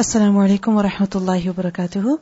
السلام 0.00 0.38
عليكم 0.38 0.76
ورحمة 0.76 1.08
الله 1.16 1.50
وبركاته. 1.50 2.18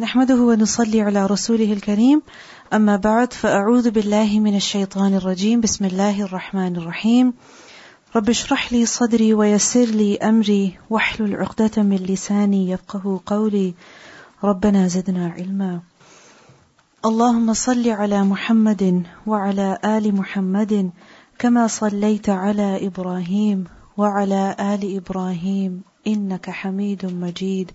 نحمده 0.00 0.34
ونصلي 0.34 1.00
على 1.00 1.26
رسوله 1.26 1.72
الكريم. 1.72 2.22
أما 2.72 2.96
بعد 2.96 3.32
فأعوذ 3.32 3.90
بالله 3.90 4.40
من 4.40 4.56
الشيطان 4.56 5.14
الرجيم. 5.14 5.60
بسم 5.60 5.84
الله 5.84 6.22
الرحمن 6.22 6.76
الرحيم. 6.76 7.32
رب 8.16 8.30
اشرح 8.30 8.72
لي 8.72 8.86
صدري 8.86 9.34
ويسر 9.34 9.84
لي 9.84 10.16
أمري. 10.16 10.78
واحلل 10.90 11.36
عقدة 11.36 11.82
من 11.82 11.96
لساني 11.96 12.70
يفقه 12.70 13.20
قولي. 13.26 13.74
ربنا 14.44 14.88
زدنا 14.88 15.28
علما. 15.28 15.80
اللهم 17.04 17.52
صل 17.52 17.88
على 17.88 18.22
محمد 18.22 19.02
وعلى 19.26 19.78
آل 19.84 20.14
محمد 20.14 20.90
كما 21.38 21.66
صليت 21.66 22.28
على 22.28 22.86
إبراهيم 22.86 23.64
وعلى 23.96 24.56
آل 24.60 24.96
إبراهيم 24.96 25.82
إنك 26.06 26.50
حميد 26.50 27.06
مجيد. 27.06 27.70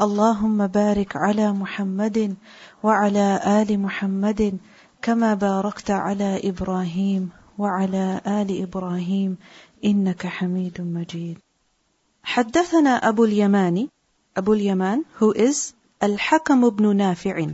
اللهم 0.00 0.66
بارك 0.66 1.16
على 1.16 1.52
محمد 1.52 2.36
وعلى 2.82 3.40
آل 3.46 3.80
محمد 3.80 4.58
كما 5.02 5.34
باركت 5.34 5.90
على 5.90 6.40
إبراهيم 6.44 7.30
وعلى 7.58 8.20
آل 8.26 8.62
إبراهيم 8.62 9.36
إنك 9.84 10.26
حميد 10.26 10.80
مجيد. 10.80 11.38
حدثنا 12.22 13.08
أبو 13.08 13.24
اليمان 13.24 13.88
أبو 14.36 14.52
اليمان 14.52 15.04
who 15.20 15.34
is 15.34 15.74
الحكم 16.02 16.68
بن 16.70 16.96
نافع. 16.96 17.46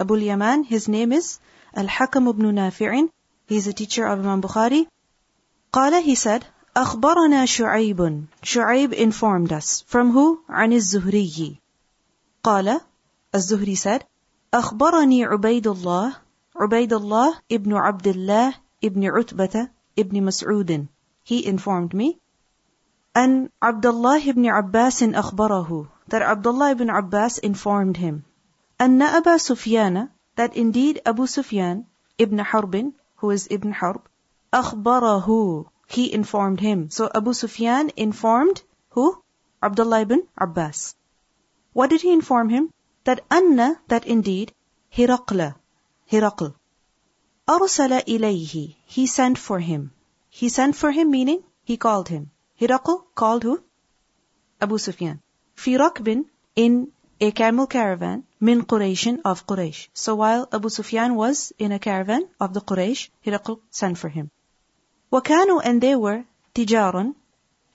أبو 0.00 0.14
اليمان 0.14 0.64
his 0.64 0.88
name 0.88 1.12
is 1.12 1.38
الحكم 1.78 2.32
بن 2.32 2.54
نافع. 2.54 3.15
He's 3.47 3.67
a 3.67 3.73
teacher 3.73 4.05
of 4.05 4.19
Imam 4.19 4.41
Bukhari. 4.41 4.87
قال 5.73 6.03
he 6.03 6.15
said 6.15 6.45
أخبرنا 6.75 7.45
شعيب 7.45 8.25
شعيب 8.43 8.93
informed 8.93 9.51
us 9.51 9.83
from 9.87 10.11
who 10.11 10.39
عن 10.49 10.73
الزهري 10.73 11.59
قال 12.43 12.79
الزهري 13.35 13.75
said 13.75 14.03
أخبرني 14.53 15.25
عبيد 15.25 15.67
الله 15.67 16.15
عبيد 16.55 16.93
الله 16.93 17.39
ابن 17.51 17.73
عبد 17.73 18.07
الله 18.07 18.53
ابن 18.83 19.05
عتبة 19.05 19.69
ابن 19.99 20.23
مسعود 20.23 20.87
he 21.25 21.45
informed 21.45 21.93
me 21.93 22.19
أن 23.17 23.49
عبد 23.61 23.85
الله 23.85 24.31
بن 24.31 24.45
عباس 24.45 25.03
أخبره 25.03 25.87
that 26.07 26.21
Abdullah 26.21 26.71
ibn 26.71 26.89
Abbas 26.89 27.37
informed 27.37 27.97
him 27.97 28.23
أن 28.81 29.01
أبا 29.01 29.37
سفيان 29.37 30.09
that 30.37 30.55
indeed 30.55 31.01
Abu 31.05 31.27
Sufyan 31.27 31.85
ibn 32.17 32.37
Harbin 32.39 32.93
who 33.17 33.31
is 33.31 33.47
Ibn 33.49 33.71
Harb, 33.71 34.01
أخبره, 34.53 35.65
he 35.87 36.13
informed 36.13 36.59
him. 36.59 36.89
So 36.89 37.09
Abu 37.13 37.33
Sufyan 37.33 37.91
informed 37.95 38.61
who? 38.89 39.21
Abdullah 39.61 40.01
ibn 40.01 40.27
Abbas. 40.37 40.95
What 41.73 41.89
did 41.89 42.01
he 42.01 42.11
inform 42.11 42.49
him? 42.49 42.71
That 43.03 43.21
Anna, 43.29 43.79
that 43.87 44.05
indeed, 44.05 44.53
Hiraqla, 44.93 45.55
Hiraql, 46.11 46.53
أرسل 47.47 48.03
إليه, 48.07 48.75
he 48.85 49.05
sent 49.07 49.37
for 49.37 49.59
him. 49.59 49.91
He 50.29 50.49
sent 50.49 50.75
for 50.75 50.91
him 50.91 51.11
meaning, 51.11 51.43
he 51.63 51.77
called 51.77 52.09
him. 52.09 52.31
Hiraql 52.59 53.03
called 53.15 53.43
who? 53.43 53.61
Abu 54.61 54.77
Sufyan. 54.77 55.19
في 55.55 55.77
ركب 55.77 56.25
in 56.55 56.91
a 57.19 57.31
camel 57.31 57.67
caravan 57.67 58.23
min 58.39 58.63
Qurayshin 58.63 59.21
of 59.23 59.45
Quraysh. 59.45 59.87
So 59.93 60.15
while 60.15 60.47
Abu 60.51 60.69
Sufyan 60.69 61.15
was 61.15 61.53
in 61.59 61.71
a 61.71 61.79
caravan 61.79 62.27
of 62.39 62.53
the 62.53 62.61
Quraysh, 62.61 63.09
Hiraql 63.25 63.59
sent 63.69 63.97
for 63.97 64.09
him. 64.09 64.31
وكانوا 65.11 65.61
and 65.63 65.81
they 65.81 65.95
were 65.95 66.23
tijaran, 66.55 67.15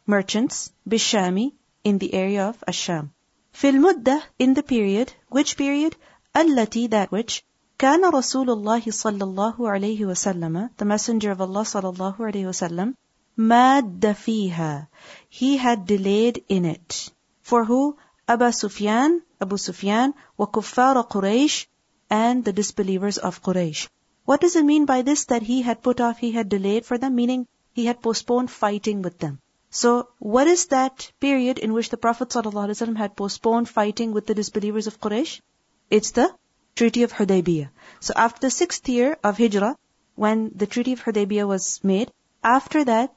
merchants, 0.06 0.72
bishami, 0.88 1.52
in 1.84 1.98
the 1.98 2.12
area 2.14 2.48
of 2.48 2.64
Asham. 2.66 3.10
في 3.52 3.70
المدة 3.70 4.22
in 4.38 4.54
the 4.54 4.62
period, 4.62 5.12
which 5.28 5.56
period? 5.56 5.96
التي 6.36 6.90
that 6.90 7.10
which 7.10 7.44
كان 7.78 8.04
رسول 8.04 8.50
الله 8.50 8.80
صلى 8.90 9.22
الله 9.22 9.56
عليه 9.58 10.06
وسلم 10.06 10.70
the 10.76 10.84
messenger 10.84 11.30
of 11.30 11.40
Allah 11.40 11.62
صلى 11.62 11.94
الله 11.94 12.16
عليه 12.18 12.46
وسلم 12.48 12.94
ماد 13.36 14.12
فيها 14.12 14.88
he 15.30 15.56
had 15.58 15.86
delayed 15.86 16.42
in 16.48 16.64
it 16.64 17.10
for 17.42 17.64
who 17.64 17.96
Abu 18.27 18.51
Sufyan, 18.51 19.21
Abu 19.41 19.57
Sufyan, 19.57 20.13
wa 20.37 20.45
kuffar 20.45 20.95
Quraysh, 21.09 21.67
and 22.09 22.45
the 22.45 22.53
disbelievers 22.53 23.17
of 23.17 23.41
Quraysh. 23.41 23.87
What 24.25 24.41
does 24.41 24.55
it 24.55 24.63
mean 24.65 24.85
by 24.85 25.01
this 25.01 25.25
that 25.25 25.41
he 25.41 25.61
had 25.61 25.81
put 25.81 25.99
off, 25.99 26.19
he 26.19 26.31
had 26.31 26.47
delayed 26.47 26.85
for 26.85 26.97
them, 26.97 27.15
meaning 27.15 27.47
he 27.73 27.85
had 27.85 28.01
postponed 28.01 28.51
fighting 28.51 29.01
with 29.01 29.17
them? 29.17 29.39
So, 29.69 30.09
what 30.19 30.47
is 30.47 30.67
that 30.67 31.11
period 31.19 31.57
in 31.57 31.73
which 31.73 31.89
the 31.89 31.97
Prophet 31.97 32.29
ﷺ 32.29 32.97
had 32.97 33.15
postponed 33.15 33.69
fighting 33.69 34.11
with 34.11 34.27
the 34.27 34.35
disbelievers 34.35 34.87
of 34.87 34.99
Quraysh? 34.99 35.41
It's 35.89 36.11
the 36.11 36.33
Treaty 36.75 37.03
of 37.03 37.13
Hudaybiyah. 37.13 37.69
So, 38.01 38.13
after 38.15 38.41
the 38.41 38.51
sixth 38.51 38.87
year 38.87 39.17
of 39.23 39.37
Hijrah, 39.37 39.77
when 40.15 40.51
the 40.55 40.67
Treaty 40.67 40.93
of 40.93 41.03
Hudaybiyah 41.03 41.47
was 41.47 41.83
made, 41.83 42.11
after 42.43 42.83
that, 42.83 43.13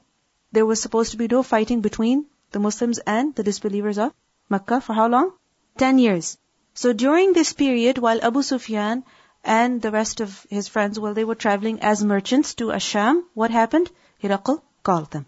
there 0.51 0.65
was 0.65 0.81
supposed 0.81 1.11
to 1.11 1.17
be 1.17 1.27
no 1.27 1.43
fighting 1.43 1.81
between 1.81 2.25
the 2.51 2.59
Muslims 2.59 2.99
and 2.99 3.35
the 3.35 3.43
disbelievers 3.43 3.97
of 3.97 4.13
Makkah 4.48 4.80
for 4.80 4.92
how 4.92 5.08
long? 5.08 5.32
10 5.78 5.98
years. 5.98 6.36
So 6.74 6.92
during 6.92 7.32
this 7.32 7.52
period, 7.52 7.98
while 7.98 8.20
Abu 8.22 8.42
Sufyan 8.42 9.04
and 9.44 9.80
the 9.80 9.90
rest 9.90 10.20
of 10.20 10.46
his 10.50 10.68
friends, 10.68 10.98
while 10.98 11.14
they 11.14 11.24
were 11.24 11.34
traveling 11.34 11.80
as 11.80 12.04
merchants 12.04 12.54
to 12.56 12.66
Asham, 12.66 13.24
what 13.34 13.50
happened? 13.50 13.90
Hiraql 14.22 14.60
called 14.82 15.10
them. 15.10 15.26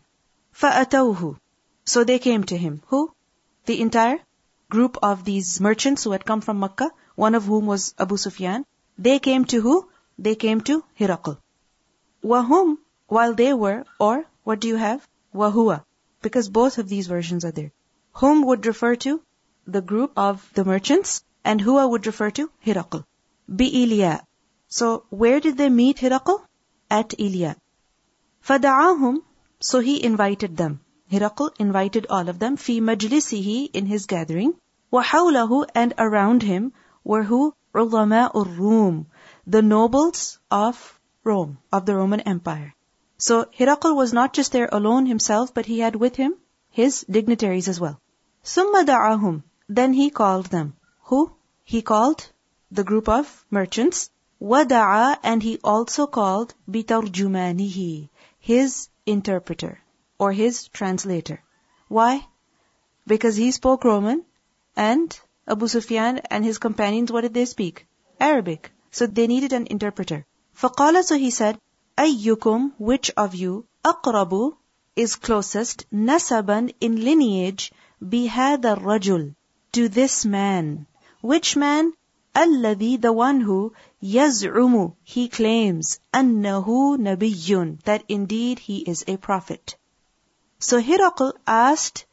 فَأَتَوْهُ 0.55 1.39
So 1.85 2.05
they 2.05 2.19
came 2.19 2.45
to 2.45 2.57
him. 2.57 2.83
Who? 2.89 3.13
The 3.67 3.81
entire 3.81 4.21
group 4.69 4.99
of 5.03 5.25
these 5.25 5.61
merchants 5.61 6.05
who 6.05 6.13
had 6.13 6.25
come 6.25 6.41
from 6.41 6.61
Makkah, 6.61 6.91
one 7.15 7.35
of 7.35 7.45
whom 7.45 7.67
was 7.67 7.95
Abu 7.99 8.17
Sufyan. 8.17 8.65
They 8.99 9.19
came 9.19 9.45
to 9.47 9.61
who? 9.61 9.89
They 10.19 10.35
came 10.35 10.61
to 10.63 10.85
Hiraql. 10.99 11.39
Wahum, 12.23 12.79
while 13.07 13.35
they 13.35 13.53
were, 13.53 13.85
or 13.99 14.25
what 14.45 14.61
do 14.61 14.69
you 14.69 14.77
have? 14.77 15.07
Wahua. 15.35 15.85
Because 16.21 16.49
both 16.49 16.79
of 16.79 16.89
these 16.89 17.07
versions 17.07 17.45
are 17.45 17.51
there. 17.51 17.73
Whom 18.17 18.43
would 18.47 18.67
refer 18.67 18.95
to 18.97 19.21
the 19.67 19.81
group 19.81 20.13
of 20.17 20.49
the 20.55 20.65
merchants, 20.65 21.25
and 21.45 21.61
who 21.61 21.77
I 21.77 21.85
would 21.85 22.07
refer 22.07 22.31
to 22.31 22.53
Hiraql. 22.65 23.05
Bi 23.49 24.21
So 24.69 25.07
where 25.11 25.41
did 25.41 25.57
they 25.57 25.69
meet 25.69 25.97
Hiraql? 25.97 26.41
At 26.89 27.15
Ilya. 27.19 27.57
فَدَعَاهُمْ 28.47 29.23
So 29.59 29.81
he 29.81 30.05
invited 30.05 30.57
them. 30.57 30.83
Hiraql 31.11 31.51
invited 31.59 32.07
all 32.09 32.29
of 32.29 32.39
them 32.39 32.57
fi 32.57 32.81
majlisihi 32.81 33.71
in 33.73 33.87
his 33.87 34.07
gathering. 34.07 34.55
وَحَوْلَهُ 34.93 35.67
and 35.75 35.93
around 35.99 36.45
him 36.45 36.73
were 37.03 37.25
who? 37.25 37.55
عُظَمَاءُ 37.75 38.35
الرُّوم 38.35 39.07
The 39.49 39.63
nobles 39.63 40.39
of 40.49 41.01
Rome, 41.25 41.59
of 41.73 41.87
the 41.87 41.97
Roman 41.97 42.21
Empire. 42.21 42.73
So 43.19 43.47
Hiraql 43.47 43.97
was 43.97 44.13
not 44.13 44.33
just 44.33 44.53
there 44.53 44.69
alone 44.71 45.07
himself, 45.07 45.53
but 45.53 45.67
he 45.67 45.81
had 45.81 45.97
with 45.97 46.15
him 46.15 46.37
his 46.71 47.05
dignitaries 47.11 47.69
as 47.69 47.81
well. 47.81 47.99
ثُمَّ 48.47 48.85
دَعَاهُمْ 48.85 49.43
then 49.69 49.93
he 49.93 50.11
called 50.11 50.47
them. 50.47 50.77
Who? 51.05 51.33
He 51.65 51.83
called 51.83 52.31
the 52.71 52.85
group 52.85 53.09
of 53.09 53.45
merchants. 53.51 54.11
وَدَعَا 54.41 55.19
and 55.23 55.43
he 55.43 55.59
also 55.65 56.07
called 56.07 56.55
بِتَرْجُمَانِهِ 56.71 58.09
his 58.39 58.89
interpreter 59.07 59.81
or 60.19 60.33
his 60.33 60.69
translator. 60.69 61.43
Why? 61.89 62.27
Because 63.07 63.37
he 63.37 63.51
spoke 63.51 63.85
Roman 63.85 64.25
and 64.77 65.19
Abu 65.47 65.69
Sufyan 65.69 66.19
and 66.31 66.45
his 66.45 66.59
companions, 66.59 67.11
what 67.11 67.23
did 67.23 67.35
they 67.35 67.45
speak? 67.45 67.87
Arabic. 68.21 68.71
So 68.91 69.07
they 69.07 69.27
needed 69.27 69.53
an 69.53 69.67
interpreter. 69.67 70.27
فَقَالَ 70.57 71.03
So 71.05 71.17
he 71.17 71.31
said, 71.31 71.59
أَيُّكُمْ 71.99 72.73
Which 72.79 73.11
of 73.17 73.35
you 73.35 73.67
أَقْرَبُ 73.85 74.57
is 74.97 75.17
closest 75.17 75.87
nasaban 75.91 76.75
in 76.81 77.03
lineage 77.03 77.73
بِهَذَا 78.03 78.77
الرَّجُلِ 78.77 79.35
to 79.73 79.89
this 79.89 80.27
man. 80.27 80.87
Which 81.23 81.57
man? 81.57 81.95
الذي, 82.37 83.01
the 83.01 83.13
one 83.13 83.41
who 83.41 83.73
يزعم, 84.03 84.95
he 85.03 85.29
claims, 85.29 85.99
أنه 86.13 86.99
نبي, 86.99 87.83
that 87.85 88.05
indeed 88.09 88.59
he 88.59 88.79
is 88.79 89.05
a 89.07 89.17
prophet. 89.17 89.77
So 90.59 90.81
Hiraql 90.81 91.33
asked 91.47 92.05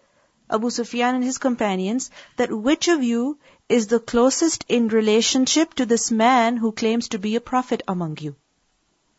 Abu 0.49 0.69
Sufyan 0.69 1.15
and 1.15 1.23
his 1.23 1.37
companions 1.37 2.09
that 2.37 2.51
which 2.51 2.87
of 2.87 3.03
you 3.03 3.37
is 3.67 3.87
the 3.87 3.99
closest 3.99 4.63
in 4.69 4.87
relationship 4.87 5.73
to 5.73 5.85
this 5.85 6.11
man 6.11 6.55
who 6.57 6.71
claims 6.71 7.09
to 7.09 7.19
be 7.19 7.35
a 7.35 7.41
prophet 7.41 7.83
among 7.87 8.17
you. 8.19 8.35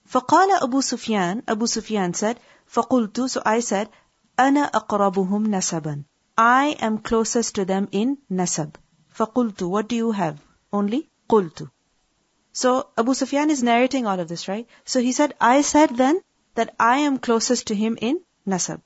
فقال 0.09 0.63
Abu 0.63 0.81
Sufyan, 0.81 1.43
Abu 1.47 1.67
Sufyan 1.67 2.15
said, 2.15 2.41
فقلت, 2.73 3.29
so 3.29 3.43
I 3.45 3.61
said, 3.61 3.91
أنا 4.39 4.71
أقربهم 4.71 5.47
نسبا. 5.47 6.05
I 6.43 6.69
am 6.81 6.97
closest 6.97 7.57
to 7.57 7.67
them 7.67 7.89
in 7.93 8.17
nasab. 8.33 8.77
فَقُلْتُ 9.15 9.69
What 9.69 9.89
do 9.89 9.97
you 9.97 10.13
have? 10.13 10.43
Only 10.73 11.11
قُلْتُ. 11.29 11.71
So 12.55 12.89
Abu 12.97 13.13
Sufyan 13.13 13.51
is 13.51 13.63
narrating 13.63 14.07
all 14.07 14.19
of 14.19 14.29
this, 14.29 14.49
right? 14.49 14.67
So 14.87 15.01
he 15.01 15.13
said, 15.13 15.35
I 15.39 15.61
said 15.61 15.91
then 15.99 16.23
that 16.55 16.75
I 16.81 17.01
am 17.01 17.19
closest 17.19 17.67
to 17.67 17.75
him 17.75 17.99
in 18.01 18.23
nasab. 18.47 18.81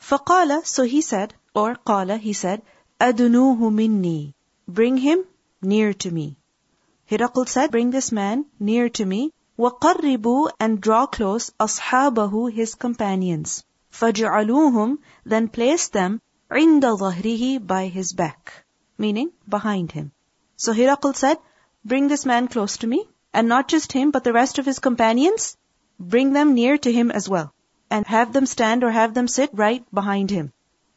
فقال, 0.00 0.66
so 0.66 0.82
he 0.82 1.00
said, 1.00 1.34
or 1.54 1.76
قال, 1.76 2.18
he 2.18 2.32
said, 2.32 2.60
أدنوه 3.00 3.70
مني. 3.70 4.34
Bring 4.66 4.96
him 4.96 5.24
near 5.62 5.94
to 5.94 6.10
me. 6.10 6.36
Hiraql 7.08 7.48
said, 7.48 7.70
bring 7.70 7.92
this 7.92 8.10
man 8.10 8.46
near 8.58 8.88
to 8.88 9.04
me. 9.04 9.32
وَقَرِّبُوا 9.56 10.50
and 10.58 10.80
draw 10.80 11.06
close 11.06 11.50
أَصْحَابَهُ 11.60 12.52
his 12.52 12.74
companions. 12.74 13.62
فَجْعَلُوهُمْ 13.92 14.98
then 15.24 15.46
place 15.46 15.86
them 15.86 16.20
عِنْدَ 16.50 16.82
ظَهْرِهِ 16.82 17.66
by 17.66 17.88
his 17.88 18.12
back. 18.12 18.64
Meaning, 18.96 19.32
behind 19.48 19.90
him. 19.90 20.12
So 20.56 20.72
Hiraql 20.72 21.16
said, 21.16 21.38
bring 21.84 22.06
this 22.06 22.24
man 22.24 22.46
close 22.46 22.76
to 22.76 22.86
me, 22.86 23.08
and 23.32 23.48
not 23.48 23.66
just 23.66 23.90
him, 23.90 24.12
but 24.12 24.22
the 24.22 24.32
rest 24.32 24.58
of 24.60 24.64
his 24.64 24.78
companions, 24.78 25.56
bring 25.98 26.32
them 26.32 26.54
near 26.54 26.78
to 26.78 26.92
him 26.92 27.10
as 27.10 27.28
well 27.28 27.52
and 27.90 28.06
have 28.06 28.32
them 28.32 28.46
stand 28.46 28.82
or 28.82 28.90
have 28.90 29.14
them 29.14 29.28
sit 29.28 29.50
right 29.52 29.84
behind 29.92 30.30
him. 30.30 30.52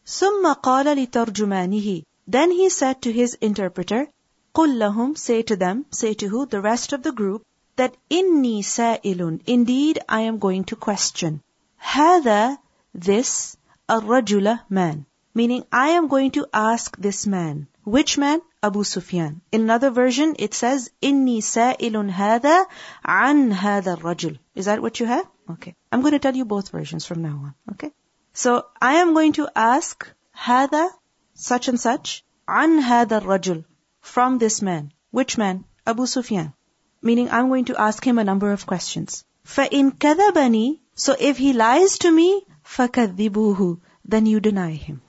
ثم 0.06 0.54
قال 0.54 0.86
لترجمانه 0.86 2.04
Then 2.28 2.52
he 2.52 2.70
said 2.70 3.02
to 3.02 3.12
his 3.12 3.36
interpreter, 3.36 4.08
قل 4.56 4.80
لهم 4.80 5.18
Say 5.18 5.42
to 5.44 5.56
them, 5.56 5.86
say 5.92 6.14
to 6.14 6.28
who? 6.28 6.46
The 6.46 6.62
rest 6.62 6.94
of 6.94 7.04
the 7.04 7.12
group, 7.12 7.46
that 7.76 7.96
inni 8.10 8.64
sa'ilun. 8.64 9.42
Indeed, 9.46 10.00
I 10.10 10.22
am 10.22 10.40
going 10.40 10.64
to 10.66 10.76
question. 10.76 11.42
هذا, 11.80 12.58
this, 12.94 13.58
الرجل 13.90 14.60
man. 14.70 15.06
Meaning, 15.34 15.66
I 15.72 15.90
am 15.90 16.08
going 16.08 16.32
to 16.32 16.48
ask 16.52 16.98
this 16.98 17.28
man. 17.28 17.68
Which 17.84 18.18
man? 18.18 18.42
Abu 18.64 18.84
Sufyan. 18.84 19.42
In 19.52 19.62
another 19.62 19.92
version, 19.92 20.36
it 20.40 20.54
says, 20.54 20.90
inni 21.02 21.44
sa'ilun 21.44 22.12
هذا 22.12 22.66
عن 23.06 23.54
هذا 23.54 23.98
الرجل. 23.98 24.40
Is 24.56 24.66
that 24.66 24.82
what 24.82 25.00
you 25.00 25.06
have? 25.06 25.28
Okay. 25.52 25.76
I'm 25.92 26.02
going 26.02 26.14
to 26.14 26.20
tell 26.20 26.36
you 26.36 26.44
both 26.44 26.70
versions 26.70 27.06
from 27.06 27.22
now 27.22 27.36
on. 27.44 27.54
Okay. 27.74 27.92
So 28.34 28.66
I 28.82 28.96
am 28.96 29.14
going 29.14 29.34
to 29.34 29.48
ask 29.56 30.08
هذا 30.36 30.90
such 31.36 31.68
and 31.68 31.80
such 31.80 32.24
عن 32.48 32.82
هذا 32.82 33.22
الرجل 33.22 33.64
from 34.02 34.40
this 34.40 34.62
man. 34.62 34.92
Which 35.12 35.38
man? 35.38 35.64
Abu 35.86 36.08
Sufyan. 36.08 36.54
Meaning 37.02 37.30
I'm 37.30 37.48
going 37.48 37.66
to 37.66 37.80
ask 37.80 38.04
him 38.04 38.18
a 38.18 38.24
number 38.24 38.52
of 38.52 38.66
questions. 38.66 39.24
فَإِن 39.46 39.98
كَذَبَنِي 39.98 40.80
So 40.96 41.16
if 41.18 41.38
he 41.38 41.54
lies 41.54 42.00
to 42.00 42.12
me, 42.12 42.46
فَكَذِّبُوهُ 42.66 43.80
Then 44.04 44.26
you 44.26 44.40
deny 44.40 44.72
him. 44.72 45.02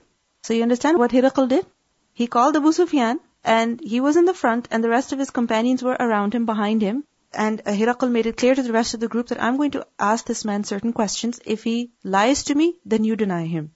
So 0.43 0.53
you 0.53 0.61
understand 0.61 0.99
what 0.99 1.11
Hiraqal 1.11 1.47
did? 1.49 1.65
He 2.13 2.27
called 2.27 2.55
Abu 2.55 2.71
Sufyan 2.73 3.19
and 3.43 3.79
he 3.81 3.99
was 4.01 4.17
in 4.17 4.25
the 4.25 4.33
front 4.33 4.67
and 4.69 4.83
the 4.83 4.89
rest 4.89 5.13
of 5.13 5.19
his 5.19 5.29
companions 5.31 5.81
were 5.81 5.97
around 5.99 6.35
him, 6.35 6.45
behind 6.45 6.81
him. 6.81 7.03
And 7.33 7.63
Hiraqal 7.63 8.11
made 8.11 8.27
it 8.27 8.37
clear 8.37 8.53
to 8.53 8.61
the 8.61 8.73
rest 8.73 8.93
of 8.93 8.99
the 8.99 9.07
group 9.07 9.29
that 9.29 9.41
I'm 9.41 9.57
going 9.57 9.71
to 9.71 9.87
ask 9.97 10.25
this 10.25 10.45
man 10.45 10.65
certain 10.65 10.93
questions. 10.93 11.39
If 11.45 11.63
he 11.63 11.91
lies 12.03 12.43
to 12.45 12.55
me, 12.55 12.75
then 12.85 13.05
you 13.05 13.15
deny 13.15 13.45
him. 13.45 13.71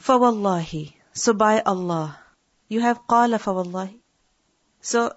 Fawallahi. 0.00 0.94
So 1.12 1.34
by 1.34 1.60
Allah. 1.60 2.18
You 2.68 2.80
have 2.80 3.06
qala 3.06 3.38
fawallahi. 3.38 4.00
So 4.80 5.12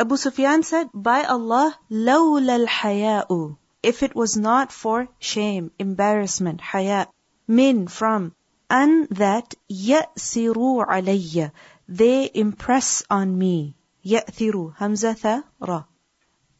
Abu 0.00 0.16
Sufyan 0.16 0.62
said, 0.62 0.90
by 0.92 1.24
Allah, 1.24 1.76
lawla 1.90 2.60
al-haya'u. 2.60 3.56
If 3.82 4.02
it 4.02 4.14
was 4.14 4.36
not 4.36 4.72
for 4.72 5.08
shame, 5.18 5.70
embarrassment, 5.78 6.60
haya, 6.60 7.06
min, 7.46 7.86
from, 7.86 8.34
and 8.75 9.07
that 9.09 9.53
يَأْسِرُوا 9.69 10.87
عَلَيَّ 10.87 11.51
They 11.87 12.31
impress 12.33 13.03
on 13.07 13.37
me. 13.37 13.75
يَأْثِرُوا 14.03 14.75
Hamza 14.77 15.43
ra 15.59 15.83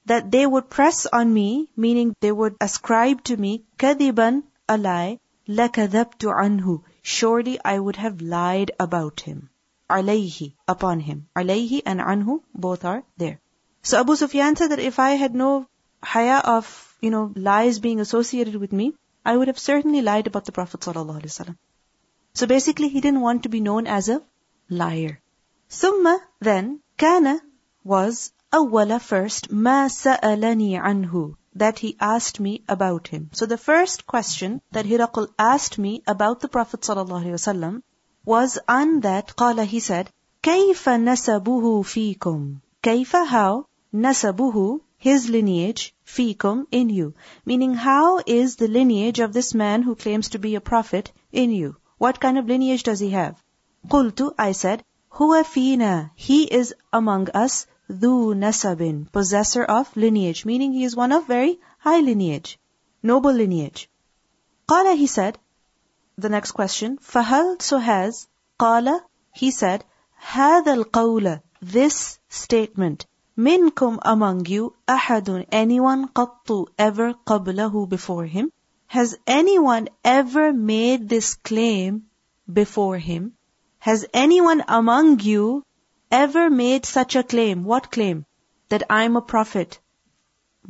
that 0.06 0.30
they 0.30 0.46
would 0.46 0.70
press 0.70 1.08
on 1.08 1.34
me, 1.34 1.70
meaning 1.76 2.16
they 2.20 2.32
would 2.32 2.56
ascribe 2.62 3.24
to 3.24 3.36
me 3.36 3.64
kadiban, 3.80 4.44
a 4.70 4.78
lie, 4.78 5.20
lakadabtu 5.48 6.32
anhu. 6.44 6.84
Surely 7.02 7.60
I 7.66 7.80
would 7.80 7.96
have 7.96 8.22
lied 8.22 8.72
about 8.80 9.22
him. 9.22 9.50
Alayhi, 9.90 10.54
upon 10.68 11.00
him. 11.00 11.28
Alayhi 11.36 11.82
and 11.84 12.00
anhu, 12.00 12.42
both 12.54 12.86
are 12.86 13.04
there. 13.18 13.40
So 13.82 14.00
Abu 14.00 14.16
Sufyan 14.16 14.56
said 14.56 14.70
that 14.70 14.80
if 14.80 15.00
I 15.00 15.12
had 15.12 15.34
no 15.34 15.66
haya 16.04 16.42
of, 16.44 16.96
you 17.02 17.10
know, 17.10 17.32
lies 17.36 17.80
being 17.80 18.00
associated 18.00 18.56
with 18.56 18.72
me, 18.72 18.94
I 19.26 19.36
would 19.36 19.48
have 19.48 19.58
certainly 19.58 20.02
lied 20.02 20.28
about 20.28 20.46
the 20.46 20.52
Prophet 20.52 20.82
ﷺ. 20.82 21.58
So 22.38 22.48
basically, 22.48 22.90
he 22.90 23.02
didn't 23.02 23.22
want 23.22 23.44
to 23.44 23.50
be 23.50 23.60
known 23.60 23.88
as 23.88 24.10
a 24.10 24.22
liar. 24.70 25.22
Summa, 25.68 26.20
then, 26.40 26.82
kana 26.98 27.42
was 27.84 28.32
أول 28.54 29.02
first 29.02 29.52
ما 29.52 29.88
سألني 29.88 30.80
عنه 30.80 31.36
that 31.56 31.80
he 31.80 31.96
asked 32.00 32.40
me 32.40 32.64
about 32.68 33.08
him. 33.08 33.30
So 33.34 33.46
the 33.46 33.58
first 33.58 34.06
question 34.06 34.62
that 34.72 34.86
Hiraql 34.86 35.28
asked 35.38 35.78
me 35.78 36.04
about 36.08 36.40
the 36.40 36.48
Prophet 36.48 36.82
ﷺ 36.82 37.82
was 38.26 38.60
on 38.68 39.02
that 39.02 39.36
قال 39.36 39.66
he 39.66 39.80
said 39.80 40.10
كيف 40.44 40.90
نسبه 40.90 41.84
فيكم 41.84 42.58
كيف 42.84 43.16
how 43.16 43.66
نسبه 43.94 44.82
his 45.00 45.30
lineage 45.30 45.94
فيكم 46.06 46.68
in 46.72 46.90
you 46.90 47.14
meaning 47.46 47.74
how 47.74 48.20
is 48.26 48.56
the 48.56 48.68
lineage 48.68 49.20
of 49.20 49.34
this 49.34 49.54
man 49.54 49.84
who 49.84 49.96
claims 49.96 50.30
to 50.30 50.40
be 50.40 50.56
a 50.56 50.62
prophet 50.62 51.12
in 51.32 51.52
you 51.52 51.76
what 51.98 52.20
kind 52.20 52.38
of 52.38 52.48
lineage 52.48 52.84
does 52.84 53.00
he 53.00 53.10
have 53.10 53.36
قلت 53.90 54.34
I 54.38 54.52
said 54.52 54.84
هو 55.14 55.44
فينا 55.44 56.12
he 56.16 56.44
is 56.44 56.74
among 56.92 57.30
us 57.30 57.66
Dhu 57.92 58.34
nasabin, 58.34 59.12
possessor 59.12 59.66
of 59.66 59.96
lineage, 59.98 60.46
meaning 60.46 60.72
he 60.72 60.86
is 60.86 60.96
one 60.96 61.12
of 61.12 61.28
very 61.28 61.60
high 61.80 62.00
lineage, 62.00 62.58
noble 63.04 63.34
lineage. 63.34 63.90
Qala, 64.70 64.96
he 64.96 65.06
said, 65.06 65.38
the 66.18 66.30
next 66.30 66.54
question, 66.54 66.98
Fahal, 66.98 67.62
so 67.62 67.78
has, 67.78 68.30
Qala, 68.58 69.02
he 69.34 69.52
said, 69.52 69.84
هذا 70.32 70.76
القول, 70.76 71.42
this 71.62 72.20
statement, 72.30 73.06
minkum 73.38 74.00
among 74.02 74.46
you, 74.46 74.74
ahadun, 74.88 75.46
anyone 75.52 76.08
qattu, 76.08 76.68
ever 76.78 77.14
qablahu, 77.28 77.90
before 77.90 78.26
him? 78.26 78.50
Has 78.88 79.18
anyone 79.28 79.90
ever 80.06 80.54
made 80.54 81.10
this 81.10 81.36
claim 81.36 82.06
before 82.52 82.98
him? 82.98 83.34
Has 83.80 84.06
anyone 84.14 84.64
among 84.68 85.20
you 85.20 85.66
ever 86.10 86.50
made 86.50 86.86
such 86.86 87.16
a 87.16 87.24
claim? 87.24 87.66
What 87.66 87.92
claim? 87.92 88.26
That 88.70 88.84
I'm 88.90 89.18
a 89.18 89.22
prophet. 89.22 89.80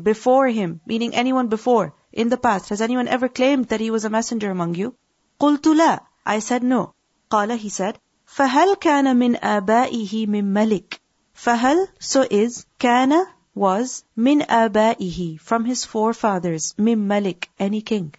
Before 0.02 0.48
him, 0.48 0.82
meaning 0.88 1.14
anyone 1.14 1.50
before, 1.50 1.94
in 2.12 2.30
the 2.30 2.38
past. 2.38 2.70
Has 2.70 2.82
anyone 2.82 3.08
ever 3.08 3.30
claimed 3.30 3.66
that 3.68 3.80
he 3.80 3.92
was 3.92 4.06
a 4.06 4.10
messenger 4.10 4.50
among 4.50 4.74
you? 4.76 4.96
قُلْتُ 5.40 5.62
لَا 5.62 6.00
I 6.26 6.40
said 6.40 6.64
no. 6.64 6.96
قال 7.30 7.56
he 7.58 7.70
said, 7.70 8.00
فَهَلْ 8.26 8.76
كَانَ 8.78 9.06
مِنْ 9.18 9.40
آبَائِهِ 9.40 10.28
مِنْ 10.28 10.46
مَلِكٍ 10.46 11.00
فَهَلْ 11.36 11.88
so 12.00 12.26
is, 12.32 12.66
كَانَ 12.80 13.26
was, 13.58 14.04
min 14.16 14.42
آبَائِهِ 14.42 15.40
from 15.40 15.66
his 15.66 15.86
forefathers, 15.86 16.74
min 16.78 17.08
malik, 17.08 17.50
any 17.60 17.82
king. 17.82 18.14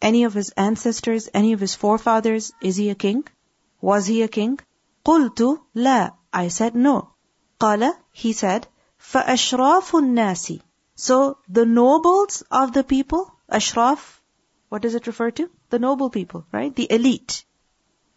Any 0.00 0.24
of 0.24 0.34
his 0.34 0.50
ancestors, 0.50 1.28
any 1.34 1.52
of 1.52 1.60
his 1.60 1.74
forefathers, 1.74 2.52
is 2.60 2.76
he 2.76 2.90
a 2.90 2.94
king? 2.94 3.24
Was 3.80 4.06
he 4.06 4.22
a 4.22 4.28
king? 4.28 4.58
قُلْتُ 5.04 5.60
لَا 5.74 6.12
I 6.32 6.48
said 6.48 6.74
no. 6.74 7.10
قال, 7.60 7.92
he 8.12 8.32
said, 8.32 8.68
فَأَشْرَافُ 9.00 9.90
النَّاسِ 9.90 10.60
So 10.94 11.38
the 11.48 11.66
nobles 11.66 12.42
of 12.50 12.72
the 12.72 12.84
people, 12.84 13.32
ashraf, 13.48 14.20
what 14.68 14.82
does 14.82 14.94
it 14.94 15.06
refer 15.06 15.30
to? 15.32 15.50
The 15.70 15.78
noble 15.78 16.10
people, 16.10 16.46
right? 16.52 16.74
The 16.74 16.92
elite. 16.92 17.44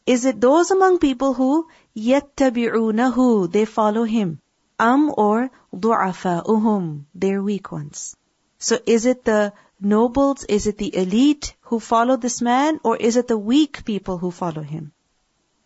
Is 0.06 0.26
it 0.26 0.42
those 0.42 0.72
among 0.72 1.00
people 1.00 1.34
who 1.34 1.68
يَتَّبِعُونَهُ 1.96 3.52
They 3.52 3.66
follow 3.66 4.04
him. 4.04 4.40
Am 4.80 5.14
or 5.16 5.50
ضُعَفَاؤُهُم 5.74 7.06
They're 7.16 7.42
weak 7.42 7.72
ones. 7.72 8.16
So 8.58 8.80
is 8.86 9.06
it 9.06 9.24
the 9.24 9.54
nobles, 9.80 10.44
is 10.44 10.68
it 10.68 10.78
the 10.78 10.96
elite 10.96 11.56
who 11.62 11.80
follow 11.80 12.18
this 12.18 12.42
man, 12.42 12.80
or 12.84 12.98
is 12.98 13.16
it 13.16 13.28
the 13.28 13.38
weak 13.38 13.86
people 13.86 14.18
who 14.18 14.32
follow 14.32 14.62
him? 14.62 14.92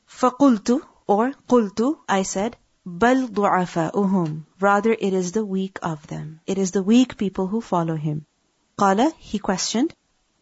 فَقُلْتُ 0.07 0.81
or 1.07 1.31
قلت, 1.47 1.97
I 2.07 2.23
said, 2.23 2.57
بل 2.85 3.27
ضعفاؤهم. 3.29 4.43
Rather, 4.59 4.91
it 4.91 5.13
is 5.13 5.31
the 5.31 5.45
weak 5.45 5.79
of 5.81 6.05
them. 6.07 6.39
It 6.45 6.57
is 6.57 6.71
the 6.71 6.83
weak 6.83 7.17
people 7.17 7.47
who 7.47 7.61
follow 7.61 7.95
him. 7.95 8.25
قال, 8.77 9.13
he 9.17 9.39
questioned, 9.39 9.93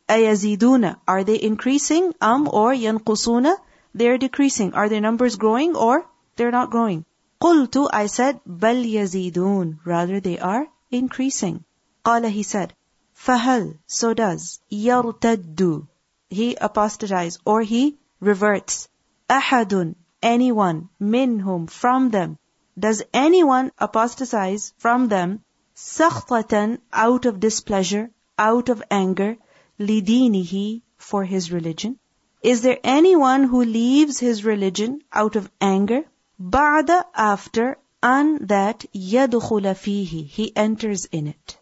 أيزيدون, 0.10 0.96
are 1.08 1.24
they 1.24 1.42
increasing? 1.42 2.13
Am 2.22 2.48
or 2.48 2.74
ينقصون, 2.74 3.56
they 3.96 4.08
are 4.10 4.18
decreasing. 4.18 4.74
Are 4.74 4.89
their 4.89 5.01
numbers 5.01 5.38
growing 5.38 5.75
or 5.75 6.06
they're 6.36 6.51
not 6.51 6.70
growing? 6.70 7.06
قلت, 7.39 7.89
I 7.94 8.08
said, 8.08 8.39
بل 8.44 8.86
يزيدون, 8.86 9.77
rather 9.86 10.20
they 10.20 10.39
are 10.39 10.68
increasing. 10.89 11.63
قال, 12.03 12.27
he 12.32 12.42
said, 12.42 12.74
فهل, 13.13 13.77
so 13.86 14.15
does, 14.15 14.60
يرتد, 14.72 15.88
he 16.32 16.56
apostatize 16.56 17.38
or 17.46 17.62
he 17.62 18.00
reverts. 18.20 18.89
أحد, 19.30 19.94
anyone, 20.24 20.89
minhum, 21.00 21.70
from 21.70 22.10
them. 22.10 22.39
Does 22.80 23.03
anyone 23.13 23.72
apostatize 23.77 24.74
from 24.77 25.08
them, 25.08 25.44
sakhtatan, 25.75 26.80
out 26.92 27.27
of 27.27 27.39
displeasure, 27.39 28.10
out 28.39 28.70
of 28.70 28.82
anger, 28.89 29.38
lidinihi, 29.80 30.82
for 30.98 31.24
his 31.24 31.51
religion? 31.51 32.00
is 32.44 32.62
there 32.62 32.80
anyone 32.84 33.46
who 33.46 33.63
leaves 33.63 34.20
his 34.20 34.44
religion 34.44 35.01
out 35.13 35.38
of 35.38 35.50
anger? 35.62 36.03
Ba'da 36.39 37.06
after 37.15 37.77
an 38.01 38.46
that 38.48 38.86
yadkhula 38.94 39.74
fihi. 39.84 40.27
He 40.27 40.56
enters 40.56 41.06
in 41.06 41.27
it. 41.27 41.58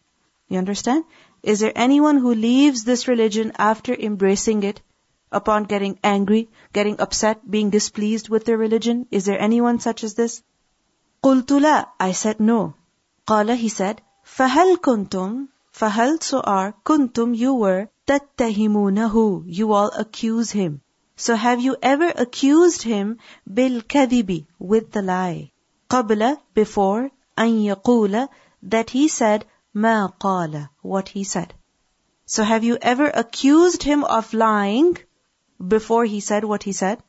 You 0.48 0.58
understand? 0.58 1.06
Is 1.44 1.60
there 1.62 1.72
anyone 1.76 2.18
who 2.18 2.36
leaves 2.36 2.84
this 2.84 3.08
religion 3.08 3.54
after 3.58 3.94
embracing 3.94 4.64
it, 4.64 4.82
upon 5.32 5.64
getting 5.64 5.98
angry, 6.04 6.50
getting 6.74 7.00
upset, 7.00 7.50
being 7.50 7.70
displeased 7.70 8.30
with 8.30 8.46
their 8.46 8.58
religion? 8.58 9.08
Is 9.12 9.26
there 9.26 9.42
anyone 9.42 9.80
such 9.80 10.04
as 10.04 10.16
this? 10.16 10.44
قلت 11.24 11.62
لا. 11.62 11.86
I 12.00 12.12
said 12.12 12.40
no. 12.40 12.74
قال 13.28 13.56
he 13.56 13.70
said, 13.70 14.02
فهل 14.26 14.78
كنتم 14.78 15.48
فهل 15.72 16.22
so 16.22 16.42
are 16.42 16.74
كنتم 16.84 17.36
you 17.36 17.54
were 17.54 17.90
تتهمونه 18.08 19.44
you 19.46 19.72
all 19.72 19.92
accuse 19.92 20.52
him. 20.52 20.82
So 21.24 21.36
have 21.36 21.62
you 21.62 21.78
ever 21.84 22.12
accused 22.16 22.82
him 22.82 23.20
بالكذب 23.48 24.48
with 24.58 24.92
the 24.92 25.04
lie? 25.04 25.52
قبل 25.88 26.40
before 26.56 27.12
أن 27.38 27.64
يقول 27.64 28.28
that 28.64 28.90
he 28.90 29.08
said 29.08 29.46
ما 29.76 30.12
قال 30.20 30.68
what 30.82 31.10
he 31.10 31.24
said. 31.24 31.54
So 32.26 32.44
have 32.44 32.64
you 32.64 32.76
ever 32.82 33.06
accused 33.06 33.84
him 33.84 34.04
of 34.04 34.34
lying 34.34 34.98
before 35.68 36.06
he 36.06 36.22
said 36.22 36.44
what 36.44 36.64
he 36.64 36.72
said? 36.72 37.04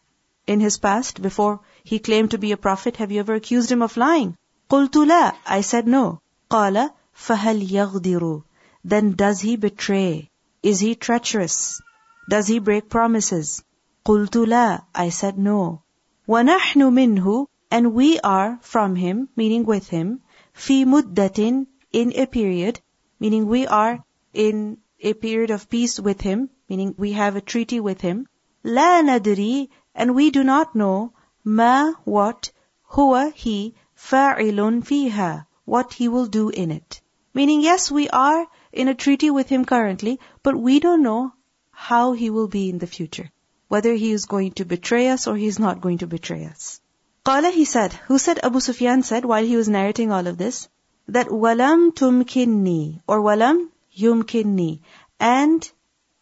In 0.47 0.61
his 0.61 0.77
past, 0.77 1.23
before 1.23 1.61
he 1.83 1.99
claimed 1.99 2.33
to 2.33 2.39
be 2.39 2.53
a 2.53 2.59
prophet, 2.59 2.99
have 2.99 3.11
you 3.11 3.21
ever 3.21 3.35
accused 3.37 3.73
him 3.73 3.81
of 3.81 3.97
lying? 3.97 4.37
قلت 4.69 5.07
لا. 5.07 5.33
I 5.47 5.63
said 5.63 5.87
no. 5.87 6.21
قال 6.51 6.91
فهل 7.17 7.67
يغدر 7.67 8.43
Then 8.85 9.13
does 9.13 9.41
he 9.41 9.57
betray? 9.57 10.29
Is 10.63 10.81
he 10.81 10.97
treacherous? 10.97 11.81
Does 12.29 12.47
he 12.47 12.59
break 12.59 12.91
promises? 12.91 13.65
قلت 14.07 14.37
لا. 14.37 14.85
I 14.95 15.09
said 15.09 15.37
no. 15.37 15.83
ونحن 16.29 16.95
منه 16.95 17.49
And 17.73 17.93
we 17.95 18.21
are 18.21 18.61
from 18.63 18.95
him, 18.95 19.29
meaning 19.35 19.65
with 19.65 19.89
him, 19.89 20.21
في 20.55 20.85
مدة 20.85 21.67
in 21.93 22.13
a 22.15 22.27
period, 22.27 22.79
meaning 23.19 23.49
we 23.49 23.67
are 23.67 24.05
in 24.33 24.79
a 25.01 25.15
period 25.15 25.51
of 25.51 25.69
peace 25.69 25.99
with 25.99 26.21
him, 26.21 26.49
meaning 26.69 26.95
we 26.97 27.15
have 27.15 27.35
a 27.35 27.41
treaty 27.41 27.81
with 27.81 28.01
him. 28.03 28.29
لا 28.65 29.03
ندري 29.03 29.69
and 29.97 30.15
we 30.15 30.31
do 30.31 30.45
not 30.45 30.77
know 30.77 31.13
ما 31.45 31.97
what 32.05 32.53
هو 32.93 33.33
he 33.35 33.75
فاعل 33.97 34.85
فيها 34.85 35.47
what 35.65 35.95
he 35.95 36.07
will 36.07 36.27
do 36.27 36.51
in 36.51 36.71
it. 36.71 37.01
Meaning 37.35 37.61
yes, 37.61 37.91
we 37.91 38.09
are 38.11 38.47
in 38.73 38.87
a 38.87 38.95
treaty 38.95 39.29
with 39.29 39.49
him 39.49 39.65
currently, 39.65 40.21
but 40.45 40.55
we 40.55 40.79
don't 40.79 41.03
know 41.03 41.33
how 41.73 42.13
he 42.13 42.31
will 42.31 42.47
be 42.47 42.71
in 42.71 42.79
the 42.79 42.87
future. 42.87 43.33
Whether 43.69 43.95
he 43.95 44.13
is 44.13 44.27
going 44.27 44.53
to 44.53 44.65
betray 44.65 45.09
us 45.09 45.27
or 45.27 45.37
he 45.37 45.47
is 45.47 45.59
not 45.59 45.81
going 45.81 45.99
to 45.99 46.07
betray 46.07 46.45
us. 46.45 46.81
Qala 47.25 47.53
he 47.53 47.65
said, 47.65 47.93
who 48.07 48.19
said 48.19 48.41
Abu 48.43 48.61
Sufyan 48.61 49.03
said 49.03 49.25
while 49.25 49.45
he 49.45 49.57
was 49.57 49.69
narrating 49.69 50.13
all 50.13 50.27
of 50.27 50.39
this, 50.39 50.69
that 51.09 51.29
walam 51.29 51.93
tumkinni 51.93 53.01
or 53.07 53.21
walam 53.21 53.69
yumkinni 53.97 54.81
and 55.19 55.71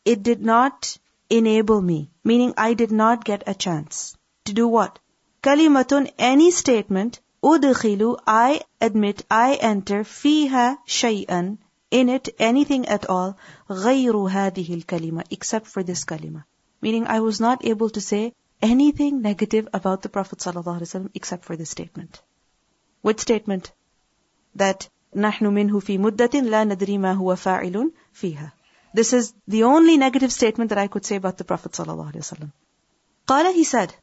it 0.04 0.22
did 0.22 0.42
not 0.42 0.98
enable 1.28 1.80
me, 1.80 2.10
meaning 2.24 2.54
I 2.56 2.74
did 2.74 2.90
not 2.90 3.24
get 3.24 3.44
a 3.46 3.54
chance. 3.54 4.16
To 4.46 4.52
do 4.52 4.66
what? 4.66 4.98
Kalimatun, 5.42 6.12
any 6.18 6.50
statement, 6.50 7.20
udkhilu, 7.42 8.18
I 8.26 8.62
admit, 8.80 9.24
I 9.30 9.54
enter, 9.54 10.04
fiha 10.04 10.78
shay'an, 10.86 11.58
in 11.90 12.08
it, 12.08 12.28
anything 12.38 12.86
at 12.88 13.08
all, 13.08 13.36
غير 13.70 14.12
هذه 14.30 14.84
الكلمة, 14.84 15.24
except 15.30 15.66
for 15.66 15.82
this 15.82 16.04
kalima. 16.04 16.44
Meaning 16.84 17.06
I 17.06 17.20
was 17.20 17.40
not 17.40 17.64
able 17.64 17.90
to 17.90 18.00
say 18.00 18.32
anything 18.62 19.20
negative 19.22 19.68
about 19.72 20.02
the 20.02 20.08
Prophet 20.08 20.38
ﷺ 20.38 21.10
except 21.14 21.44
for 21.44 21.56
this 21.56 21.70
statement. 21.70 22.22
What 23.02 23.20
statement? 23.20 23.72
That 24.54 24.88
نحن 25.16 25.46
منه 25.46 25.80
في 25.80 25.98
مدة 25.98 26.40
لا 26.40 26.64
ندري 26.64 26.98
ما 26.98 27.12
هو 27.12 27.36
فاعل 27.36 27.90
فيها. 28.12 28.52
This 28.94 29.12
is 29.12 29.32
the 29.46 29.64
only 29.64 29.96
negative 29.96 30.32
statement 30.32 30.70
that 30.70 30.78
I 30.78 30.88
could 30.88 31.04
say 31.04 31.16
about 31.16 31.36
the 31.36 31.44
Prophet 31.44 31.72
ﷺ. 31.72 32.52
قال 33.26 33.54
he 33.54 33.64
said, 33.64 33.94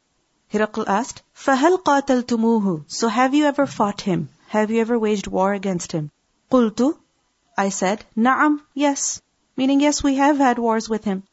Hiraql 0.52 0.86
asked, 0.86 1.22
فَهَلْ 1.34 1.82
قَاتَلْتُمُوهُ 1.82 2.84
So 2.86 3.08
have 3.08 3.34
you 3.34 3.44
ever 3.44 3.66
fought 3.66 4.00
him? 4.00 4.28
Have 4.48 4.70
you 4.70 4.80
ever 4.80 4.98
waged 4.98 5.26
war 5.26 5.52
against 5.52 5.92
him? 5.92 6.10
قُلْتُ 6.50 6.96
I 7.58 7.68
said, 7.68 8.04
نعم, 8.16 8.60
yes. 8.74 9.20
Meaning, 9.56 9.80
yes, 9.80 10.02
we 10.02 10.14
have 10.14 10.38
had 10.38 10.58
wars 10.58 10.88
with 10.88 11.04
him. 11.04 11.24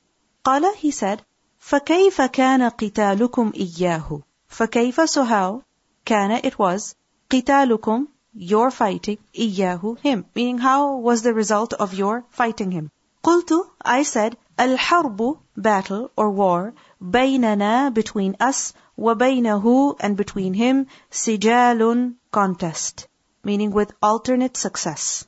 قال 0.44 0.76
he 0.76 0.92
said, 0.92 1.22
فَكَيْفَ 1.60 2.22
كَانَ 2.22 2.70
قِتَالُكُمْ 2.70 3.52
إِيَّاهُ 3.56 4.22
فَكَيْفَ 4.48 5.10
so 5.10 5.24
how 5.24 5.64
كَانَ 6.06 6.40
it 6.44 6.60
was 6.60 6.96
قِتَالُكُمْ 7.30 8.08
your 8.36 8.70
fighting 8.70 9.18
إِيَّاهُ 9.34 9.98
him. 10.00 10.26
Meaning, 10.36 10.60
how 10.60 10.98
was 10.98 11.24
the 11.24 11.34
result 11.34 11.74
of 11.74 11.94
your 11.94 12.24
fighting 12.30 12.72
him? 12.72 12.92
قلت, 13.24 13.52
I 13.82 14.04
said, 14.04 14.38
الحرب, 14.60 15.40
battle 15.58 16.12
or 16.16 16.30
war, 16.30 16.74
بيننا, 17.02 17.94
between 17.94 18.36
us, 18.40 18.74
وبينه, 18.98 19.96
and 20.00 20.16
between 20.16 20.54
him, 20.54 20.88
سجال, 21.12 22.16
contest. 22.32 23.08
Meaning 23.44 23.72
with 23.72 23.92
alternate 24.04 24.56
success. 24.56 25.26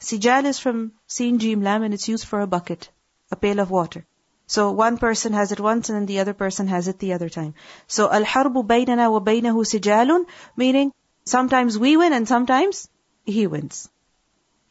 Sijal 0.00 0.44
is 0.44 0.58
from 0.58 0.92
Sin 1.06 1.38
Jim 1.38 1.62
Lam 1.62 1.82
and 1.82 1.94
it's 1.94 2.08
used 2.08 2.26
for 2.26 2.40
a 2.40 2.46
bucket, 2.46 2.90
a 3.30 3.36
pail 3.36 3.58
of 3.58 3.70
water. 3.70 4.06
So 4.47 4.71
one 4.71 4.97
person 4.97 5.33
has 5.33 5.51
it 5.51 5.59
once 5.59 5.89
and 5.89 5.97
then 5.97 6.05
the 6.05 6.19
other 6.19 6.33
person 6.33 6.67
has 6.67 6.87
it 6.87 6.99
the 6.99 7.13
other 7.13 7.29
time. 7.29 7.53
So 7.87 8.11
al-harbu 8.11 8.67
baynana 8.67 9.11
wa 9.11 9.19
bainahu 9.19 9.65
sijalun, 9.65 10.25
meaning 10.55 10.91
sometimes 11.25 11.77
we 11.79 11.95
win 11.97 12.13
and 12.13 12.27
sometimes 12.27 12.89
he 13.25 13.47
wins. 13.47 13.89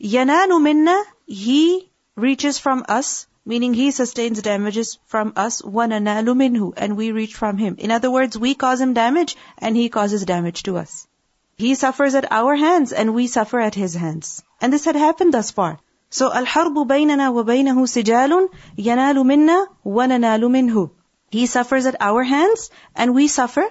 Yananu 0.01 0.61
minna, 0.61 1.03
he 1.27 1.91
reaches 2.17 2.59
from 2.59 2.85
us, 2.89 3.27
meaning 3.47 3.73
he 3.73 3.91
sustains 3.91 4.43
damages 4.43 4.99
from 5.07 5.33
us, 5.37 5.63
wananalu 5.63 6.35
minhu, 6.37 6.73
and 6.77 6.97
we 6.97 7.13
reach 7.13 7.35
from 7.35 7.57
him. 7.57 7.77
In 7.79 7.91
other 7.91 8.11
words, 8.11 8.37
we 8.37 8.55
cause 8.55 8.81
him 8.81 8.93
damage 8.95 9.37
and 9.59 9.77
he 9.77 9.89
causes 9.89 10.25
damage 10.25 10.65
to 10.65 10.77
us. 10.77 11.07
He 11.57 11.75
suffers 11.75 12.15
at 12.15 12.31
our 12.33 12.57
hands 12.57 12.93
and 12.93 13.15
we 13.15 13.27
suffer 13.27 13.61
at 13.61 13.75
his 13.75 13.95
hands. 13.95 14.43
And 14.61 14.73
this 14.73 14.85
had 14.85 14.97
happened 14.97 15.33
thus 15.33 15.51
far. 15.51 15.79
So 16.12 16.30
الحرب 16.30 16.88
بيننا 16.88 17.30
وبينه 17.30 17.86
سجال 17.86 18.50
ينال 18.78 19.16
منا 19.16 19.68
وننال 19.86 20.42
منه. 20.42 20.90
He 21.30 21.46
suffers 21.46 21.86
at 21.86 21.96
our 22.00 22.24
hands 22.24 22.70
and 22.96 23.14
we 23.14 23.28
suffer 23.28 23.70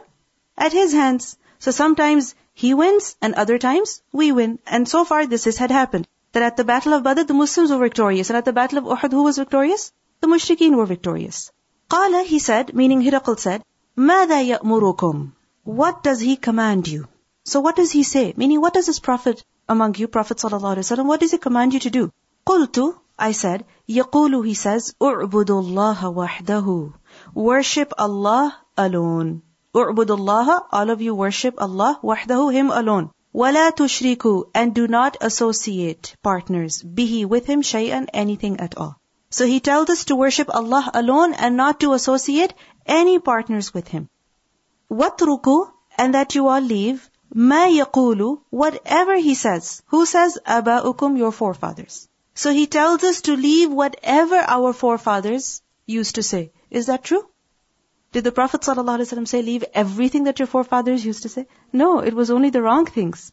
at 0.59 0.73
his 0.73 0.93
hands. 0.93 1.39
So 1.59 1.71
sometimes 1.71 2.35
he 2.53 2.75
wins 2.75 3.17
and 3.23 3.35
other 3.35 3.59
times 3.59 4.03
we 4.13 4.33
win. 4.33 4.59
And 4.67 4.87
so 4.87 5.05
far 5.05 5.27
this 5.27 5.47
is, 5.47 5.57
had 5.57 5.71
happened 5.71 6.07
that 6.33 6.43
at 6.43 6.57
the 6.59 6.65
Battle 6.65 6.93
of 6.93 7.03
Badr, 7.03 7.23
the 7.23 7.33
Muslims 7.33 7.71
were 7.71 7.79
victorious, 7.79 8.29
and 8.29 8.37
at 8.37 8.45
the 8.45 8.53
Battle 8.53 8.79
of 8.79 8.85
Uhud, 8.85 9.13
who 9.13 9.23
was 9.23 9.39
victorious? 9.39 9.93
The 10.21 10.27
Mushrikeen 10.27 10.77
were 10.77 10.85
victorious. 10.85 11.51
Qala, 11.91 12.25
he 12.25 12.39
said, 12.39 12.75
meaning 12.75 13.01
Hiraql 13.01 13.39
said, 13.39 13.63
ماذا 13.97 14.59
يأمركم? 14.59 15.33
What 15.65 16.03
does 16.03 16.21
he 16.21 16.37
command 16.37 16.87
you? 16.87 17.09
So 17.45 17.61
what 17.61 17.77
does 17.77 17.91
he 17.91 18.03
say? 18.03 18.35
Meaning, 18.37 18.61
what 18.61 18.75
does 18.75 18.87
this 18.87 18.99
Prophet 18.99 19.43
among 19.69 19.95
you, 19.97 20.09
Prophet 20.09 20.37
ﷺ, 20.39 21.07
what 21.07 21.21
does 21.21 21.33
he 21.33 21.39
command 21.39 21.75
you 21.75 21.81
to 21.81 21.91
do? 21.91 22.13
قلت, 22.47 22.95
I 23.19 23.33
said, 23.33 23.65
يقول, 23.89 24.45
he 24.45 24.55
says, 24.55 24.95
اعبدوا 25.03 25.63
الله 25.63 26.15
وحده. 26.15 26.93
Worship 27.35 27.93
Allah 27.99 28.53
alone. 28.77 29.43
اعبدوا 29.75 30.17
الله, 30.17 30.61
all 30.73 30.91
of 30.91 31.01
you 31.01 31.15
worship 31.15 31.55
Allah 31.59 31.99
وحده, 32.03 32.53
Him 32.53 32.71
alone. 32.71 33.11
وَلَا 33.35 33.71
تُشْرِكُوا 33.71 34.45
And 34.55 34.75
do 34.75 34.87
not 34.89 35.19
associate 35.21 36.17
partners, 36.23 36.83
bihi 36.83 37.27
with 37.27 37.45
him, 37.45 37.61
shay'an, 37.61 38.07
anything 38.15 38.61
at 38.61 38.79
all. 38.79 38.99
So 39.29 39.45
he 39.45 39.61
tells 39.61 39.91
us 39.91 40.07
to 40.07 40.17
worship 40.17 40.49
Allah 40.49 40.91
alone 40.95 41.35
and 41.35 41.55
not 41.55 41.81
to 41.81 41.93
associate 41.93 42.55
any 42.87 43.19
partners 43.19 43.75
with 43.75 43.89
him. 43.89 44.09
وَاتْرُكُوا 44.91 45.71
And 45.99 46.15
that 46.15 46.35
you 46.35 46.49
all 46.49 46.61
leave, 46.61 47.11
مَا 47.35 47.69
يَقُولُ 47.79 48.41
Whatever 48.49 49.17
he 49.17 49.35
says. 49.35 49.83
Who 49.89 50.07
says? 50.07 50.39
أَبَاؤُكُمْ 50.47 51.19
Your 51.19 51.33
forefathers. 51.33 52.09
So 52.41 52.53
he 52.53 52.67
tells 52.67 53.03
us 53.05 53.23
to 53.23 53.37
leave 53.37 53.73
whatever 53.73 54.37
our 54.37 54.73
forefathers 54.73 55.63
used 55.87 56.17
to 56.17 56.23
say. 56.23 56.53
Is 56.71 56.87
that 56.87 57.05
true? 57.05 57.27
Did 58.13 58.25
the 58.25 58.33
Prophet 58.33 58.61
ﷺ 58.61 59.29
say, 59.29 59.43
leave 59.43 59.65
everything 59.75 60.25
that 60.25 60.39
your 60.39 60.47
forefathers 60.47 61.05
used 61.05 61.23
to 61.23 61.29
say? 61.29 61.47
No, 61.73 62.01
it 62.01 62.15
was 62.15 62.31
only 62.31 62.51
the 62.51 62.63
wrong 62.63 62.87
things. 62.87 63.33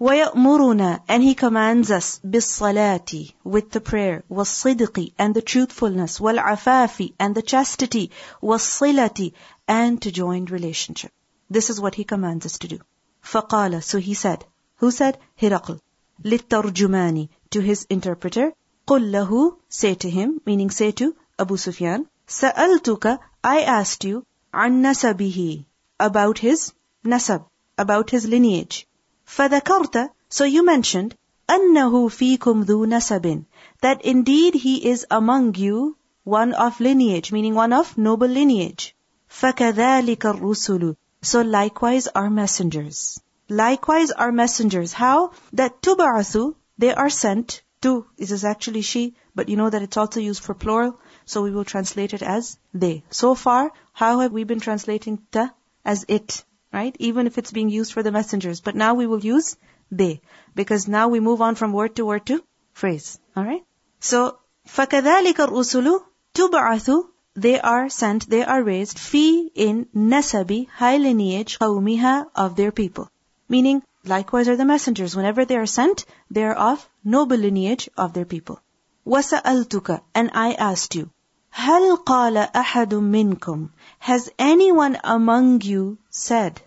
وَيَأْمُرُنَا 0.00 1.02
And 1.08 1.22
He 1.22 1.34
commands 1.34 1.90
us 1.90 2.20
بِالصَّلَاةِ 2.24 3.34
with 3.44 3.70
the 3.70 3.80
prayer, 3.80 4.24
وَالصِّدْقِ 4.30 5.14
and 5.18 5.34
the 5.34 5.40
truthfulness, 5.40 6.18
وَالْعَفَافِ 6.18 7.14
and 7.18 7.34
the 7.34 7.42
chastity, 7.42 8.10
وَالصِّلَةِ 8.42 9.32
and 9.66 10.02
to 10.02 10.12
join 10.12 10.44
relationship. 10.44 11.12
This 11.48 11.70
is 11.70 11.80
what 11.80 11.94
He 11.94 12.04
commands 12.04 12.44
us 12.44 12.58
to 12.58 12.68
do. 12.68 12.80
فَقَالَ 13.24 13.82
So 13.82 13.98
He 13.98 14.14
said, 14.14 14.44
who 14.76 14.90
said? 14.90 15.18
Hiraql. 15.40 15.80
لِلتَّرْجُمَانِ 16.22 17.28
To 17.50 17.60
his 17.60 17.86
interpreter, 17.90 18.52
قُلْ 18.86 19.10
لَهُ 19.10 19.56
Say 19.68 19.94
to 19.96 20.08
him, 20.08 20.40
meaning 20.46 20.70
say 20.70 20.92
to 20.92 21.16
Abu 21.38 21.56
Sufyan, 21.56 22.06
سألتك 22.28 23.18
I 23.42 23.62
asked 23.62 24.04
you 24.04 24.24
عن 24.54 24.80
نسبه 24.80 25.64
about 25.98 26.38
his 26.38 26.72
nasab, 27.04 27.46
about 27.76 28.10
his 28.10 28.28
lineage. 28.28 28.86
فذكرت, 29.26 30.10
so 30.28 30.44
you 30.44 30.64
mentioned 30.64 31.16
أنه 31.50 32.08
فيكم 32.08 32.64
ذو 32.64 32.86
نسب, 32.86 33.44
that 33.82 34.02
indeed 34.02 34.54
he 34.54 34.88
is 34.88 35.04
among 35.10 35.56
you 35.56 35.96
one 36.22 36.54
of 36.54 36.78
lineage, 36.80 37.32
meaning 37.32 37.54
one 37.54 37.72
of 37.72 37.98
noble 37.98 38.28
lineage. 38.28 38.94
فَكَذَلِكَ 39.28 40.18
الرُّسُلُ 40.18 40.96
So 41.22 41.42
likewise 41.42 42.06
our 42.06 42.30
messengers. 42.30 43.20
Likewise 43.48 44.12
our 44.12 44.32
messengers. 44.32 44.92
How? 44.92 45.32
That 45.52 45.82
تُبْعَثُ 45.82 46.54
They 46.80 46.94
are 46.94 47.10
sent 47.10 47.62
to, 47.82 48.06
this 48.16 48.30
is 48.30 48.44
actually 48.44 48.82
she, 48.82 49.14
but 49.34 49.48
you 49.48 49.56
know 49.56 49.70
that 49.70 49.82
it's 49.82 49.96
also 49.96 50.20
used 50.20 50.42
for 50.42 50.54
plural, 50.54 50.98
so 51.24 51.42
we 51.42 51.50
will 51.50 51.64
translate 51.64 52.14
it 52.14 52.22
as 52.22 52.58
they. 52.72 53.04
So 53.10 53.34
far, 53.34 53.72
how 53.92 54.20
have 54.20 54.32
we 54.32 54.44
been 54.44 54.60
translating 54.60 55.18
ta 55.30 55.52
as 55.84 56.04
it, 56.08 56.44
right? 56.72 56.96
Even 56.98 57.26
if 57.26 57.38
it's 57.38 57.52
being 57.52 57.68
used 57.70 57.92
for 57.92 58.02
the 58.02 58.12
messengers. 58.12 58.60
But 58.60 58.74
now 58.74 58.94
we 58.94 59.06
will 59.06 59.20
use 59.20 59.56
they, 59.90 60.20
because 60.54 60.88
now 60.88 61.08
we 61.08 61.20
move 61.20 61.40
on 61.40 61.54
from 61.54 61.72
word 61.72 61.96
to 61.96 62.06
word 62.06 62.26
to 62.26 62.42
phrase. 62.72 63.18
Alright? 63.36 63.64
So, 64.00 64.38
فَكَذَلِكَ 64.68 65.34
الرُّسُلُ 65.34 66.00
تُبْعَثُ 66.34 67.08
They 67.34 67.60
are 67.60 67.88
sent, 67.88 68.28
they 68.28 68.44
are 68.44 68.62
raised, 68.62 68.98
fi 68.98 69.48
in 69.54 69.86
nasabi, 69.94 70.68
high 70.68 70.96
lineage, 70.96 71.58
قَوْمِهَا 71.58 72.26
of 72.34 72.56
their 72.56 72.72
people. 72.72 73.10
Meaning, 73.48 73.82
likewise 74.04 74.48
are 74.48 74.56
the 74.56 74.64
messengers. 74.64 75.16
Whenever 75.16 75.44
they 75.44 75.56
are 75.56 75.66
sent, 75.66 76.04
they 76.30 76.44
are 76.44 76.54
of 76.54 76.88
noble 77.04 77.36
lineage 77.36 77.88
of 77.96 78.12
their 78.12 78.24
people. 78.24 78.60
وَسَأَلْتُكَ 79.06 80.00
And 80.14 80.30
I 80.34 80.52
asked 80.54 80.94
you, 80.94 81.10
هَلْ 81.54 82.04
قَالَ 82.04 82.52
أَحَدٌ 82.52 82.88
مِّنْكُمْ 82.88 83.70
Has 83.98 84.30
anyone 84.38 84.98
among 85.04 85.60
you 85.62 85.98
said, 86.10 86.60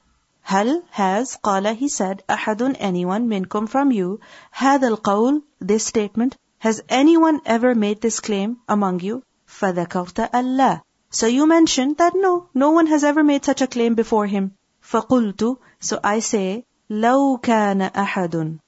هل 0.50 0.84
has 0.90 1.38
قال 1.44 1.76
he 1.76 1.88
said 1.88 2.24
أحد 2.28 2.76
anyone 2.80 3.28
منكم 3.28 3.70
from 3.70 3.92
you 3.92 4.20
هذا 4.52 4.88
القول 4.88 5.44
this 5.62 5.86
statement 5.86 6.36
has 6.58 6.82
anyone 6.90 7.40
ever 7.46 7.76
made 7.76 8.02
this 8.02 8.20
claim 8.20 8.58
among 8.68 9.00
you 9.00 9.22
فذكرت 9.48 10.32
ألا 10.34 10.82
So 11.12 11.28
you 11.28 11.46
mentioned 11.46 11.98
that 11.98 12.14
no, 12.16 12.50
no 12.56 12.72
one 12.72 12.88
has 12.88 13.04
ever 13.04 13.24
made 13.24 13.46
such 13.46 13.62
a 13.62 13.68
claim 13.68 13.94
before 13.94 14.26
him. 14.26 14.56
فقلت 14.82 15.58
So 15.80 16.00
I 16.04 16.20
say, 16.20 16.66
لو 16.90 17.38
كان 17.38 17.82
أحد 17.82 18.60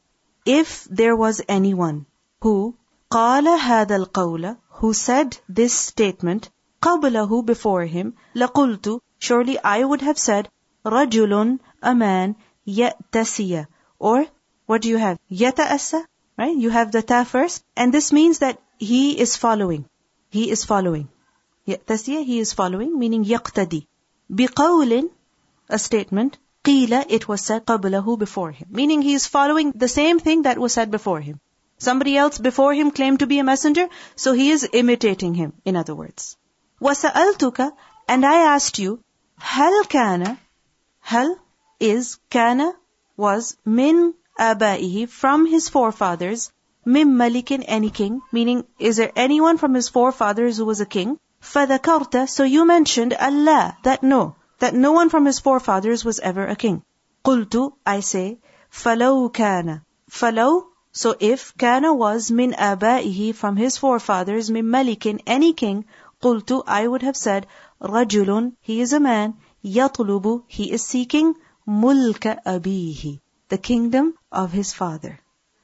If 0.46 0.88
there 0.90 1.16
was 1.16 1.42
anyone 1.50 2.06
who 2.42 2.76
قال 3.10 3.48
هذا 3.48 3.96
القول 3.96 4.58
who 4.80 4.94
said 4.94 5.38
this 5.50 5.74
statement 5.74 6.50
قبله 6.82 7.46
before 7.46 7.86
him 7.86 8.14
لقلت 8.36 9.02
Surely 9.20 9.58
I 9.64 9.84
would 9.84 10.02
have 10.02 10.18
said 10.18 10.48
رجل 10.86 11.60
a 11.84 11.94
man 11.94 12.36
يأتسي 12.68 13.66
or 14.00 14.26
what 14.66 14.82
do 14.82 14.90
you 14.90 14.98
have? 14.98 15.18
يتأسى 15.32 16.06
right? 16.38 16.56
You 16.56 16.70
have 16.70 16.92
the 16.92 17.02
ta 17.02 17.24
first 17.24 17.64
and 17.76 17.94
this 17.94 18.14
means 18.14 18.40
that 18.40 18.60
he 18.78 19.20
is 19.20 19.36
following. 19.36 19.86
He 20.30 20.50
is 20.50 20.64
following. 20.64 21.08
يأتسي 21.68 22.26
he 22.26 22.40
is 22.40 22.54
following 22.54 22.98
meaning 22.98 23.26
يقتدي 23.26 23.88
بقول 24.30 25.10
a 25.70 25.78
statement 25.78 26.38
قيل 26.66 27.06
it 27.10 27.28
was 27.28 27.42
said 27.42 27.66
قبله 27.66 28.18
before 28.18 28.52
him 28.52 28.68
meaning 28.72 29.02
he 29.02 29.14
is 29.14 29.28
following 29.28 29.72
the 29.76 29.88
same 29.88 30.20
thing 30.20 30.42
that 30.44 30.58
was 30.58 30.74
said 30.74 30.90
before 30.92 31.22
him. 31.22 31.40
Somebody 31.78 32.16
else 32.16 32.38
before 32.38 32.76
him 32.76 32.92
claimed 32.92 33.20
to 33.20 33.26
be 33.26 33.40
a 33.40 33.44
messenger, 33.44 33.90
so 34.16 34.34
he 34.34 34.52
is 34.52 34.70
imitating 34.72 35.34
him, 35.34 35.54
in 35.66 35.76
other 35.76 35.96
words. 35.96 36.38
وَسَأَلْتُكَ 36.80 37.72
And 38.08 38.24
I 38.24 38.54
asked 38.54 38.78
you, 38.78 39.04
هَلْ 39.40 39.84
كَانَ 39.88 40.38
Hal 41.00 41.38
is, 41.80 42.20
kana 42.30 42.76
was, 43.18 43.58
min 43.66 44.14
abaihi, 44.40 45.10
from 45.10 45.48
his 45.48 45.70
forefathers, 45.70 46.52
mim 46.86 47.18
malikin, 47.18 47.64
any 47.68 47.90
king, 47.90 48.22
meaning, 48.32 48.64
is 48.78 48.98
there 48.98 49.12
anyone 49.16 49.58
from 49.58 49.74
his 49.74 49.90
forefathers 49.90 50.58
who 50.58 50.66
was 50.66 50.82
a 50.82 50.86
king? 50.86 51.18
فَذَكَرْتَ 51.42 52.30
So 52.30 52.44
you 52.44 52.64
mentioned 52.66 53.16
Allah, 53.16 53.76
that 53.84 54.04
no, 54.04 54.36
that 54.60 54.74
no 54.74 54.94
one 54.94 55.10
from 55.10 55.26
his 55.26 55.40
forefathers 55.40 56.06
was 56.06 56.20
ever 56.20 56.46
a 56.46 56.56
king. 56.56 56.84
قُلْتُ 57.26 57.74
I 57.86 58.00
say, 58.00 58.40
فَلَوْ 58.72 59.32
كَانَ 59.34 59.82
فَلَوْ 60.10 60.68
So 60.94 61.16
if 61.20 61.58
kana 61.58 61.94
was 61.94 62.32
min 62.32 62.54
abaihi, 62.54 63.36
from 63.36 63.58
his 63.58 63.78
forefathers, 63.78 64.50
min 64.50 64.66
malikin, 64.66 65.22
any 65.28 65.54
king, 65.54 65.86
قُلْتُ 66.24 66.64
I 66.66 66.88
would 66.88 67.02
have 67.02 67.18
said, 67.18 67.48
رَجُلٌ 67.82 68.54
He 68.62 68.80
is 68.80 68.94
a 68.94 69.00
man, 69.02 69.36
يطلب 69.64 70.44
he 70.48 70.72
is 70.72 70.84
seeking 70.84 71.36
mulka 71.68 72.42
abihi 72.44 73.20
the 73.50 73.58
kingdom 73.58 74.16
of 74.32 74.52
his 74.52 74.74
father 74.74 75.20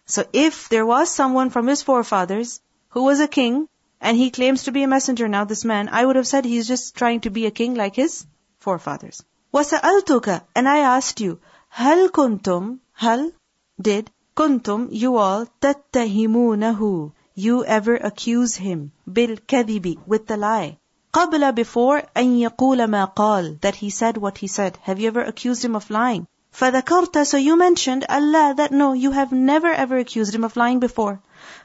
so 0.05 0.23
if 0.33 0.69
there 0.69 0.85
was 0.85 1.09
someone 1.09 1.49
from 1.49 1.65
his 1.67 1.81
forefathers 1.81 2.61
who 2.89 3.03
was 3.03 3.19
a 3.19 3.27
king 3.27 3.67
and 3.99 4.15
he 4.15 4.29
claims 4.29 4.63
to 4.63 4.71
be 4.71 4.83
a 4.83 4.87
messenger 4.87 5.27
now 5.27 5.43
this 5.45 5.65
man 5.65 5.89
I 5.89 6.05
would 6.05 6.15
have 6.15 6.27
said 6.27 6.45
he's 6.45 6.67
just 6.67 6.95
trying 6.95 7.21
to 7.21 7.31
be 7.31 7.47
a 7.47 7.51
king 7.51 7.73
like 7.73 7.95
his 7.95 8.25
forefathers 8.61 9.23
وسألتك 9.53 10.41
and 10.55 10.67
I 10.67 10.79
asked 10.79 11.19
you 11.19 11.39
هل 11.71 12.09
كنتم 12.09 12.77
هل 12.97 13.33
did 13.81 14.09
كنتم 14.35 14.89
you 14.91 15.17
all 15.17 15.47
تتهمونه 15.61 17.11
you 17.35 17.65
ever 17.65 17.95
accuse 17.95 18.55
him 18.55 18.91
بالكذب 19.07 19.97
with 20.07 20.27
the 20.27 20.37
lie 20.37 20.77
قبل 21.13 21.55
before 21.55 22.03
أن 22.17 22.39
يقول 22.39 22.87
ما 22.87 23.05
قال 23.05 23.59
that 23.61 23.75
he 23.75 23.89
said 23.89 24.17
what 24.17 24.37
he 24.37 24.47
said. 24.47 24.77
Have 24.83 24.99
you 24.99 25.07
ever 25.07 25.21
accused 25.21 25.65
him 25.65 25.75
of 25.75 25.89
lying? 25.89 26.27
فذكرت 26.51 27.25
so 27.25 27.37
you 27.37 27.55
mentioned 27.55 28.05
Allah 28.07 28.53
that 28.55 28.71
no 28.71 28.93
you 28.93 29.11
have 29.11 29.31
never 29.31 29.71
ever 29.73 29.97
accused 29.97 30.35
him 30.35 30.43
of 30.43 30.55
lying 30.55 30.79
before. 30.79 31.19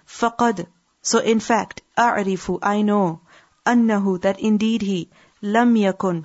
فقد 0.07 0.67
so 1.03 1.19
in 1.19 1.41
fact 1.41 1.83
أعرف 1.99 2.61
I 2.63 2.81
know 2.81 3.21
أنه 3.67 4.21
that 4.23 4.41
indeed 4.41 4.81
he 4.83 5.11
لم 5.43 5.77
يكن 5.77 6.25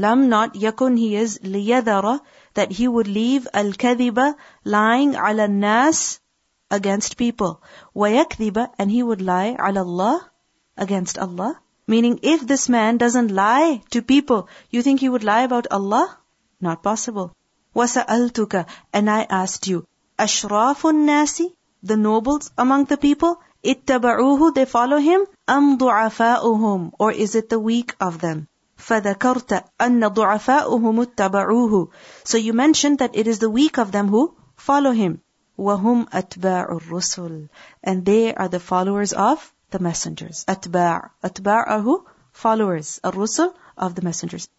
Lam 0.00 0.28
not 0.28 0.54
yakun 0.54 0.98
he 0.98 1.16
is 1.16 1.38
liyadara 1.42 2.20
that 2.54 2.72
he 2.72 2.86
would 2.86 3.08
leave 3.08 3.48
al 3.52 3.72
kadhiba 3.84 4.34
lying 4.64 5.14
ala 5.14 5.48
nas 5.48 6.20
against 6.70 7.16
people. 7.16 7.62
Wayakdiba 7.94 8.68
and 8.78 8.90
he 8.90 9.02
would 9.02 9.22
lie 9.22 9.56
ala 9.68 9.80
Allah 9.80 10.30
against 10.76 11.18
Allah. 11.18 11.60
Meaning 11.86 12.20
if 12.22 12.46
this 12.46 12.68
man 12.68 12.98
doesn't 12.98 13.30
lie 13.30 13.82
to 13.90 14.02
people, 14.02 14.48
you 14.70 14.82
think 14.82 15.00
he 15.00 15.08
would 15.08 15.24
lie 15.24 15.42
about 15.42 15.66
Allah? 15.70 16.18
Not 16.60 16.82
possible. 16.82 17.32
Wasa 17.74 18.04
altuka 18.08 18.66
and 18.92 19.10
I 19.10 19.22
asked 19.28 19.66
you, 19.66 19.86
Ashrafun 20.18 21.04
Nasi, 21.06 21.54
the 21.82 21.96
nobles 21.96 22.50
among 22.58 22.84
the 22.86 22.96
people, 22.96 23.40
ittaba'uhu, 23.64 24.54
they 24.54 24.64
follow 24.64 24.98
him, 24.98 25.24
am 25.46 25.78
du'afa'uhum, 25.78 26.92
or 26.98 27.12
is 27.12 27.34
it 27.34 27.48
the 27.48 27.58
weak 27.58 27.94
of 28.00 28.20
them? 28.20 28.48
فَذَكَرْتَ 28.77 29.63
أَنَّ 29.81 30.07
ضُعَفَاؤُهُمُ 30.07 31.05
اتَّبَعُوهُ 31.05 31.89
So 32.23 32.37
you 32.37 32.53
mentioned 32.53 32.99
that 32.99 33.15
it 33.15 33.27
is 33.27 33.39
the 33.39 33.49
weak 33.49 33.77
of 33.79 33.91
them 33.91 34.09
who 34.09 34.35
follow 34.57 34.91
him. 34.91 35.21
وَهُمْ 35.57 36.09
أَتْبَاعُ 36.09 36.69
الرُّسُلِ 36.69 37.49
And 37.83 38.05
they 38.05 38.35
are 38.35 38.49
the 38.49 38.59
followers 38.59 39.13
of 39.13 39.53
the 39.71 39.79
messengers. 39.79 40.43
Atba' 40.47 41.11
Atba' 41.23 41.63
are 41.67 41.79
who? 41.79 42.05
Followers. 42.31 42.99
Ar-Rusul 43.03 43.53
of 43.77 43.95
the 43.95 44.01
messengers. 44.01 44.49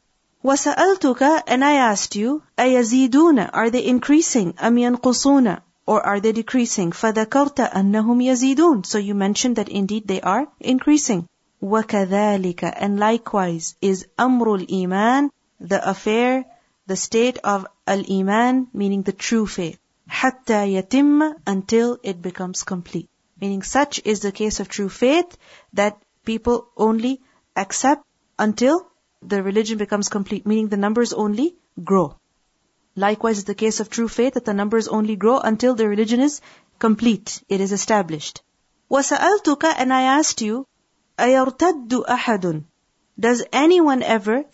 وَسَأَلْتُكَ 0.43 1.43
And 1.47 1.65
I 1.65 1.75
asked 1.75 2.17
you, 2.17 2.43
أَيَزِيدُونَ 2.59 3.51
Are 3.53 3.71
they 3.71 3.85
increasing? 3.85 4.55
أَمْ 4.55 4.79
يَنْقُصُونَ 4.79 5.61
Or 5.87 6.05
are 6.05 6.21
they 6.21 6.33
decreasing? 6.33 6.93
فَذَكَرْتَ 6.93 7.73
أَنَّهُمْ 7.73 8.23
يَزِيدُونَ 8.23 8.87
So 8.87 8.99
you 8.99 9.15
mentioned 9.15 9.57
that 9.57 9.69
indeed 9.69 10.09
they 10.09 10.21
are 10.21 10.49
increasing. 10.61 11.29
وَكَذَلِكَ 11.63 12.75
And 12.77 13.01
likewise 13.01 13.75
is 13.81 14.07
أَمْرُ 14.19 14.67
الْإِيمَانِ 14.67 15.31
The 15.59 15.91
affair, 15.91 16.45
the 16.87 16.95
state 16.95 17.39
of 17.39 17.67
al-iman, 17.87 18.69
meaning 18.73 19.03
the 19.03 19.13
true 19.13 19.47
faith. 19.47 19.79
حَتَّى 20.09 20.75
يَتِمَّ 20.75 21.41
Until 21.47 21.99
it 22.03 22.23
becomes 22.23 22.63
complete. 22.63 23.09
Meaning 23.41 23.63
such 23.63 24.01
is 24.05 24.21
the 24.21 24.31
case 24.31 24.61
of 24.61 24.69
true 24.69 24.89
faith 24.89 25.37
that 25.73 26.01
people 26.25 26.69
only 26.77 27.21
accept 27.57 28.05
until 28.39 28.87
the 29.23 29.43
religion 29.43 29.79
becomes 29.79 30.09
complete, 30.09 30.47
meaning 30.47 30.69
the 30.69 30.77
numbers 30.77 31.13
only 31.13 31.57
grow. 31.83 32.15
Likewise 32.95 33.39
is 33.39 33.45
the 33.45 33.55
case 33.55 33.81
of 33.81 33.91
true 33.91 34.09
faith 34.09 34.35
that 34.35 34.45
the 34.45 34.55
numbers 34.55 34.87
only 34.87 35.17
grow 35.17 35.39
until 35.39 35.75
the 35.75 35.89
religion 35.89 36.21
is 36.21 36.41
complete, 36.79 37.43
it 37.49 37.61
is 37.61 37.73
established. 37.73 38.43
وَسَأَلْتُكَ 38.91 39.75
And 39.79 39.93
I 39.93 40.03
asked 40.03 40.43
you, 40.43 40.67
أَيَرْتَدُّ 41.19 42.05
أَحَدٌ 42.09 42.63
Does 43.19 43.43
anyone 43.53 44.03
ever 44.05 44.45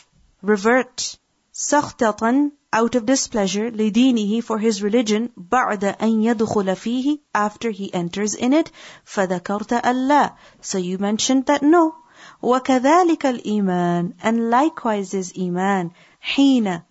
revert 0.40 1.18
سَخْطَةً 1.52 2.52
out 2.72 2.94
of 2.94 3.04
displeasure 3.04 3.70
لدينه 3.70 4.42
for 4.42 4.58
his 4.58 4.82
religion 4.82 5.28
بعد 5.36 5.84
أن 5.84 6.22
يدخل 6.22 6.76
فيه 6.76 7.18
after 7.34 7.70
he 7.70 7.92
enters 7.92 8.34
in 8.34 8.54
it 8.54 8.70
فذكرت 9.04 9.84
Allah 9.84 10.34
so 10.62 10.78
you 10.78 10.96
mentioned 10.96 11.44
that 11.44 11.62
no 11.62 11.94
وَكَذَلِكَ 12.42 13.18
الْإِيمَانِ 13.18 14.14
And 14.22 14.48
likewise 14.48 15.12
is 15.12 15.34
Iman. 15.38 15.90
حين 16.22 16.82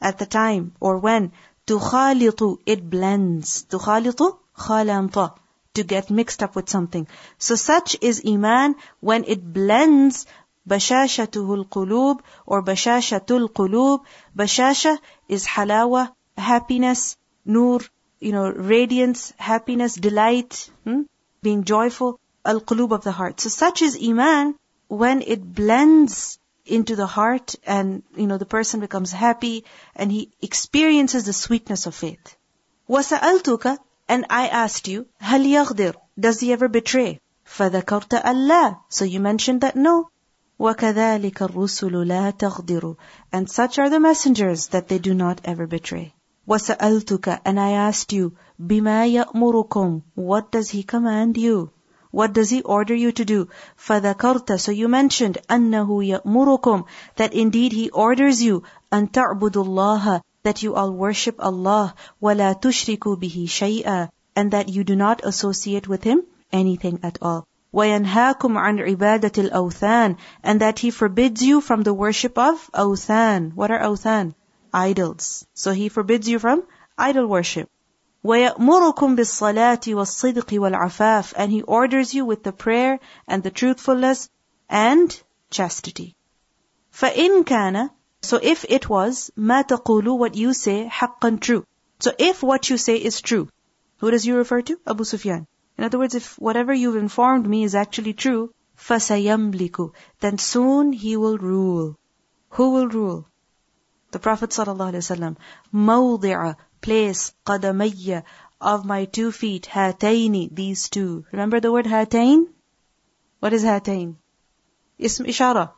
At 0.00 0.18
the 0.18 0.26
time 0.26 0.72
or 0.80 0.98
when 0.98 1.30
تخالط 1.68 2.58
It 2.66 2.90
blends. 2.90 3.66
تخالط 3.70 4.38
خالنط 4.56 5.34
To 5.74 5.84
get 5.84 6.10
mixed 6.10 6.42
up 6.42 6.56
with 6.56 6.70
something. 6.70 7.06
So 7.36 7.54
such 7.54 7.96
is 8.00 8.22
Iman 8.26 8.76
when 9.00 9.24
it 9.24 9.52
blends 9.52 10.26
بشاشته 10.66 11.54
القلوب 11.54 12.20
or 12.46 12.62
بشاشة 12.62 13.26
القلوب. 13.30 14.00
Bashasha 14.36 14.98
is 15.28 15.46
halawa, 15.46 16.12
happiness, 16.36 17.16
nur, 17.44 17.80
you 18.20 18.32
know, 18.32 18.50
radiance, 18.50 19.32
happiness, 19.36 19.94
delight, 19.94 20.70
hmm? 20.84 21.02
being 21.42 21.64
joyful, 21.64 22.18
al-qulub 22.44 22.92
of 22.92 23.04
the 23.04 23.12
heart. 23.12 23.40
So 23.40 23.48
such 23.48 23.82
is 23.82 23.98
iman 24.02 24.54
when 24.88 25.22
it 25.22 25.54
blends 25.54 26.38
into 26.64 26.96
the 26.96 27.06
heart 27.06 27.54
and, 27.64 28.02
you 28.16 28.26
know, 28.26 28.38
the 28.38 28.46
person 28.46 28.80
becomes 28.80 29.12
happy 29.12 29.64
and 29.94 30.10
he 30.10 30.30
experiences 30.42 31.24
the 31.24 31.32
sweetness 31.32 31.86
of 31.86 31.94
faith. 31.94 32.36
وَسَأَلْتُكَ 32.88 33.78
And 34.10 34.26
I 34.30 34.48
asked 34.48 34.88
you, 34.88 35.06
هَلْ 35.20 35.44
يَغْدِرُ 35.46 35.94
Does 36.18 36.40
he 36.40 36.52
ever 36.52 36.68
betray? 36.68 37.20
فَذَكَرْتَ 37.44 38.22
أَلَّا 38.22 38.78
So 38.88 39.04
you 39.04 39.20
mentioned 39.20 39.60
that 39.62 39.76
no. 39.76 40.10
وَكَذَلِكَ 40.58 41.34
الرُّسُلُ 41.34 41.92
لَا 42.06 42.32
تَغْدِرُ 42.36 42.96
And 43.32 43.50
such 43.50 43.78
are 43.78 43.90
the 43.90 44.00
messengers 44.00 44.68
that 44.68 44.88
they 44.88 44.98
do 44.98 45.14
not 45.14 45.40
ever 45.44 45.66
betray. 45.66 46.14
وَسَأَلْتُكَ 46.48 47.40
And 47.44 47.60
I 47.60 47.72
asked 47.72 48.12
you, 48.12 48.36
بِمَا 48.60 49.06
يَأْمُرُكُمْ 49.12 50.02
What 50.14 50.50
does 50.50 50.70
he 50.70 50.82
command 50.82 51.36
you? 51.36 51.70
What 52.10 52.32
does 52.32 52.50
he 52.50 52.62
order 52.62 52.94
you 52.94 53.12
to 53.12 53.24
do? 53.24 53.48
فَذَكَرْتَ 53.76 54.58
So 54.58 54.72
you 54.72 54.88
mentioned 54.88 55.38
أَنَّهُ 55.50 55.88
يَأْمُرُكُمْ 56.22 56.84
That 57.16 57.34
indeed 57.34 57.72
he 57.72 57.90
orders 57.90 58.40
you 58.42 58.62
أَن 58.92 59.10
تَعْبُدُوا 59.10 59.64
اللَّهَ 59.64 60.20
That 60.42 60.62
you 60.62 60.74
all 60.74 60.92
worship 60.92 61.36
Allah 61.38 61.94
وَلَا 62.22 62.60
تُشْرِكُوا 62.60 63.16
بِهِ 63.16 63.46
شَيْئًا 63.46 64.08
And 64.34 64.50
that 64.52 64.68
you 64.68 64.84
do 64.84 64.96
not 64.96 65.24
associate 65.24 65.88
with 65.88 66.04
him 66.04 66.22
anything 66.52 67.00
at 67.02 67.18
all. 67.20 67.46
وَيَنْهَاكُمْ 67.74 68.56
عَنْ 68.56 68.80
عِبَادَةِ 68.80 69.50
الْأَوْثَانِ 69.50 70.16
And 70.42 70.60
that 70.60 70.78
he 70.78 70.90
forbids 70.90 71.42
you 71.42 71.60
from 71.60 71.82
the 71.82 71.92
worship 71.92 72.38
of 72.38 72.70
أوثان. 72.72 73.54
What 73.54 73.70
are 73.70 73.80
أوثان? 73.80 74.34
Idols. 74.72 75.46
So 75.54 75.72
he 75.72 75.88
forbids 75.88 76.28
you 76.28 76.38
from 76.38 76.62
idol 76.96 77.26
worship. 77.26 77.68
وَيَأْمُرُكُمْ 78.24 79.16
بِالصَّلَاةِ 79.16 79.94
وَالصِّدْقِ 79.94 80.58
وَالْعَفَافِ 80.58 81.34
And 81.36 81.52
He 81.52 81.62
orders 81.62 82.12
you 82.12 82.24
with 82.24 82.42
the 82.42 82.52
prayer 82.52 82.98
and 83.28 83.42
the 83.42 83.50
truthfulness 83.50 84.28
and 84.68 85.22
chastity. 85.50 86.16
فَإِن 86.92 87.44
كَانَ 87.44 87.90
So 88.22 88.38
if 88.42 88.64
it 88.68 88.88
was, 88.88 89.30
مَا 89.38 89.66
تَقُولُ 89.66 90.18
What 90.18 90.34
you 90.34 90.52
say, 90.52 90.88
حَقًّا 90.92 91.40
true. 91.40 91.64
So 92.00 92.12
if 92.18 92.42
what 92.42 92.68
you 92.70 92.76
say 92.76 92.96
is 92.96 93.20
true, 93.20 93.48
who 93.98 94.10
does 94.10 94.26
you 94.26 94.36
refer 94.36 94.62
to? 94.62 94.78
Abu 94.86 95.04
Sufyan. 95.04 95.46
In 95.78 95.84
other 95.84 95.98
words, 95.98 96.14
if 96.14 96.38
whatever 96.38 96.72
you've 96.72 96.96
informed 96.96 97.48
me 97.48 97.64
is 97.64 97.74
actually 97.74 98.12
true, 98.12 98.52
فَسَيَمْلِكُ 98.78 99.92
Then 100.20 100.38
soon 100.38 100.92
he 100.92 101.16
will 101.16 101.38
rule. 101.38 101.96
Who 102.50 102.70
will 102.70 102.88
rule? 102.88 103.28
The 104.10 104.18
Prophet 104.18 104.50
ﷺ, 104.50 105.36
موضع 105.72 106.54
place 106.80 107.32
قدمي 107.44 108.22
of 108.60 108.84
my 108.84 109.04
two 109.04 109.30
feet 109.32 109.64
هاتين 109.64 110.54
these 110.54 110.88
two 110.88 111.24
remember 111.30 111.60
the 111.60 111.70
word 111.70 111.86
هاتين 111.86 112.46
what 113.40 113.52
is 113.52 113.64
هاتين 113.64 114.14
اسم 115.00 115.26
إشارة 115.26 115.72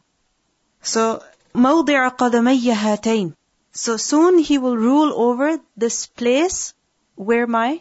so 0.82 1.20
موضع 1.54 2.08
قدمي 2.08 2.72
هاتين 2.72 3.34
so 3.72 3.96
soon 3.96 4.38
he 4.38 4.58
will 4.58 4.76
rule 4.76 5.12
over 5.14 5.60
this 5.76 6.06
place 6.06 6.74
where 7.16 7.46
my 7.46 7.80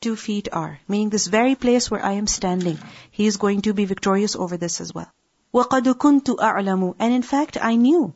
two 0.00 0.16
feet 0.16 0.48
are 0.52 0.78
meaning 0.88 1.10
this 1.10 1.26
very 1.26 1.54
place 1.54 1.90
where 1.90 2.04
I 2.04 2.12
am 2.12 2.26
standing 2.26 2.78
he 3.10 3.26
is 3.26 3.36
going 3.36 3.62
to 3.62 3.74
be 3.74 3.84
victorious 3.84 4.36
over 4.36 4.56
this 4.56 4.80
as 4.80 4.94
well 4.94 5.10
وقد 5.52 5.88
كنت 5.88 6.30
أعلم 6.40 6.94
and 6.98 7.12
in 7.12 7.22
fact 7.22 7.56
I 7.60 7.76
knew 7.76 8.12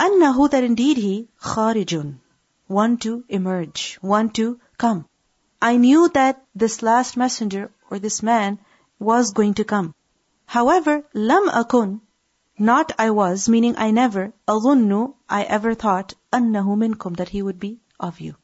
أنه 0.00 0.50
that 0.50 0.64
indeed 0.64 0.96
he 0.96 1.28
خارج 1.40 2.14
one 2.68 2.98
to 2.98 3.24
emerge, 3.30 3.98
one 4.02 4.28
to 4.28 4.60
come. 4.76 5.06
I 5.60 5.78
knew 5.78 6.08
that 6.10 6.44
this 6.54 6.82
last 6.82 7.16
messenger 7.16 7.70
or 7.90 7.98
this 7.98 8.22
man 8.22 8.58
was 8.98 9.32
going 9.32 9.54
to 9.54 9.64
come. 9.64 9.94
However, 10.44 11.02
lam 11.14 11.48
akun, 11.48 12.00
not 12.62 12.90
I 12.98 13.10
was, 13.10 13.48
meaning 13.48 13.76
I 13.78 13.92
never, 13.92 14.32
أظن, 14.48 15.14
I 15.28 15.44
ever 15.44 15.74
thought, 15.74 16.14
أنه 16.32 16.76
منكم, 16.76 17.16
that 17.16 17.28
he 17.28 17.40
would 17.40 17.60
be 17.60 17.78
of 18.00 18.18
you. 18.18 18.34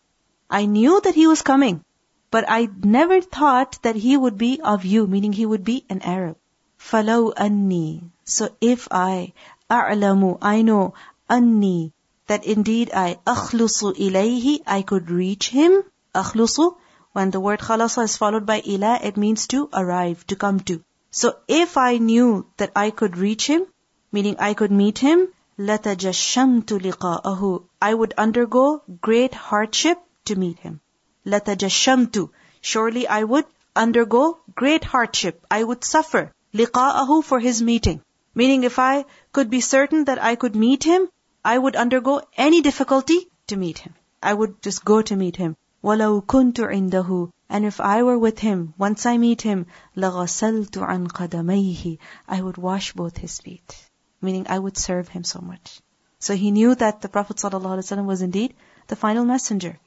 I 0.48 0.66
knew 0.66 1.00
that 1.00 1.16
he 1.16 1.26
was 1.26 1.42
coming, 1.42 1.84
but 2.30 2.44
I 2.46 2.68
never 2.84 3.20
thought 3.20 3.80
that 3.82 3.96
he 3.96 4.16
would 4.16 4.38
be 4.38 4.60
of 4.60 4.84
you, 4.84 5.08
meaning 5.08 5.32
he 5.32 5.44
would 5.44 5.64
be 5.64 5.84
an 5.90 6.00
Arab. 6.02 6.37
فلو 6.78 7.34
أني, 7.34 8.02
so 8.22 8.50
if 8.60 8.87
I, 8.92 9.32
أعلم, 9.68 10.38
I 10.40 10.62
know, 10.62 10.94
أني, 11.28 11.90
that 12.28 12.44
indeed 12.44 12.92
I 12.94 13.18
أخلص 13.26 13.96
إليه, 13.96 14.60
I 14.64 14.82
could 14.82 15.10
reach 15.10 15.48
him. 15.48 15.82
أخلص, 16.14 16.76
when 17.14 17.32
the 17.32 17.40
word 17.40 17.58
khalasa 17.58 18.04
is 18.04 18.16
followed 18.16 18.46
by 18.46 18.62
ila, 18.64 19.00
it 19.02 19.16
means 19.16 19.48
to 19.48 19.68
arrive, 19.72 20.24
to 20.28 20.37
come 20.37 20.60
to. 20.60 20.84
So 21.10 21.34
if 21.48 21.76
I 21.76 21.98
knew 21.98 22.46
that 22.58 22.70
I 22.76 22.90
could 22.90 23.16
reach 23.16 23.48
him, 23.48 23.66
meaning 24.14 24.37
I 24.38 24.54
could 24.54 24.70
meet 24.70 24.98
him, 24.98 25.26
لَتَجَشَّمْتُ 25.58 26.66
لِقَاءَهُ 26.66 27.64
I 27.82 27.92
would 27.92 28.14
undergo 28.16 28.80
great 29.00 29.34
hardship 29.34 29.98
to 30.26 30.37
meet 30.37 30.60
him. 30.60 30.80
لَتَجَشَّمْتُ 31.26 32.30
Surely 32.60 33.08
I 33.08 33.24
would 33.24 33.44
undergo 33.74 34.38
great 34.54 34.84
hardship. 34.84 35.44
I 35.50 35.64
would 35.64 35.82
suffer. 35.82 36.30
لِقَاءَهُ 36.54 37.24
for 37.24 37.40
his 37.40 37.60
meeting. 37.60 38.02
Meaning 38.37 38.62
if 38.62 38.78
I 38.78 39.04
could 39.32 39.50
be 39.50 39.60
certain 39.60 40.04
that 40.04 40.22
I 40.22 40.37
could 40.37 40.54
meet 40.54 40.84
him, 40.84 41.08
I 41.44 41.58
would 41.58 41.74
undergo 41.74 42.22
any 42.37 42.62
difficulty 42.62 43.18
to 43.48 43.56
meet 43.56 43.78
him. 43.78 43.94
I 44.22 44.32
would 44.32 44.62
just 44.62 44.84
go 44.84 45.02
to 45.02 45.16
meet 45.16 45.34
him. 45.34 45.56
وَلَوْ 45.82 46.24
كُنْتُ 46.24 46.54
عِنْدَهُ 46.70 47.32
And 47.48 47.64
if 47.64 47.80
I 47.80 48.04
were 48.04 48.16
with 48.18 48.38
him, 48.38 48.74
once 48.78 49.06
I 49.06 49.18
meet 49.18 49.42
him, 49.42 49.66
لَغَسَلْتُ 49.96 50.70
عَنْ 50.70 51.08
قَدَمَيْهِ 51.08 51.98
I 52.28 52.40
would 52.40 52.58
wash 52.58 52.92
both 52.92 53.16
his 53.16 53.40
feet. 53.40 53.88
meaning 54.21 54.45
I 54.49 54.60
would 54.60 54.77
serve 54.77 55.08
him 55.08 55.23
so 55.23 55.39
much. 55.41 55.82
So 56.19 56.36
he 56.36 56.51
knew 56.51 56.75
that 56.75 57.01
the 57.01 57.10
Prophet 57.10 57.38
ﷺ 57.38 58.05
was 58.05 58.21
indeed 58.21 58.53
the 58.88 58.95
final 58.95 59.25
messenger. 59.25 59.79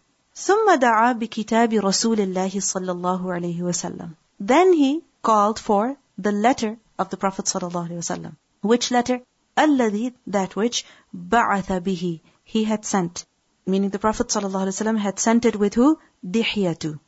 Then 4.41 4.73
he 4.73 5.05
called 5.23 5.59
for 5.59 5.97
the 6.17 6.33
letter 6.33 6.79
of 6.99 7.11
the 7.11 7.17
Prophet 7.17 7.45
sallallahu 7.45 7.89
alaihi 7.89 8.03
wasallam. 8.05 8.37
Which 8.63 8.91
letter? 8.91 9.21
that 9.57 10.57
which 10.57 10.87
بعث 11.15 12.21
he 12.45 12.65
had 12.65 12.85
sent. 12.85 13.27
Meaning 13.67 13.91
the 13.91 13.99
Prophet 13.99 14.29
sallallahu 14.29 14.65
alaihi 14.67 14.77
wasallam 14.77 14.99
had 14.99 15.19
sent 15.19 15.45
it 15.45 15.57
with 15.57 15.75
who? 15.75 15.99
Dihya 16.27 16.99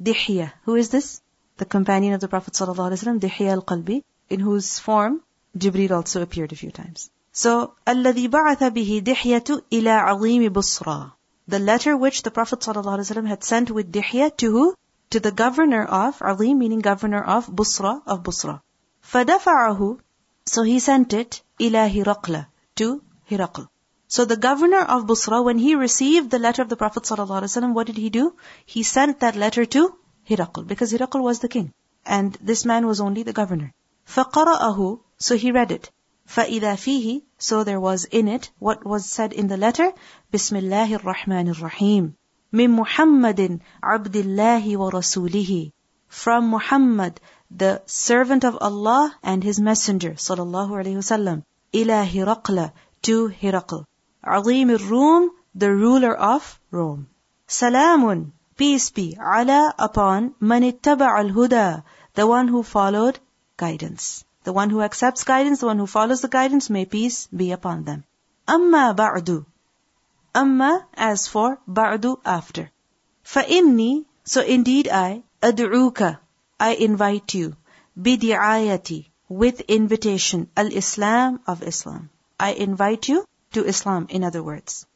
Dihiya. 0.00 0.52
Who 0.64 0.76
is 0.76 0.90
this? 0.90 1.20
The 1.56 1.64
companion 1.64 2.12
of 2.14 2.20
the 2.20 2.28
Prophet 2.28 2.54
sallallahu 2.54 2.90
alaihi 2.90 3.18
wasallam, 3.20 3.48
al-Kalbi, 3.48 4.04
in 4.28 4.40
whose 4.40 4.78
form 4.78 5.22
Jibreel 5.57 5.91
also 5.91 6.21
appeared 6.21 6.51
a 6.51 6.55
few 6.55 6.71
times. 6.71 7.09
So, 7.31 7.73
الذي 7.87 8.27
بعث 8.27 8.63
به 8.63 9.01
دحية 9.05 9.63
إلى 9.71 9.89
عظيم 9.89 10.53
بصرى. 10.53 11.11
The 11.47 11.59
letter 11.59 11.97
which 11.97 12.23
the 12.23 12.31
Prophet 12.31 12.59
ﷺ 12.59 13.27
had 13.27 13.43
sent 13.43 13.71
with 13.71 13.91
Dihya 13.91 14.37
to 14.37 14.51
who? 14.51 14.75
To 15.09 15.19
the 15.19 15.31
governor 15.31 15.83
of, 15.83 16.21
Azim 16.21 16.57
meaning 16.59 16.79
governor 16.79 17.23
of 17.23 17.47
Busra, 17.47 18.01
of 18.05 18.23
Busra. 18.23 18.61
فدفعه 19.11 19.97
So 20.45 20.63
he 20.63 20.79
sent 20.79 21.13
it 21.13 21.41
إلى 21.59 22.03
هرقل, 22.03 22.45
to 22.75 23.01
Hiraql. 23.29 23.67
So 24.07 24.25
the 24.25 24.37
governor 24.37 24.81
of 24.81 25.05
Busra, 25.05 25.43
when 25.43 25.57
he 25.57 25.75
received 25.75 26.29
the 26.29 26.39
letter 26.39 26.61
of 26.61 26.69
the 26.69 26.75
Prophet 26.75 27.03
ﷺ, 27.03 27.73
what 27.73 27.87
did 27.87 27.97
he 27.97 28.09
do? 28.09 28.35
He 28.65 28.83
sent 28.83 29.19
that 29.21 29.35
letter 29.35 29.65
to 29.65 29.95
Hiraql, 30.29 30.67
because 30.67 30.93
Hiraql 30.93 31.21
was 31.21 31.39
the 31.39 31.47
king. 31.47 31.73
And 32.05 32.37
this 32.41 32.63
man 32.63 32.85
was 32.85 33.01
only 33.01 33.23
the 33.23 33.33
governor. 33.33 33.73
فَقَرَأَهُ 34.07 34.99
so 35.20 35.36
he 35.36 35.50
read 35.50 35.72
it. 35.72 35.90
فَإِذَا 36.28 36.74
فِيهِ 36.74 37.22
So 37.38 37.64
there 37.64 37.80
was 37.80 38.04
in 38.04 38.28
it 38.28 38.50
what 38.58 38.84
was 38.84 39.04
said 39.06 39.32
in 39.32 39.48
the 39.48 39.56
letter. 39.56 39.92
بِسْمِ 40.32 40.60
اللَّهِ 40.60 40.98
الرَّحْمَنِ 40.98 41.54
الرَّحِيمِ 41.54 42.12
مِن 42.52 42.76
مُحَمَّدٍ 42.76 43.60
عَبْدِ 43.82 44.12
اللَّهِ 44.12 44.76
وَرَسُولِهِ 44.76 45.72
From 46.06 46.50
Muhammad, 46.50 47.20
the 47.50 47.82
servant 47.86 48.44
of 48.44 48.58
Allah 48.60 49.16
and 49.22 49.42
his 49.42 49.58
messenger, 49.58 50.12
sallallahu 50.12 50.70
alayhi 50.70 50.96
wasallam. 50.96 51.42
إِلَى 51.72 52.06
هِرَقْلَ 52.06 52.72
To 53.02 53.28
Hiraql. 53.28 53.84
عَظِيمِ 54.24 54.76
الرُّومِ 54.76 55.30
The 55.54 55.74
ruler 55.74 56.14
of 56.14 56.60
Rome. 56.70 57.08
Salamun, 57.48 58.32
peace 58.56 58.90
be, 58.90 59.16
على 59.18 59.72
upon 59.78 60.34
مَنِ 60.40 60.72
اتَّبَعَ 60.72 61.18
al-huda, 61.18 61.82
the 62.14 62.26
one 62.26 62.48
who 62.48 62.62
followed 62.62 63.18
guidance. 63.56 64.24
The 64.48 64.54
one 64.54 64.70
who 64.70 64.80
accepts 64.80 65.24
guidance, 65.24 65.60
the 65.60 65.66
one 65.66 65.78
who 65.78 65.86
follows 65.86 66.22
the 66.22 66.28
guidance, 66.34 66.70
may 66.70 66.86
peace 66.86 67.26
be 67.26 67.52
upon 67.52 67.84
them. 67.84 68.04
Amma 68.48 68.94
ba'du. 68.96 69.44
Amma 70.34 70.86
as 70.94 71.26
for 71.28 71.58
ba'du 71.68 72.18
after. 72.24 72.70
Fa'inni, 73.22 74.06
so 74.24 74.40
indeed 74.40 74.88
I, 74.88 75.22
ad'uka, 75.42 76.20
I 76.58 76.76
invite 76.76 77.34
you, 77.34 77.56
bidi'ayati, 78.00 79.10
with 79.28 79.60
invitation, 79.68 80.48
al-Islam 80.56 81.40
of 81.46 81.62
Islam. 81.62 82.08
I 82.40 82.52
invite 82.54 83.06
you 83.06 83.26
to 83.52 83.66
Islam, 83.66 84.06
in 84.08 84.24
other 84.24 84.42
words. 84.42 84.86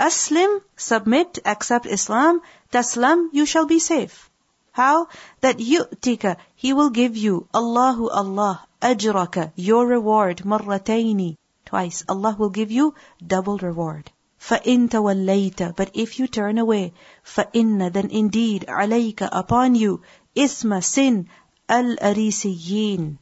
Aslim, 0.00 0.62
submit, 0.76 1.40
accept 1.44 1.84
Islam, 1.84 2.40
taslam, 2.72 3.28
you 3.32 3.44
shall 3.44 3.66
be 3.66 3.80
safe. 3.80 4.30
How? 4.73 5.09
That 5.41 5.57
yu'tika, 5.57 6.37
He 6.55 6.71
will 6.71 6.89
give 6.89 7.17
you, 7.17 7.47
Allahu 7.53 8.09
Allah, 8.09 8.65
ajraka, 8.81 9.51
your 9.55 9.85
reward, 9.85 10.37
marrataini, 10.45 11.35
twice. 11.65 12.05
Allah 12.07 12.35
will 12.39 12.49
give 12.49 12.71
you 12.71 12.93
double 13.25 13.57
reward. 13.57 14.09
فَإِن 14.39 14.89
تَوَلَّيْتَ 14.89 15.75
But 15.75 15.91
if 15.95 16.17
you 16.17 16.27
turn 16.27 16.57
away, 16.57 16.93
فَإِنَّ 17.25 17.91
Then 17.91 18.09
indeed, 18.09 18.65
عَلَيْكَ 18.69 19.27
Upon 19.33 19.75
you, 19.75 20.01
isma 20.33 20.81
sin, 20.81 21.27
al-arisiyin. 21.67 23.17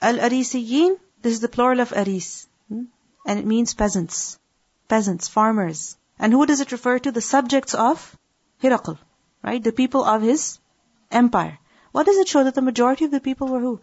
Al-arisiyin, 0.00 1.00
this 1.20 1.32
is 1.32 1.40
the 1.40 1.48
plural 1.48 1.80
of 1.80 1.92
aris. 1.92 2.46
Hmm? 2.68 2.84
And 3.26 3.40
it 3.40 3.46
means 3.46 3.74
peasants. 3.74 4.38
Peasants, 4.86 5.26
farmers. 5.26 5.96
And 6.18 6.32
who 6.32 6.46
does 6.46 6.60
it 6.60 6.70
refer 6.70 7.00
to? 7.00 7.10
The 7.10 7.20
subjects 7.20 7.74
of 7.74 8.16
Hiraql. 8.62 8.98
Right? 9.42 9.64
The 9.64 9.72
people 9.72 10.04
of 10.04 10.22
his 10.22 10.60
empire. 11.10 11.58
What 11.92 12.06
does 12.06 12.16
it 12.18 12.28
show 12.28 12.44
that 12.44 12.54
the 12.54 12.62
majority 12.62 13.04
of 13.04 13.10
the 13.10 13.20
people 13.20 13.48
were 13.48 13.60
who? 13.60 13.80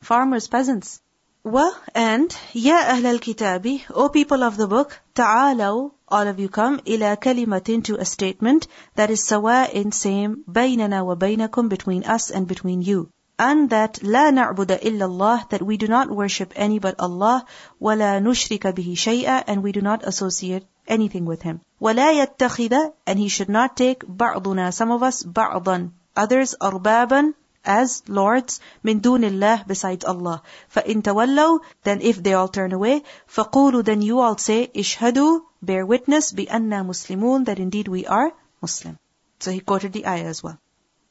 Farmers, 0.00 0.46
peasants. 0.48 1.00
Well, 1.42 1.74
and 1.94 2.36
Ya 2.52 2.76
Ahl 2.76 3.06
al-Kitabi, 3.06 3.84
O 3.94 4.10
people 4.10 4.44
of 4.44 4.58
the 4.58 4.66
book, 4.66 5.00
Ta'alaw, 5.14 5.92
all 6.06 6.28
of 6.28 6.38
you 6.38 6.50
come, 6.50 6.80
ila 6.86 7.16
kalimatin 7.16 7.82
to 7.84 7.96
a 7.96 8.04
statement 8.04 8.68
that 8.94 9.10
is 9.10 9.24
sawa 9.24 9.66
in 9.72 9.90
same, 9.90 10.44
baynana 10.46 11.04
wa 11.04 11.14
baynakum, 11.14 11.70
between 11.70 12.04
us 12.04 12.30
and 12.30 12.46
between 12.46 12.82
you. 12.82 13.08
And 13.38 13.70
that 13.70 14.02
la 14.02 14.30
na'budu 14.30 14.78
illa 14.82 15.06
Allah, 15.06 15.46
that 15.48 15.62
we 15.62 15.78
do 15.78 15.88
not 15.88 16.10
worship 16.10 16.52
any 16.56 16.78
but 16.78 17.00
Allah, 17.00 17.46
wala 17.78 18.20
nushrika 18.20 18.74
bihi 18.74 18.92
shay'a, 18.92 19.42
and 19.46 19.62
we 19.62 19.72
do 19.72 19.80
not 19.80 20.06
associate 20.06 20.64
anything 20.86 21.24
with 21.24 21.40
Him. 21.40 21.62
ولا 21.80 22.12
يتخذ, 22.12 22.92
and 23.06 23.18
he 23.18 23.28
should 23.28 23.48
not 23.48 23.78
take 23.78 24.00
بعضنا, 24.00 24.74
some 24.74 24.90
of 24.90 25.02
us, 25.02 25.22
بعضا, 25.22 25.90
others, 26.16 26.54
أربابا, 26.60 27.34
as 27.64 28.02
lords 28.08 28.60
min 28.82 29.00
dunillah 29.00 29.66
besides 29.66 30.04
Allah. 30.04 30.42
فَإِن 30.74 31.02
تَوَلَّوْا 31.02 31.60
Then 31.84 32.00
if 32.00 32.22
they 32.22 32.32
all 32.32 32.48
turn 32.48 32.72
away, 32.72 33.02
فَقُولُوا 33.28 33.84
Then 33.84 34.02
you 34.02 34.20
all 34.20 34.38
say, 34.38 34.70
ishhadu, 34.74 35.42
bear 35.62 35.84
witness, 35.84 36.32
بِأَنَّا 36.32 36.86
muslimun 36.86 37.44
That 37.44 37.58
indeed 37.58 37.88
we 37.88 38.06
are 38.06 38.32
Muslim. 38.62 38.98
So 39.40 39.50
he 39.50 39.60
quoted 39.60 39.92
the 39.92 40.06
ayah 40.06 40.24
as 40.24 40.42
well. 40.42 40.58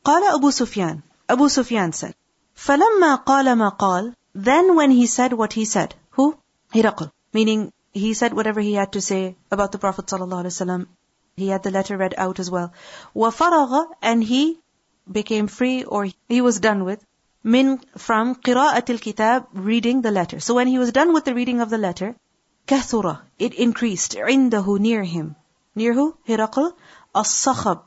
قال 0.04 0.24
Abu 0.36 0.52
Sufyan. 0.52 1.04
Abu 1.28 1.50
Sufyan 1.50 1.94
said, 1.94 2.16
فَلَمَّا 2.56 3.26
قَالَ 3.26 3.46
مَا 3.56 3.78
قَالَ 3.78 4.16
Then 4.34 4.76
when 4.76 4.92
he 4.92 5.06
said 5.06 5.34
what 5.34 5.54
he 5.54 5.66
said, 5.66 5.94
who? 6.12 6.36
Hiraql. 6.74 7.12
Meaning, 7.34 7.72
he 7.94 8.14
said 8.14 8.34
whatever 8.34 8.60
he 8.60 8.74
had 8.74 8.94
to 8.94 9.02
say 9.02 9.36
about 9.52 9.72
the 9.72 9.78
Prophet 9.78 10.06
ﷺ. 10.06 10.88
He 11.36 11.48
had 11.48 11.64
the 11.64 11.72
letter 11.72 11.98
read 11.98 12.16
out 12.18 12.40
as 12.40 12.50
well. 12.50 12.74
وَفَرَغَ 13.16 13.86
And 14.02 14.24
he 14.24 14.60
became 15.11 15.47
free 15.47 15.85
or 15.85 16.09
he 16.29 16.41
was 16.41 16.61
done 16.61 16.85
with 16.85 17.05
min 17.43 17.79
from 17.99 18.35
qira'at 18.35 18.89
al-kitab 18.89 19.47
reading 19.53 20.01
the 20.03 20.11
letter. 20.11 20.41
So 20.41 20.55
when 20.55 20.67
he 20.67 20.79
was 20.79 20.93
done 20.93 21.13
with 21.13 21.25
the 21.25 21.35
reading 21.35 21.61
of 21.61 21.71
the 21.71 21.79
letter 21.79 22.17
kathura 22.67 23.21
it 23.39 23.55
increased 23.55 24.15
indahu 24.15 24.79
near 24.79 25.03
him. 25.03 25.37
Near 25.75 25.93
who? 25.93 26.17
Hiraql? 26.27 26.73
As-sakhab 27.15 27.83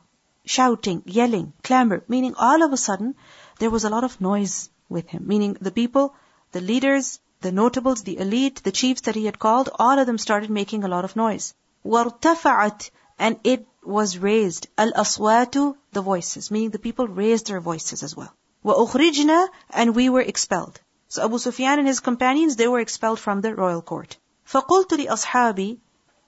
shouting 0.46 1.02
yelling 1.06 1.54
clamor. 1.64 2.04
Meaning 2.08 2.36
all 2.38 2.64
of 2.64 2.72
a 2.72 2.78
sudden 2.78 3.16
there 3.60 3.72
was 3.72 3.84
a 3.84 3.90
lot 3.90 4.04
of 4.04 4.20
noise 4.22 4.70
with 4.88 5.08
him. 5.10 5.28
Meaning 5.28 5.58
the 5.60 5.72
people 5.72 6.14
the 6.52 6.62
leaders 6.62 7.20
the 7.42 7.52
notables 7.52 8.04
the 8.04 8.18
elite 8.20 8.62
the 8.64 8.72
chiefs 8.72 9.02
that 9.02 9.16
he 9.16 9.26
had 9.26 9.40
called 9.40 9.70
all 9.80 9.98
of 9.98 10.06
them 10.06 10.18
started 10.18 10.50
making 10.52 10.84
a 10.84 10.94
lot 10.96 11.06
of 11.06 11.16
noise. 11.16 11.54
Wartafa'at 11.86 12.92
and 13.18 13.40
it 13.44 13.66
was 13.87 14.19
raised. 14.19 14.69
Al-aswatu, 14.79 15.77
the 15.93 16.03
voices, 16.03 16.51
meaning 16.51 16.71
the 16.71 16.79
people 16.79 17.07
raised 17.07 17.47
their 17.47 17.61
voices 17.61 18.03
as 18.03 18.17
well. 18.17 18.33
وَأُخْرِجْنَا 18.65 19.49
And 19.71 19.95
we 19.95 20.09
were 20.09 20.21
expelled. 20.21 20.81
So 21.09 21.25
Abu 21.25 21.39
Sufyan 21.39 21.79
and 21.79 21.89
his 21.89 22.01
companions, 22.01 22.57
they 22.57 22.69
were 22.69 22.81
expelled 22.81 23.19
from 23.21 23.41
the 23.41 23.55
royal 23.55 23.83
court. 23.83 24.17
فَقُلْتُ 24.47 24.89
لِأَصْحَابِي 24.89 25.79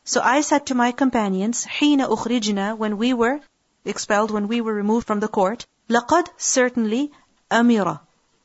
So 0.05 0.21
I 0.21 0.41
said 0.41 0.67
to 0.67 0.75
my 0.75 0.93
companions, 0.93 1.65
حِينَ 1.65 2.01
أُخْرِجْنَا 2.01 2.77
When 2.77 2.99
we 2.99 3.15
were 3.15 3.41
expelled, 3.85 4.31
when 4.31 4.49
we 4.49 4.61
were 4.61 4.75
removed 4.75 5.07
from 5.07 5.21
the 5.21 5.29
court, 5.29 5.67
لَقَدْ 5.89 6.29
Certainly, 6.37 7.13
أَمِرَ 7.51 8.01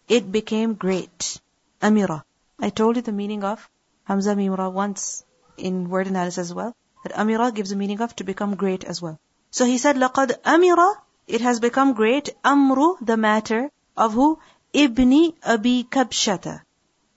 It 0.08 0.32
became 0.32 0.75
great. 0.75 1.41
أَمِرَ 1.82 2.23
I 2.60 2.69
told 2.69 2.95
you 2.97 3.02
the 3.02 3.12
meaning 3.12 3.43
of 3.43 3.69
Hamza 4.04 4.36
Mimra 4.36 4.71
once 4.71 5.23
in 5.58 5.89
word 5.89 6.08
analysis 6.08 6.38
as 6.38 6.54
well 6.54 6.75
that 7.04 7.13
amira 7.13 7.54
gives 7.54 7.69
the 7.69 7.75
meaning 7.75 8.02
of 8.02 8.15
to 8.15 8.23
become 8.23 8.56
great 8.56 8.84
as 8.84 9.02
well. 9.02 9.19
So 9.52 9.65
he 9.65 9.78
said, 9.78 9.95
لَقَدْ 9.95 10.41
amira, 10.43 10.93
it 11.28 11.41
has 11.41 11.60
become 11.60 11.93
great, 11.93 12.30
amru, 12.43 12.95
the 13.02 13.17
matter 13.17 13.71
of 13.95 14.13
who? 14.13 14.39
Ibni 14.73 15.34
Abi 15.43 15.84
Kabshata, 15.84 16.62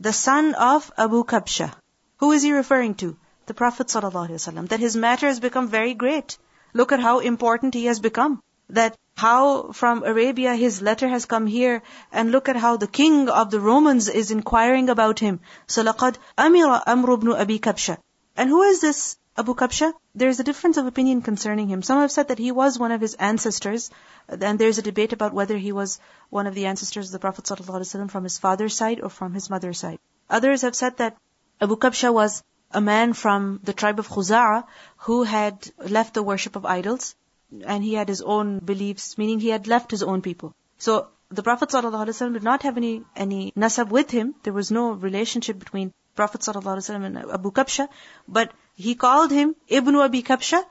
the 0.01 0.13
son 0.13 0.55
of 0.55 0.91
Abu 0.97 1.25
Kabsha. 1.25 1.75
Who 2.19 2.33
is 2.33 2.43
he 2.43 2.53
referring 2.53 2.95
to? 2.97 3.17
The 3.47 3.55
Prophet 3.55 3.89
ﷺ. 3.89 4.69
That 4.69 4.81
his 4.81 4.97
matter 4.97 5.27
has 5.27 5.41
become 5.41 5.69
very 5.69 5.95
great. 5.95 6.39
Look 6.73 6.93
at 6.93 7.01
how 7.01 7.19
important 7.19 7.75
he 7.75 7.87
has 7.87 8.01
become. 8.01 8.41
That 8.71 8.97
how 9.17 9.73
from 9.73 10.03
Arabia 10.05 10.55
his 10.55 10.81
letter 10.81 11.09
has 11.09 11.27
come 11.27 11.47
here, 11.47 11.83
and 12.11 12.31
look 12.31 12.49
at 12.49 12.57
how 12.57 12.77
the 12.77 12.87
king 12.87 13.29
of 13.29 13.51
the 13.51 13.61
Romans 13.61 14.09
is 14.09 14.31
inquiring 14.31 14.89
about 14.89 15.19
him. 15.19 15.41
So 15.67 15.83
لَقَدْ 15.83 16.17
أَمِرَ 16.39 16.85
أَمْرُ 16.85 17.21
بْنُ 17.21 17.37
أَبِي 17.45 17.61
كَبْشَةَ 17.61 17.99
And 18.37 18.49
who 18.49 18.63
is 18.63 18.81
this 18.81 19.17
Abu 19.40 19.54
Kabsha, 19.54 19.94
there 20.16 20.30
is 20.30 20.40
a 20.40 20.44
difference 20.44 20.78
of 20.78 20.88
opinion 20.88 21.22
concerning 21.22 21.68
him. 21.68 21.84
Some 21.84 22.00
have 22.00 22.12
said 22.12 22.30
that 22.30 22.40
he 22.40 22.52
was 22.52 22.80
one 22.80 22.92
of 22.92 23.02
his 23.02 23.14
ancestors, 23.14 23.92
and 24.28 24.58
there 24.58 24.68
is 24.68 24.80
a 24.80 24.82
debate 24.82 25.14
about 25.14 25.34
whether 25.34 25.58
he 25.58 25.72
was 25.72 26.00
one 26.30 26.48
of 26.48 26.56
the 26.56 26.66
ancestors 26.66 27.08
of 27.08 27.12
the 27.12 27.20
Prophet 27.20 27.46
ﷺ 27.46 28.10
from 28.10 28.24
his 28.24 28.40
father's 28.40 28.76
side 28.76 29.00
or 29.02 29.10
from 29.10 29.36
his 29.36 29.50
mother's 29.52 29.78
side. 29.78 30.00
Others 30.30 30.64
have 30.64 30.76
said 30.76 30.98
that 30.98 31.18
Abu 31.62 31.78
Kabsha 31.78 32.12
was 32.12 32.44
a 32.72 32.82
man 32.82 33.14
from 33.14 33.60
the 33.64 33.74
tribe 33.74 34.00
of 34.00 34.08
Khuza'a 34.08 34.66
who 34.98 35.24
had 35.24 35.72
left 35.78 36.16
the 36.16 36.24
worship 36.24 36.56
of 36.56 36.66
idols 36.66 37.16
and 37.64 37.84
he 37.84 37.94
had 37.94 38.10
his 38.10 38.22
own 38.22 38.60
beliefs, 38.60 39.18
meaning 39.18 39.40
he 39.40 39.50
had 39.50 39.68
left 39.68 39.92
his 39.92 40.04
own 40.04 40.22
people. 40.22 40.54
So 40.80 41.08
the 41.30 41.44
Prophet 41.44 41.70
ﷺ 41.70 42.34
did 42.34 42.44
not 42.44 42.64
have 42.64 42.78
any, 42.78 43.04
any 43.16 43.54
nasab 43.56 43.90
with 43.90 44.10
him. 44.12 44.36
There 44.44 44.54
was 44.54 44.72
no 44.72 44.92
relationship 44.92 45.60
between 45.60 45.94
Prophet 46.16 46.42
ﷺ 46.42 47.06
and 47.06 47.18
Abu 47.18 47.52
Kabsha, 47.52 47.88
but 48.28 48.52
he 48.77 48.95
called 48.95 49.31
him 49.31 49.55
Ibn 49.69 49.97
Abi 49.97 50.23
Kabsha. 50.23 50.63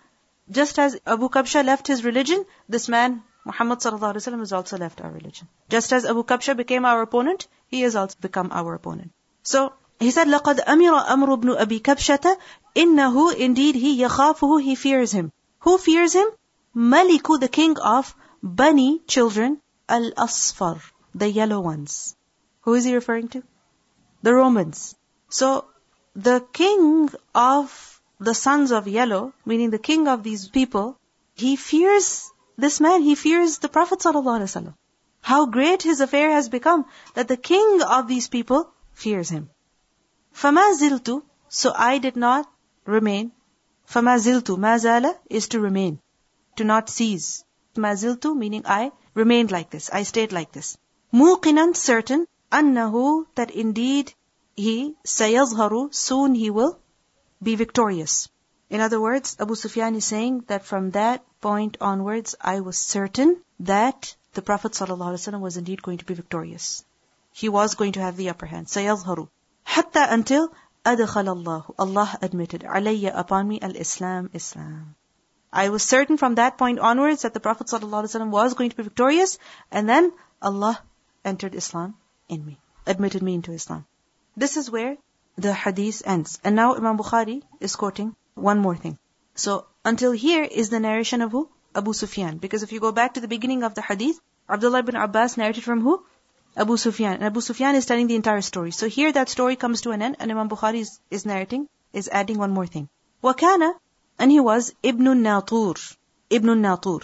Just 0.50 0.80
as 0.80 1.00
Abu 1.06 1.30
Kabsha 1.30 1.64
left 1.66 1.88
his 1.88 2.04
religion, 2.04 2.46
this 2.68 2.90
man, 2.90 3.24
Muhammad 3.46 3.80
ﷺ, 3.80 4.40
has 4.40 4.54
also 4.54 4.78
left 4.78 5.02
our 5.02 5.12
religion. 5.12 5.48
Just 5.70 5.94
as 5.94 6.06
Abu 6.06 6.24
Kabsha 6.24 6.58
became 6.58 6.86
our 6.86 7.02
opponent, 7.02 7.48
he 7.68 7.82
has 7.82 7.96
also 7.96 8.18
become 8.20 8.50
our 8.52 8.74
opponent. 8.74 9.12
So, 9.44 9.74
he 10.00 10.12
said, 10.12 10.28
لَقَدْ 10.28 10.66
أَمِرَ 10.66 11.06
أَمْرُ 11.08 11.42
بْنُ 11.42 11.58
أَبِي 11.58 11.82
كَبْشَةَ 11.82 12.38
إِنَّهُ 12.76 13.36
Indeed, 13.36 13.76
he 13.76 14.02
يَخَافُهُ 14.02 14.62
He 14.62 14.76
fears 14.76 15.12
him. 15.12 15.32
Who 15.60 15.78
fears 15.78 16.14
him? 16.14 16.28
Maliku, 16.76 17.40
the 17.40 17.48
king 17.48 17.78
of 17.78 18.16
Bani, 18.42 19.00
children, 19.08 19.62
Al-Asfar, 19.88 20.82
the 21.14 21.30
yellow 21.30 21.60
ones. 21.60 22.16
Who 22.62 22.74
is 22.74 22.86
he 22.86 22.96
referring 22.96 23.28
to? 23.30 23.44
The 24.24 24.34
Romans. 24.34 24.96
So, 25.30 25.66
the 26.16 26.40
king 26.52 27.10
of 27.36 27.95
the 28.20 28.34
sons 28.36 28.72
of 28.72 28.88
yellow, 28.88 29.34
meaning 29.46 29.72
the 29.72 29.80
king 29.80 30.08
of 30.08 30.22
these 30.24 30.48
people, 30.48 30.98
he 31.34 31.56
fears 31.56 32.32
this 32.58 32.80
man, 32.80 33.02
he 33.02 33.16
fears 33.16 33.58
the 33.58 33.70
Prophet 33.70 34.00
ﷺ. 34.00 34.74
How 35.22 35.46
great 35.46 35.82
his 35.84 36.02
affair 36.02 36.32
has 36.32 36.50
become 36.50 36.86
that 37.16 37.28
the 37.28 37.38
king 37.38 37.82
of 37.82 38.08
these 38.08 38.28
people 38.28 38.72
fears 38.94 39.30
him. 39.30 39.50
فَمَا 40.36 40.76
زِلْتُ 40.76 41.24
So 41.50 41.74
I 41.76 41.98
did 41.98 42.16
not 42.16 42.48
remain. 42.86 43.32
فَمَا 43.90 44.20
زِلْتُ 44.20 44.58
مَا 44.58 45.16
is 45.30 45.48
to 45.50 45.60
remain, 45.60 46.00
to 46.58 46.64
not 46.64 46.90
cease. 46.90 47.44
مَا 47.76 47.94
زِلْتُ 47.94 48.38
meaning 48.38 48.64
I 48.66 48.92
remained 49.14 49.52
like 49.52 49.70
this, 49.70 49.90
I 49.92 50.04
stayed 50.04 50.32
like 50.32 50.52
this. 50.52 50.78
مُوقِنًا 51.14 51.76
certain, 51.76 52.28
أَنَّهُ 52.52 53.26
that 53.36 53.52
indeed 53.52 54.14
he 54.56 54.96
سَيَظْهَرُ 55.06 55.94
soon 55.94 56.36
he 56.36 56.50
will 56.50 56.80
be 57.46 57.56
victorious. 57.56 58.30
In 58.70 58.82
other 58.82 59.02
words, 59.02 59.36
Abu 59.40 59.56
Sufyan 59.56 59.96
is 59.96 60.06
saying 60.06 60.46
that 60.48 60.66
from 60.66 60.92
that 60.92 61.26
point 61.42 61.78
onwards, 61.82 62.36
I 62.40 62.62
was 62.62 62.78
certain 62.78 63.42
that 63.60 64.16
the 64.34 64.42
Prophet 64.42 64.72
ﷺ 64.74 65.40
was 65.40 65.58
indeed 65.58 65.82
going 65.82 65.98
to 65.98 66.06
be 66.06 66.14
victorious. 66.14 66.84
he 67.34 67.50
was 67.50 67.76
going 67.76 67.94
to 67.94 68.02
have 68.02 68.18
the 68.18 68.30
upper 68.30 68.46
hand. 68.46 68.68
سيظهر. 68.68 69.28
حتى 69.66 70.08
until 70.10 70.54
أدخل 70.86 71.28
الله. 71.28 71.74
Allah 71.80 72.18
admitted 72.22 72.62
علي 72.62 73.12
upon 73.14 73.48
me 73.48 73.60
al-Islam, 73.62 74.30
Islam. 74.34 74.96
I 75.54 75.70
was 75.70 75.84
certain 75.84 76.18
from 76.18 76.36
that 76.36 76.58
point 76.58 76.80
onwards 76.80 77.24
that 77.24 77.34
the 77.34 77.40
Prophet 77.40 77.68
ﷺ 77.68 78.30
was 78.30 78.54
going 78.54 78.70
to 78.70 78.76
be 78.76 78.84
victorious, 78.84 79.38
and 79.70 79.88
then 79.88 80.14
Allah 80.42 80.82
entered 81.26 81.56
Islam 81.56 81.96
in 82.30 82.46
me, 82.46 82.60
admitted 82.88 83.22
me 83.22 83.34
into 83.34 83.52
Islam. 83.52 83.86
This 84.36 84.58
is 84.58 84.72
where 84.72 84.98
the 85.37 85.53
hadith 85.53 86.03
ends. 86.07 86.41
And 86.43 86.57
now 86.57 86.75
Imam 86.75 86.99
Bukhari 86.99 87.43
is 87.61 87.77
quoting 87.77 88.17
one 88.35 88.59
more 88.59 88.77
thing. 88.77 88.99
So 89.35 89.67
until 89.85 90.13
here 90.13 90.45
is 90.45 90.71
the 90.71 90.81
narration 90.81 91.23
of 91.23 91.33
who? 91.33 91.49
Abu 91.75 91.93
Sufyan. 91.93 92.39
Because 92.39 92.63
if 92.63 92.73
you 92.73 92.81
go 92.81 92.93
back 92.93 93.15
to 93.15 93.21
the 93.21 93.29
beginning 93.29 93.63
of 93.63 93.75
the 93.75 93.83
hadith, 93.83 94.19
Abdullah 94.49 94.79
ibn 94.79 94.97
Abbas 94.97 95.37
narrated 95.37 95.65
from 95.65 95.83
who? 95.83 96.05
Abu 96.57 96.77
Sufyan. 96.77 97.15
And 97.15 97.25
Abu 97.25 97.41
Sufyan 97.41 97.75
is 97.75 97.87
telling 97.87 98.07
the 98.07 98.15
entire 98.15 98.41
story. 98.41 98.71
So 98.71 98.89
here 98.89 99.13
that 99.13 99.29
story 99.29 99.57
comes 99.57 99.83
to 99.83 99.91
an 99.91 100.03
end 100.03 100.17
and 100.19 100.31
Imam 100.31 100.49
Bukhari 100.49 100.81
is, 100.81 101.01
is 101.11 101.27
narrating, 101.27 101.69
is 101.93 102.09
adding 102.11 102.39
one 102.39 102.53
more 102.53 102.67
thing. 102.67 102.89
Wakana, 103.23 103.75
and 104.19 104.31
he 104.31 104.41
was 104.41 104.75
Ibn 104.83 105.23
Natur. 105.23 105.75
Ibn 106.31 106.63
Natur. 106.63 107.01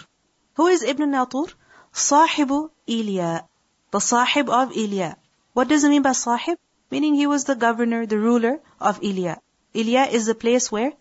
Who 0.54 0.66
is 0.68 0.82
Ibn 0.82 1.10
Natur? 1.10 1.46
Sahibu 1.92 2.70
Ilya. 2.86 3.44
The 3.90 4.00
Sahib 4.00 4.48
of 4.48 4.74
Ilya. 4.74 5.16
What 5.52 5.68
does 5.68 5.84
it 5.84 5.90
mean 5.90 6.02
by 6.02 6.12
Sahib? 6.12 6.58
meaning 6.92 7.14
he 7.14 7.26
was 7.26 7.44
the 7.44 7.58
governor, 7.64 8.00
the 8.06 8.18
ruler 8.18 8.54
of 8.90 9.02
Ilia. 9.10 9.36
Ilia 9.82 10.04
is 10.18 10.26
the 10.26 10.34
place 10.44 10.70
where 10.70 10.92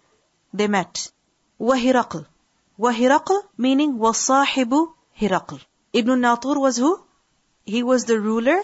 they 0.53 0.67
met. 0.67 1.11
Wahiraql. 1.69 2.25
Wahiraql 2.79 3.41
meaning 3.57 3.97
wasahibu 4.03 4.79
Hiraql. 5.21 5.59
Ibn 5.93 6.21
Natur 6.21 6.59
was 6.59 6.77
who? 6.77 6.91
He 7.65 7.83
was 7.83 8.05
the 8.05 8.19
ruler 8.19 8.59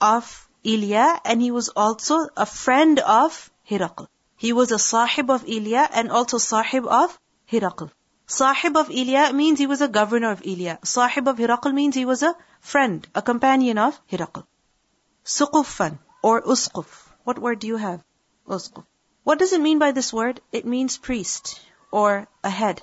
of 0.00 0.48
Ilia 0.74 1.06
and 1.24 1.40
he 1.40 1.50
was 1.50 1.70
also 1.70 2.20
a 2.36 2.46
friend 2.46 3.00
of 3.00 3.50
Hiraql. 3.70 4.06
He 4.36 4.52
was 4.52 4.72
a 4.72 4.78
sahib 4.78 5.30
of 5.30 5.48
Ilia 5.48 5.88
and 5.92 6.10
also 6.10 6.38
sahib 6.38 6.86
of 6.86 7.18
Hiraql. 7.50 7.90
Sahib 8.26 8.76
of 8.76 8.90
Ilia 8.90 9.32
means 9.32 9.58
he 9.58 9.66
was 9.66 9.80
a 9.80 9.88
governor 9.88 10.30
of 10.32 10.46
Ilia. 10.46 10.78
Sahib 10.84 11.28
of 11.28 11.38
Hiraql 11.38 11.72
means 11.72 11.94
he 11.94 12.04
was 12.04 12.22
a 12.22 12.36
friend, 12.60 13.06
a 13.14 13.22
companion 13.22 13.78
of 13.78 14.00
Hiraql. 14.12 14.44
Suqufan 15.24 15.98
or 16.22 16.40
usquf. 16.42 17.08
What 17.24 17.38
word 17.38 17.58
do 17.58 17.66
you 17.66 17.76
have? 17.76 18.02
Usquf. 18.48 18.84
What 19.24 19.38
does 19.38 19.52
it 19.52 19.60
mean 19.60 19.78
by 19.78 19.92
this 19.92 20.12
word? 20.12 20.40
It 20.52 20.64
means 20.64 20.96
priest 20.96 21.60
or 21.90 22.28
a 22.42 22.50
head. 22.50 22.82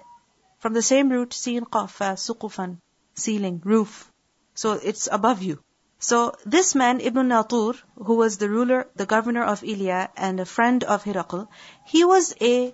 From 0.59 0.73
the 0.73 0.81
same 0.81 1.09
root, 1.09 1.33
sin 1.33 1.65
qafa, 1.65 2.13
suqufan, 2.25 2.77
ceiling, 3.15 3.61
roof. 3.63 4.11
So 4.53 4.73
it's 4.73 5.07
above 5.11 5.41
you. 5.41 5.63
So 5.99 6.33
this 6.45 6.75
man, 6.75 7.01
Ibn 7.01 7.27
Natur, 7.27 7.73
who 7.95 8.15
was 8.15 8.37
the 8.37 8.49
ruler, 8.49 8.87
the 8.95 9.05
governor 9.05 9.43
of 9.43 9.63
Ilya 9.63 10.09
and 10.15 10.39
a 10.39 10.45
friend 10.45 10.83
of 10.83 11.03
Hiraql, 11.03 11.47
he 11.85 12.05
was 12.05 12.33
a 12.39 12.73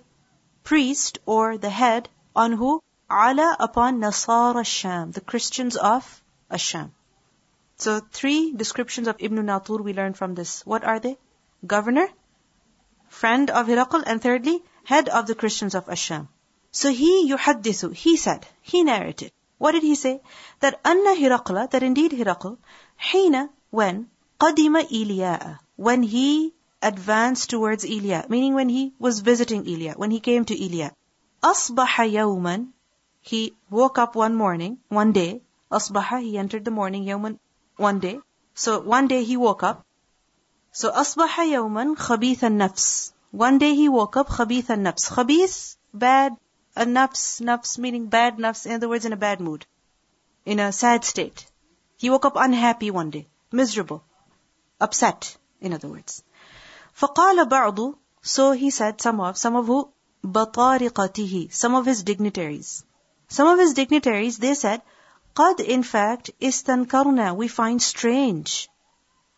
priest 0.62 1.18
or 1.26 1.58
the 1.58 1.70
head 1.70 2.08
on 2.34 2.52
who? 2.52 2.82
Ala 3.10 3.56
upon 3.58 4.00
Nasara 4.00 4.64
Sham, 4.64 5.12
the 5.12 5.20
Christians 5.20 5.76
of 5.76 6.22
Asham. 6.50 6.90
So 7.78 8.00
three 8.00 8.52
descriptions 8.52 9.06
of 9.06 9.16
Ibn 9.18 9.44
Natur 9.44 9.82
we 9.82 9.92
learn 9.92 10.14
from 10.14 10.34
this. 10.34 10.64
What 10.64 10.82
are 10.84 10.98
they? 10.98 11.18
Governor, 11.66 12.08
friend 13.08 13.50
of 13.50 13.66
Hiraql, 13.66 14.02
and 14.06 14.20
thirdly, 14.20 14.62
head 14.84 15.08
of 15.08 15.26
the 15.26 15.34
Christians 15.34 15.74
of 15.74 15.86
Asham. 15.86 16.28
So 16.70 16.90
he 16.90 17.30
yuhaddithu, 17.30 17.94
he 17.94 18.16
said, 18.16 18.46
he 18.62 18.82
narrated. 18.82 19.32
What 19.58 19.72
did 19.72 19.82
he 19.82 19.94
say? 19.94 20.20
That 20.60 20.80
anna 20.84 21.14
Hiraqla, 21.14 21.70
that 21.70 21.82
indeed 21.82 22.12
Hiraql, 22.12 22.56
hina, 22.96 23.50
when, 23.70 24.08
qadima 24.40 24.86
Ilya, 24.90 25.60
when 25.76 26.02
he 26.02 26.54
advanced 26.82 27.50
towards 27.50 27.84
Ilya, 27.84 28.26
meaning 28.28 28.54
when 28.54 28.68
he 28.68 28.92
was 28.98 29.20
visiting 29.20 29.66
Ilya, 29.66 29.94
when 29.96 30.10
he 30.10 30.20
came 30.20 30.44
to 30.46 30.54
Ilya. 30.54 30.92
Asbaha 31.42 32.10
yawman, 32.10 32.68
he 33.20 33.54
woke 33.70 33.98
up 33.98 34.14
one 34.14 34.34
morning, 34.34 34.78
one 34.88 35.12
day, 35.12 35.42
asbaha, 35.70 36.22
he 36.22 36.38
entered 36.38 36.64
the 36.64 36.70
morning, 36.70 37.04
yawman, 37.04 37.38
one 37.77 37.99
day. 37.99 38.19
So 38.53 38.79
one 38.79 39.07
day 39.07 39.23
he 39.23 39.37
woke 39.37 39.63
up. 39.63 39.85
So 40.71 40.91
asbaha 40.91 41.45
yawman 41.53 41.95
khabith 41.95 42.39
nafs. 42.39 43.11
One 43.31 43.57
day 43.57 43.75
he 43.75 43.89
woke 43.89 44.17
up 44.17 44.27
khabith 44.27 44.67
nafs. 44.85 45.09
Khabith, 45.11 45.75
bad, 45.93 46.37
a 46.75 46.85
nafs, 46.85 47.41
nafs 47.41 47.77
meaning 47.77 48.07
bad 48.07 48.37
nafs, 48.37 48.65
in 48.65 48.73
other 48.73 48.89
words, 48.89 49.05
in 49.05 49.13
a 49.13 49.17
bad 49.17 49.41
mood. 49.41 49.65
In 50.45 50.59
a 50.59 50.71
sad 50.71 51.03
state. 51.03 51.45
He 51.97 52.09
woke 52.09 52.25
up 52.25 52.35
unhappy 52.35 52.89
one 52.91 53.09
day, 53.09 53.27
miserable, 53.51 54.03
upset, 54.79 55.37
in 55.59 55.73
other 55.73 55.87
words. 55.87 56.23
فقال 56.97 57.47
بعض, 57.47 57.95
so 58.21 58.51
he 58.51 58.69
said, 58.69 59.01
some 59.01 59.19
of, 59.19 59.37
some 59.37 59.55
of 59.55 59.67
who? 59.67 59.89
بطارقته, 60.23 61.51
some 61.51 61.75
of 61.75 61.85
his 61.85 62.03
dignitaries. 62.03 62.83
Some 63.27 63.47
of 63.47 63.59
his 63.59 63.73
dignitaries, 63.73 64.37
they 64.37 64.53
said, 64.53 64.81
قد 65.35 65.59
in 65.59 65.83
fact 65.83 66.31
istankarna 66.41 67.35
we 67.35 67.47
find 67.47 67.81
strange 67.81 68.69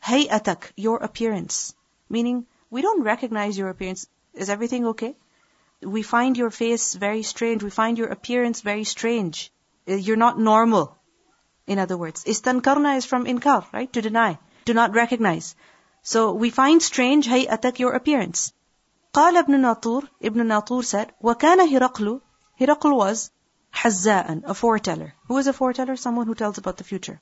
هيئتك 0.04 0.74
your 0.76 0.98
appearance 0.98 1.74
meaning 2.10 2.46
we 2.70 2.82
don't 2.82 3.04
recognize 3.04 3.58
your 3.58 3.70
appearance 3.70 4.06
is 4.34 4.50
everything 4.50 4.86
okay 4.86 5.16
we 5.82 6.04
find 6.04 6.38
your 6.38 6.52
face 6.52 6.94
very 6.94 7.24
strange 7.24 7.64
we 7.64 7.70
find 7.70 7.98
your 7.98 8.10
appearance 8.10 8.62
very 8.62 8.84
strange 8.84 9.52
uh, 9.88 9.94
you're 9.94 10.24
not 10.28 10.40
normal 10.40 10.96
in 11.66 11.80
other 11.80 11.98
words 11.98 12.24
istankarna 12.26 12.98
is 12.98 13.06
from 13.06 13.26
inkar 13.26 13.66
right 13.74 13.92
to 13.94 14.02
deny 14.02 14.38
to 14.66 14.74
not 14.74 14.94
recognize 14.94 15.56
so 16.04 16.34
we 16.34 16.50
find 16.50 16.84
strange 16.84 17.28
هيئتك 17.28 17.80
your 17.80 17.94
appearance 17.94 18.54
قال 19.14 19.38
ابن 19.38 19.62
ناطور 19.62 20.10
Ibn 20.22 20.48
Natur 20.48 20.84
said 20.84 21.12
وكان 21.22 21.60
هرقل 21.60 22.22
Hiraql 22.60 22.96
was 22.96 23.32
حزاء, 23.74 24.44
a 24.46 24.54
foreteller. 24.54 25.14
Who 25.28 25.38
is 25.38 25.48
a 25.48 25.54
foreteller? 25.54 25.98
Someone 25.98 26.28
who 26.28 26.36
tells 26.36 26.58
about 26.58 26.78
the 26.78 26.84
future. 26.86 27.22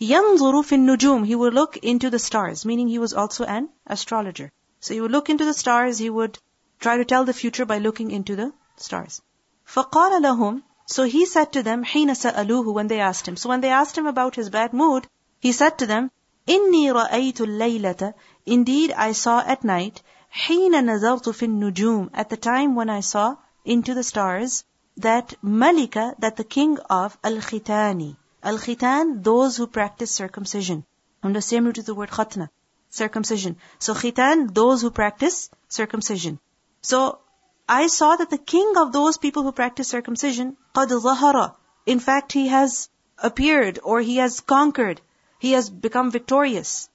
ينظر 0.00 0.62
في 0.62 0.76
النجوم, 0.76 1.26
he 1.26 1.34
would 1.34 1.52
look 1.52 1.76
into 1.76 2.08
the 2.10 2.18
stars, 2.18 2.64
meaning 2.64 2.88
he 2.88 2.98
was 2.98 3.12
also 3.12 3.44
an 3.44 3.68
astrologer. 3.86 4.50
So 4.80 4.94
he 4.94 5.00
would 5.00 5.12
look 5.12 5.28
into 5.28 5.44
the 5.44 5.52
stars, 5.52 5.98
he 5.98 6.10
would 6.10 6.38
try 6.80 6.96
to 6.96 7.04
tell 7.04 7.24
the 7.24 7.32
future 7.32 7.64
by 7.64 7.78
looking 7.78 8.10
into 8.10 8.34
the 8.36 8.52
stars. 8.76 9.20
فقال 9.66 10.22
لهم, 10.22 10.62
so 10.86 11.04
he 11.04 11.26
said 11.26 11.52
to 11.52 11.62
them, 11.62 11.84
حين 11.84 12.08
سألوه, 12.08 12.72
when 12.72 12.88
they 12.88 13.00
asked 13.00 13.28
him. 13.28 13.36
So 13.36 13.48
when 13.48 13.60
they 13.60 13.70
asked 13.70 13.96
him 13.96 14.06
about 14.06 14.34
his 14.34 14.50
bad 14.50 14.72
mood, 14.72 15.06
he 15.38 15.52
said 15.52 15.78
to 15.78 15.86
them, 15.86 16.10
إني 16.48 16.92
رأيت 16.92 17.40
الليلة, 17.40 18.14
indeed 18.46 18.92
I 18.92 19.12
saw 19.12 19.40
at 19.40 19.62
night, 19.62 20.02
حين 20.30 20.72
نظرت 20.72 21.28
في 21.28 21.46
النجوم, 21.46 22.10
at 22.12 22.28
the 22.30 22.36
time 22.36 22.74
when 22.74 22.90
I 22.90 23.00
saw 23.00 23.36
into 23.64 23.94
the 23.94 24.02
stars, 24.02 24.64
that 24.98 25.34
Malika, 25.42 26.14
that 26.18 26.36
the 26.36 26.44
king 26.44 26.78
of 26.88 27.18
Al-Khitani. 27.24 28.16
Al-Khitan, 28.42 29.22
those 29.22 29.56
who 29.56 29.66
practice 29.66 30.10
circumcision. 30.10 30.84
From 31.24 31.32
the 31.32 31.40
same 31.40 31.64
root 31.64 31.78
is 31.78 31.86
the 31.86 31.94
word 31.94 32.10
khatna, 32.10 32.50
circumcision. 32.90 33.56
So 33.78 33.94
khitan, 33.94 34.52
those 34.52 34.82
who 34.82 34.90
practice 34.90 35.48
circumcision. 35.68 36.38
So 36.82 37.18
I 37.66 37.86
saw 37.86 38.16
that 38.16 38.28
the 38.28 38.36
king 38.36 38.74
of 38.76 38.92
those 38.92 39.16
people 39.16 39.42
who 39.42 39.52
practice 39.52 39.88
circumcision, 39.88 40.58
قَدْ 40.74 40.88
ظَهَرَ 40.88 41.54
In 41.86 41.98
fact, 41.98 42.32
he 42.32 42.48
has 42.48 42.90
appeared 43.16 43.78
or 43.82 44.00
he 44.00 44.16
has 44.18 44.40
conquered. 44.40 45.00
He 45.38 45.52
has 45.52 45.70
become 45.70 46.10
victorious. 46.10 46.90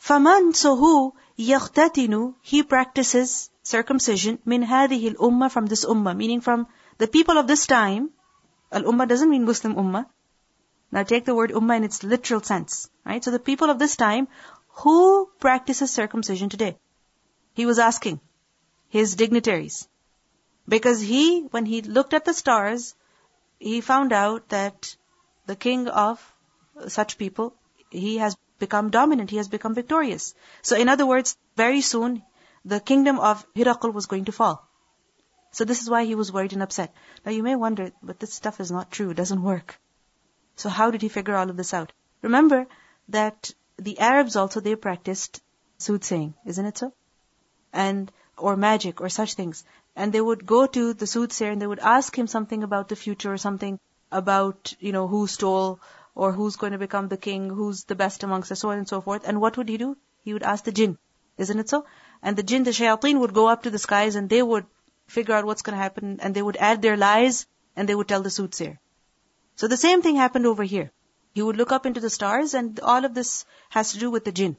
فَمَنْ 0.00 0.56
So 0.56 0.74
who 0.74 1.14
يَخْتَتِنُ 1.38 2.34
He 2.42 2.64
practices 2.64 3.50
circumcision 3.62 4.40
min 4.44 4.64
هذه 4.64 5.14
الأمة 5.14 5.52
from 5.52 5.66
this 5.66 5.84
ummah, 5.84 6.16
meaning 6.16 6.40
from 6.40 6.66
the 6.99 7.07
people 7.07 7.37
of 7.39 7.47
this 7.47 7.65
time, 7.65 8.09
al-ummah 8.71 9.07
doesn't 9.07 9.29
mean 9.29 9.45
Muslim 9.45 9.75
ummah. 9.75 10.05
Now 10.91 11.03
take 11.03 11.25
the 11.25 11.35
word 11.35 11.51
ummah 11.51 11.77
in 11.77 11.83
its 11.83 12.03
literal 12.03 12.41
sense, 12.41 12.89
right? 13.05 13.23
So 13.23 13.31
the 13.31 13.39
people 13.39 13.69
of 13.69 13.79
this 13.79 13.95
time, 13.95 14.27
who 14.83 15.29
practices 15.39 15.91
circumcision 15.91 16.49
today? 16.49 16.77
He 17.53 17.65
was 17.65 17.79
asking 17.79 18.19
his 18.89 19.15
dignitaries. 19.15 19.87
Because 20.67 21.01
he, 21.01 21.41
when 21.51 21.65
he 21.65 21.81
looked 21.81 22.13
at 22.13 22.25
the 22.25 22.33
stars, 22.33 22.95
he 23.59 23.81
found 23.81 24.13
out 24.13 24.49
that 24.49 24.95
the 25.47 25.55
king 25.55 25.87
of 25.87 26.21
such 26.87 27.17
people, 27.17 27.53
he 27.89 28.17
has 28.17 28.37
become 28.59 28.89
dominant, 28.89 29.29
he 29.29 29.37
has 29.37 29.47
become 29.47 29.73
victorious. 29.73 30.33
So 30.61 30.75
in 30.75 30.89
other 30.89 31.05
words, 31.05 31.37
very 31.55 31.81
soon, 31.81 32.23
the 32.65 32.79
kingdom 32.79 33.19
of 33.19 33.45
Hiraql 33.53 33.93
was 33.93 34.05
going 34.05 34.25
to 34.25 34.31
fall. 34.31 34.68
So 35.51 35.65
this 35.65 35.81
is 35.81 35.89
why 35.89 36.05
he 36.05 36.15
was 36.15 36.31
worried 36.31 36.53
and 36.53 36.63
upset. 36.63 36.93
Now 37.25 37.31
you 37.31 37.43
may 37.43 37.55
wonder, 37.55 37.91
but 38.03 38.19
this 38.19 38.33
stuff 38.33 38.59
is 38.59 38.71
not 38.71 38.91
true, 38.91 39.09
it 39.11 39.17
doesn't 39.17 39.41
work. 39.41 39.79
So 40.55 40.69
how 40.69 40.91
did 40.91 41.01
he 41.01 41.09
figure 41.09 41.35
all 41.35 41.49
of 41.49 41.57
this 41.57 41.73
out? 41.73 41.91
Remember 42.21 42.67
that 43.09 43.51
the 43.77 43.99
Arabs 43.99 44.35
also, 44.35 44.59
they 44.59 44.75
practiced 44.75 45.41
soothsaying, 45.77 46.33
isn't 46.45 46.65
it 46.65 46.77
so? 46.77 46.93
And, 47.73 48.11
or 48.37 48.55
magic, 48.57 49.01
or 49.01 49.09
such 49.09 49.33
things. 49.35 49.63
And 49.95 50.11
they 50.11 50.21
would 50.21 50.45
go 50.45 50.65
to 50.67 50.93
the 50.93 51.07
soothsayer 51.07 51.51
and 51.51 51.61
they 51.61 51.67
would 51.67 51.79
ask 51.79 52.17
him 52.17 52.27
something 52.27 52.63
about 52.63 52.89
the 52.89 52.95
future 52.95 53.33
or 53.33 53.37
something 53.37 53.79
about, 54.11 54.73
you 54.79 54.91
know, 54.91 55.07
who 55.07 55.27
stole 55.27 55.79
or 56.13 56.31
who's 56.31 56.57
going 56.57 56.73
to 56.73 56.77
become 56.77 57.07
the 57.07 57.17
king, 57.17 57.49
who's 57.49 57.85
the 57.85 57.95
best 57.95 58.23
amongst 58.23 58.51
us, 58.51 58.59
so 58.59 58.69
on 58.71 58.77
and 58.77 58.87
so 58.87 59.01
forth. 59.01 59.23
And 59.25 59.39
what 59.39 59.57
would 59.57 59.69
he 59.69 59.77
do? 59.77 59.97
He 60.23 60.33
would 60.33 60.43
ask 60.43 60.63
the 60.63 60.71
jinn. 60.71 60.97
Isn't 61.37 61.59
it 61.59 61.69
so? 61.69 61.85
And 62.21 62.35
the 62.35 62.43
jinn, 62.43 62.63
the 62.63 62.71
shayateen 62.71 63.19
would 63.21 63.33
go 63.33 63.47
up 63.47 63.63
to 63.63 63.69
the 63.69 63.79
skies 63.79 64.15
and 64.15 64.29
they 64.29 64.43
would 64.43 64.65
figure 65.17 65.35
out 65.35 65.45
what's 65.45 65.61
going 65.61 65.77
to 65.77 65.83
happen 65.83 66.19
and 66.21 66.35
they 66.35 66.41
would 66.41 66.57
add 66.57 66.81
their 66.81 66.97
lies 66.97 67.45
and 67.75 67.89
they 67.89 67.95
would 67.95 68.07
tell 68.07 68.21
the 68.21 68.29
soothsayer. 68.29 68.79
So 69.55 69.67
the 69.67 69.77
same 69.77 70.01
thing 70.01 70.15
happened 70.15 70.45
over 70.45 70.63
here. 70.63 70.91
He 71.33 71.41
would 71.41 71.57
look 71.57 71.71
up 71.71 71.85
into 71.85 71.99
the 71.99 72.09
stars 72.09 72.53
and 72.53 72.79
all 72.79 73.05
of 73.05 73.13
this 73.13 73.45
has 73.69 73.91
to 73.93 73.99
do 73.99 74.11
with 74.11 74.25
the 74.25 74.31
jinn. 74.31 74.57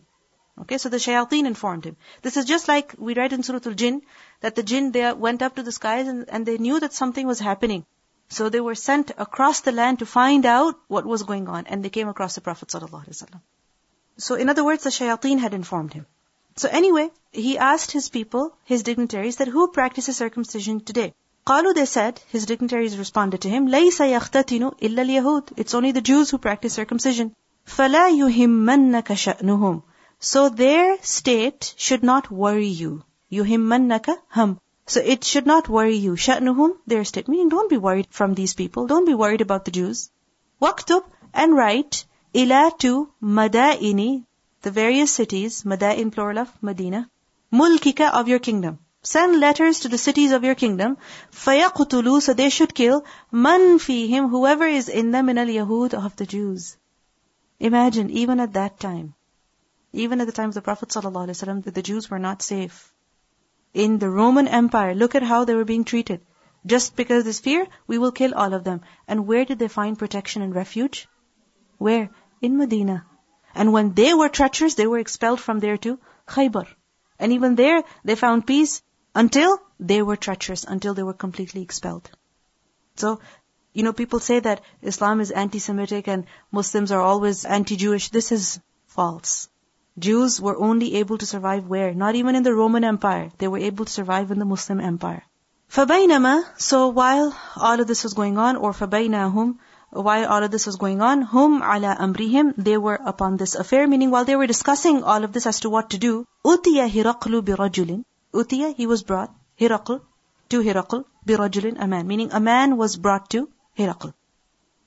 Okay, 0.61 0.79
so 0.79 0.89
the 0.91 0.99
shayateen 0.99 1.47
informed 1.47 1.85
him. 1.85 1.97
This 2.23 2.37
is 2.37 2.45
just 2.45 2.69
like 2.69 2.95
we 2.99 3.15
read 3.15 3.33
in 3.33 3.43
Surah 3.43 3.61
Al-Jinn, 3.65 4.03
that 4.41 4.55
the 4.57 4.63
jinn, 4.63 4.93
they 4.93 5.13
went 5.13 5.43
up 5.43 5.57
to 5.57 5.63
the 5.63 5.73
skies 5.73 6.07
and, 6.07 6.29
and 6.29 6.45
they 6.45 6.59
knew 6.59 6.81
that 6.81 6.93
something 6.93 7.27
was 7.27 7.41
happening. 7.41 7.87
So 8.29 8.49
they 8.49 8.61
were 8.61 8.75
sent 8.75 9.11
across 9.17 9.61
the 9.61 9.73
land 9.73 10.01
to 10.01 10.07
find 10.07 10.47
out 10.47 10.79
what 10.87 11.07
was 11.07 11.23
going 11.23 11.49
on, 11.49 11.67
and 11.67 11.85
they 11.85 11.91
came 11.91 12.09
across 12.09 12.35
the 12.35 12.41
Prophet. 12.41 12.71
So 14.19 14.35
in 14.35 14.49
other 14.49 14.65
words, 14.65 14.85
the 14.85 14.91
shayateen 14.91 15.39
had 15.39 15.55
informed 15.55 15.95
him. 15.95 16.07
So 16.56 16.70
anyway, 16.70 17.12
he 17.32 17.58
asked 17.58 17.92
his 17.92 18.10
people, 18.10 18.54
his 18.64 18.82
dignitaries, 18.82 19.36
that 19.36 19.48
who 19.48 19.68
practices 19.68 20.18
circumcision 20.18 20.80
today? 20.80 21.14
قالوا 21.46 21.76
they 21.76 21.86
said, 21.86 22.20
his 22.30 22.46
dignitaries 22.48 22.98
responded 22.98 23.42
to 23.42 23.50
him, 23.50 23.68
ليس 23.68 24.02
يختتن 24.02 24.72
إلا 24.82 25.02
اليهود. 25.04 25.54
It's 25.58 25.76
only 25.76 25.92
the 25.92 26.02
Jews 26.02 26.32
who 26.32 26.40
practice 26.40 26.74
circumcision. 26.74 27.32
فلا 27.68 28.10
يهمنك 28.10 29.14
شأنهم. 29.14 29.84
So 30.20 30.50
their 30.50 30.98
state 31.04 31.76
should 31.78 32.04
not 32.04 32.32
worry 32.32 32.70
you. 32.70 33.04
يهمنك 33.32 34.18
هم. 34.36 34.58
So 34.88 35.02
it 35.02 35.24
should 35.24 35.46
not 35.46 35.70
worry 35.70 35.98
you. 35.98 36.16
شأنهم, 36.16 36.78
their 36.88 37.04
state. 37.04 37.28
Meaning 37.28 37.50
don't 37.50 37.70
be 37.70 37.78
worried 37.78 38.08
from 38.10 38.34
these 38.34 38.56
people. 38.56 38.88
Don't 38.88 39.06
be 39.06 39.14
worried 39.14 39.42
about 39.42 39.66
the 39.66 39.72
Jews. 39.72 40.10
واكتب 40.62 41.04
and 41.34 41.56
write 41.56 42.06
إلى 42.34 42.72
to 42.80 43.10
مدائن 43.22 44.24
the 44.62 44.72
various 44.72 45.12
cities, 45.12 45.64
madain 45.64 46.12
plural 46.12 46.40
of 46.40 46.52
Medina, 46.62 47.10
mulkika 47.52 48.12
of 48.12 48.28
your 48.28 48.40
kingdom. 48.40 48.80
Send 49.04 49.40
letters 49.40 49.82
to 49.82 49.88
the 49.88 50.00
cities 50.00 50.32
of 50.32 50.44
your 50.44 50.56
kingdom, 50.56 50.98
فَيَقْتُلُوا 51.32 52.22
So 52.22 52.34
they 52.34 52.50
should 52.50 52.74
kill, 52.74 53.06
man 53.32 53.78
فِيهِمْ 53.78 54.32
Whoever 54.32 54.66
is 54.66 54.90
in 54.90 55.12
them 55.12 55.30
in 55.30 55.38
al-Yahud 55.38 55.94
of 55.94 56.16
the 56.16 56.26
Jews. 56.26 56.76
Imagine, 57.60 58.10
even 58.10 58.40
at 58.40 58.54
that 58.54 58.80
time, 58.80 59.14
even 59.94 60.20
at 60.20 60.28
the 60.28 60.34
time 60.34 60.50
of 60.50 60.56
the 60.56 60.62
Prophet 60.62 60.90
ﷺ, 60.90 61.64
that 61.64 61.76
the 61.76 61.82
Jews 61.84 62.10
were 62.10 62.20
not 62.20 62.42
safe. 62.42 62.92
In 63.74 64.00
the 64.00 64.10
Roman 64.10 64.48
Empire, 64.48 64.96
look 64.96 65.16
at 65.16 65.24
how 65.24 65.46
they 65.46 65.54
were 65.54 65.66
being 65.66 65.84
treated. 65.84 66.22
Just 66.66 66.96
because 66.96 67.24
there's 67.24 67.40
fear, 67.40 67.68
we 67.86 67.98
will 67.98 68.12
kill 68.12 68.34
all 68.34 68.54
of 68.54 68.64
them. 68.64 68.82
And 69.08 69.28
where 69.28 69.46
did 69.46 69.60
they 69.60 69.68
find 69.68 70.00
protection 70.00 70.42
and 70.42 70.56
refuge? 70.56 71.08
Where? 71.78 72.10
In 72.42 72.58
Medina. 72.58 73.06
And 73.54 73.72
when 73.72 73.94
they 73.94 74.14
were 74.14 74.30
treacherous, 74.30 74.76
they 74.76 74.88
were 74.88 75.00
expelled 75.00 75.40
from 75.40 75.60
there 75.60 75.78
to 75.78 76.00
Khaybar. 76.28 76.68
And 77.20 77.32
even 77.32 77.56
there, 77.56 77.84
they 78.04 78.16
found 78.16 78.46
peace 78.46 78.82
until 79.14 79.60
they 79.80 80.02
were 80.02 80.18
treacherous, 80.18 80.66
until 80.66 80.94
they 80.94 81.04
were 81.04 81.14
completely 81.14 81.62
expelled. 81.62 82.10
So, 82.98 83.20
you 83.74 83.84
know, 83.84 83.94
people 83.94 84.20
say 84.20 84.40
that 84.40 84.62
Islam 84.82 85.22
is 85.22 85.32
anti-Semitic 85.32 86.08
and 86.08 86.26
Muslims 86.52 86.92
are 86.92 87.02
always 87.02 87.46
anti-Jewish. 87.46 88.10
This 88.10 88.32
is 88.32 88.60
false. 88.88 89.50
Jews 89.98 90.42
were 90.42 90.58
only 90.58 90.96
able 90.96 91.18
to 91.18 91.26
survive 91.26 91.68
where? 91.68 91.94
Not 91.94 92.16
even 92.16 92.36
in 92.36 92.44
the 92.44 92.54
Roman 92.54 92.84
Empire. 92.84 93.32
They 93.38 93.48
were 93.48 93.58
able 93.60 93.86
to 93.86 93.92
survive 93.92 94.32
in 94.32 94.40
the 94.40 94.46
Muslim 94.46 94.82
Empire. 94.82 95.24
فَبَيْنَمَا 95.72 96.60
So 96.60 96.90
while 96.90 97.38
all 97.56 97.80
of 97.80 97.88
this 97.88 98.04
was 98.04 98.14
going 98.14 98.38
on, 98.38 98.58
or 98.58 98.72
فَبَيْنَهُمْ 98.72 99.58
while 99.91 100.27
all 100.27 100.43
of 100.43 100.51
this 100.51 100.67
was 100.67 100.77
going 100.77 101.01
on, 101.03 101.23
hum 101.23 101.63
ala 101.63 101.97
amrihim, 101.99 102.55
they 102.57 102.77
were 102.77 103.01
upon 103.05 103.37
this 103.37 103.55
affair, 103.55 103.87
meaning 103.87 104.11
while 104.11 104.25
they 104.25 104.37
were 104.37 104.47
discussing 104.47 105.03
all 105.03 105.25
of 105.25 105.33
this 105.33 105.47
as 105.47 105.61
to 105.61 105.71
what 105.71 105.91
to 105.91 105.99
do, 105.99 106.27
utiya 106.45 106.89
hiraqlu 106.89 107.43
birajulin. 107.43 108.05
Utiya, 108.33 108.75
he 108.77 108.87
was 108.87 109.03
brought, 109.03 109.35
Hiraql, 109.59 110.01
to 110.51 110.61
Hiraql, 110.63 111.05
birajulin, 111.27 111.77
a 111.81 111.89
man. 111.89 112.07
Meaning 112.07 112.33
a 112.33 112.41
man 112.41 112.77
was 112.77 112.97
brought 112.97 113.29
to 113.31 113.49
Hiraql. 113.77 114.15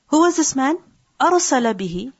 Who 0.07 0.21
was 0.21 0.37
this 0.37 0.55
man? 0.55 0.77
Arsala 1.19 1.73
bihi. 1.73 2.13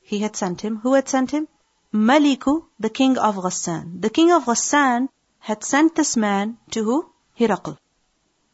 He 0.00 0.20
had 0.20 0.36
sent 0.36 0.62
him. 0.62 0.78
Who 0.78 0.94
had 0.94 1.08
sent 1.08 1.30
him? 1.30 1.48
Maliku, 1.92 2.64
the 2.78 2.88
king 2.88 3.18
of 3.18 3.36
Ghassan. 3.36 4.00
The 4.00 4.08
king 4.08 4.32
of 4.32 4.44
Ghassan 4.46 5.08
had 5.38 5.62
sent 5.64 5.94
this 5.94 6.16
man 6.16 6.56
to 6.70 6.84
who? 6.84 7.10
Hiraql. 7.38 7.76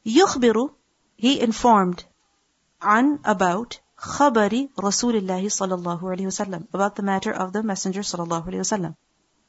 Yukhbiru, 0.05 0.70
he 1.16 1.41
informed 1.41 2.05
an 2.82 3.19
about 3.23 3.79
khabari 3.97 4.69
Rasulullah 4.88 5.41
sallallahu 5.57 6.01
alayhi 6.01 6.29
wasallam 6.32 6.67
about 6.73 6.95
the 6.95 7.03
matter 7.03 7.32
of 7.32 7.53
the 7.53 7.63
Messenger 7.63 8.01
sallallahu 8.01 8.47
alayhi 8.47 8.65
wasallam. 8.65 8.95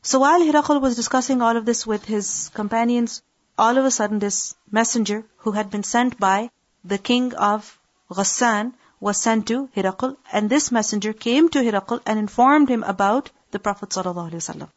So 0.03 0.18
while 0.18 0.41
Hiraql 0.41 0.80
was 0.80 0.97
discussing 0.97 1.43
all 1.43 1.57
of 1.57 1.64
this 1.64 1.87
with 1.87 2.05
his 2.05 2.51
companions, 2.55 3.22
all 3.57 3.78
of 3.78 3.85
a 3.85 3.91
sudden 3.91 4.18
this 4.18 4.55
messenger 4.70 5.24
who 5.39 5.53
had 5.53 5.70
been 5.70 5.85
sent 5.85 6.18
by 6.18 6.51
the 6.85 6.99
king 6.99 7.35
of 7.35 7.78
Ghassan 8.11 8.72
was 9.01 9.16
sent 9.16 9.47
to 9.49 9.68
Hiraql 9.76 10.16
and 10.33 10.51
this 10.51 10.70
messenger 10.72 11.12
came 11.12 11.49
to 11.51 11.61
Hiraql 11.61 12.01
and 12.05 12.18
informed 12.18 12.68
him 12.68 12.83
about 12.83 13.30
the 13.53 13.59
Prophet 13.59 13.91
sallallahu 13.91 14.30
alayhi 14.30 14.45
wasallam. 14.45 14.68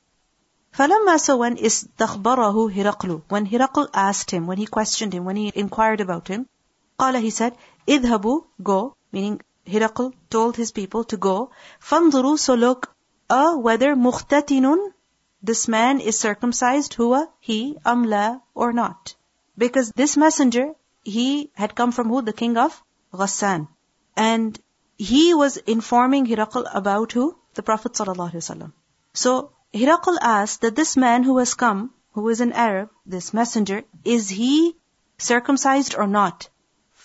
فلما 0.78 1.20
so 1.20 1.38
when 1.38 1.58
استخبره 1.58 2.72
هرقل 2.72 3.22
when 3.30 3.45
Hiraql 3.47 3.89
asked 3.93 4.32
him 4.32 4.45
when 4.45 4.58
he 4.58 4.66
questioned 4.66 5.14
him 5.14 5.26
when 5.26 5.36
he 5.36 5.51
inquired 5.56 6.01
about 6.01 6.28
him 6.28 6.45
قال 6.99 7.22
he 7.22 7.30
said 7.30 7.56
idhabu, 7.87 8.45
go, 8.62 8.97
meaning 9.12 9.41
Hiraql 9.66 10.12
told 10.31 10.57
his 10.57 10.72
people 10.72 11.05
to 11.05 11.16
go. 11.16 11.51
Fanzuru 11.81 12.39
so 12.39 12.55
look, 12.55 12.95
uh, 13.28 13.55
whether 13.57 13.95
muhtatinun, 13.95 14.93
this 15.43 15.68
man 15.68 16.01
is 16.01 16.18
circumcised, 16.18 16.97
huwa, 16.97 17.28
he, 17.41 17.78
amla, 17.85 18.43
or 18.55 18.72
not. 18.72 19.14
Because 19.57 19.93
this 19.93 20.16
messenger, 20.16 20.74
he 21.05 21.51
had 21.55 21.74
come 21.74 21.93
from 21.93 22.09
who? 22.09 22.22
The 22.22 22.33
king 22.33 22.57
of 22.57 22.83
Ghassan. 23.12 23.68
And 24.16 24.59
he 24.97 25.35
was 25.35 25.57
informing 25.57 26.26
Hiraql 26.26 26.68
about 26.74 27.12
who? 27.12 27.37
The 27.55 27.62
Prophet 27.62 27.97
So, 29.14 29.53
Hiraql 29.72 30.18
asked 30.20 30.61
that 30.62 30.76
this 30.76 30.97
man 30.97 31.22
who 31.22 31.39
has 31.39 31.55
come, 31.55 31.91
who 32.12 32.28
is 32.28 32.41
an 32.41 32.53
Arab, 32.53 32.91
this 33.07 33.33
messenger, 33.33 33.85
is 34.05 34.28
he 34.28 34.76
circumcised 35.18 35.95
or 35.97 36.07
not? 36.07 36.49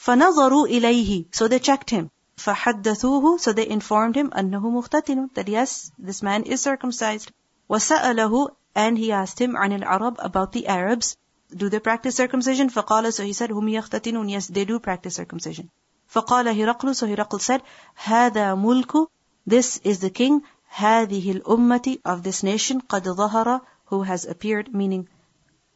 فَنَظَرُوا 0.06 0.68
إِلَيْهِ 0.68 1.34
So 1.34 1.48
they 1.48 1.60
checked 1.60 1.90
him. 1.90 2.12
فَحَدَّثُوهُ 2.38 3.40
So 3.40 3.54
they 3.54 3.68
informed 3.68 4.16
him 4.16 4.30
أَنَّهُ 4.30 4.62
مُخْتَتِنٌ 4.62 5.34
That 5.34 5.48
yes, 5.48 5.92
this 5.98 6.22
man 6.22 6.44
is 6.44 6.62
circumcised. 6.62 7.32
وَسَأَلَهُ 7.70 8.50
And 8.76 8.98
he 8.98 9.12
asked 9.12 9.40
him 9.40 9.56
عن 9.56 9.82
العرب 9.82 10.18
about 10.20 10.52
the 10.52 10.68
Arabs. 10.68 11.18
Do 11.56 11.70
they 11.70 11.80
practice 11.80 12.16
circumcision? 12.16 12.70
فقال 12.70 13.14
So 13.14 13.24
he 13.24 13.34
said, 13.34 13.50
هُمْ 13.50 13.68
يَخْتَتِنُون 13.68 14.30
Yes, 14.30 14.48
they 14.48 14.66
do 14.66 14.80
practice 14.80 15.16
circumcision. 15.16 15.70
فقال 16.08 16.48
هرقل 16.48 16.96
So 16.96 17.08
Hiraql 17.08 17.42
said, 17.42 17.62
هذا 17.96 18.56
ملك 18.56 19.08
This 19.48 19.80
is 19.84 20.02
the 20.02 20.12
king 20.12 20.44
هذه 20.76 21.42
الأمة 21.42 21.98
of 22.06 22.22
this 22.22 22.44
nation 22.44 22.82
قد 22.82 23.08
ظهر 23.08 23.62
who 23.86 24.04
has 24.04 24.26
appeared, 24.26 24.74
meaning 24.74 25.08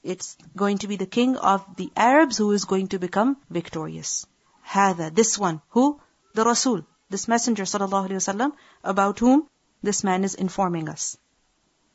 it's 0.08 0.36
going 0.54 0.78
to 0.78 0.86
be 0.86 0.96
the 0.96 1.06
king 1.06 1.36
of 1.36 1.64
the 1.76 1.90
Arabs 1.96 2.36
who 2.36 2.52
is 2.52 2.64
going 2.66 2.88
to 2.88 2.98
become 2.98 3.36
victorious. 3.50 4.26
هذا, 4.70 5.14
this 5.14 5.38
one. 5.38 5.60
Who? 5.70 6.00
The 6.34 6.44
Rasul, 6.44 6.86
this 7.10 7.26
messenger 7.28 7.64
sallallahu 7.64 8.08
alaihi 8.08 8.22
wasallam, 8.22 8.52
about 8.82 9.18
whom 9.18 9.48
this 9.82 10.04
man 10.04 10.24
is 10.24 10.34
informing 10.34 10.88
us. 10.88 11.16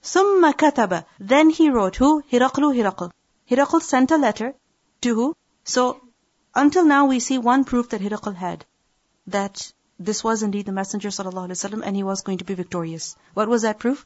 ثم 0.03 0.51
كتب, 0.53 1.05
then 1.19 1.49
he 1.49 1.69
wrote 1.69 1.97
who? 1.97 2.21
Hiraqlu 2.31 2.73
Hiraql. 2.75 3.11
Hiraql 3.49 3.81
sent 3.81 4.11
a 4.11 4.17
letter 4.17 4.53
to 5.01 5.15
who? 5.15 5.35
So, 5.63 6.01
until 6.55 6.85
now 6.85 7.05
we 7.05 7.19
see 7.19 7.37
one 7.37 7.63
proof 7.63 7.89
that 7.89 8.01
Hiraql 8.01 8.35
had. 8.35 8.65
That 9.27 9.71
this 9.99 10.23
was 10.23 10.41
indeed 10.41 10.65
the 10.65 10.71
messenger 10.71 11.09
sallallahu 11.09 11.47
alaihi 11.49 11.59
wasallam 11.59 11.81
and 11.85 11.95
he 11.95 12.03
was 12.03 12.21
going 12.21 12.37
to 12.39 12.45
be 12.45 12.53
victorious. 12.53 13.15
What 13.33 13.49
was 13.49 13.63
that 13.63 13.79
proof? 13.79 14.05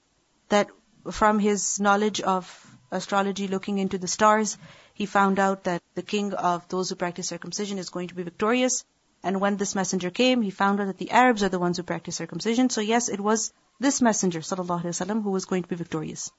That 0.49 0.67
from 1.11 1.39
his 1.39 1.79
knowledge 1.79 2.21
of 2.21 2.49
astrology, 2.90 3.48
looking 3.48 3.78
into 3.78 3.98
the 3.98 4.08
stars, 4.08 4.58
he 4.94 5.06
found 5.06 5.38
out 5.38 5.64
that 5.64 5.82
the 5.94 6.02
king 6.02 6.32
of 6.34 6.66
those 6.68 6.88
who 6.88 6.96
practice 6.96 7.28
circumcision 7.28 7.78
is 7.78 7.90
going 7.90 8.08
to 8.08 8.14
be 8.14 8.22
victorious. 8.22 8.84
And 9.22 9.40
when 9.40 9.56
this 9.56 9.74
messenger 9.74 10.10
came, 10.10 10.42
he 10.42 10.50
found 10.50 10.80
out 10.80 10.86
that 10.86 10.98
the 10.98 11.10
Arabs 11.10 11.42
are 11.42 11.48
the 11.48 11.58
ones 11.58 11.76
who 11.76 11.82
practice 11.82 12.16
circumcision. 12.16 12.70
So 12.70 12.80
yes, 12.80 13.08
it 13.08 13.20
was 13.20 13.52
this 13.80 14.00
messenger, 14.00 14.40
sallallahu 14.40 14.82
alaihi 14.82 14.96
wasallam, 14.96 15.22
who 15.22 15.30
was 15.30 15.44
going 15.44 15.62
to 15.62 15.68
be 15.68 15.76
victorious. 15.76 16.30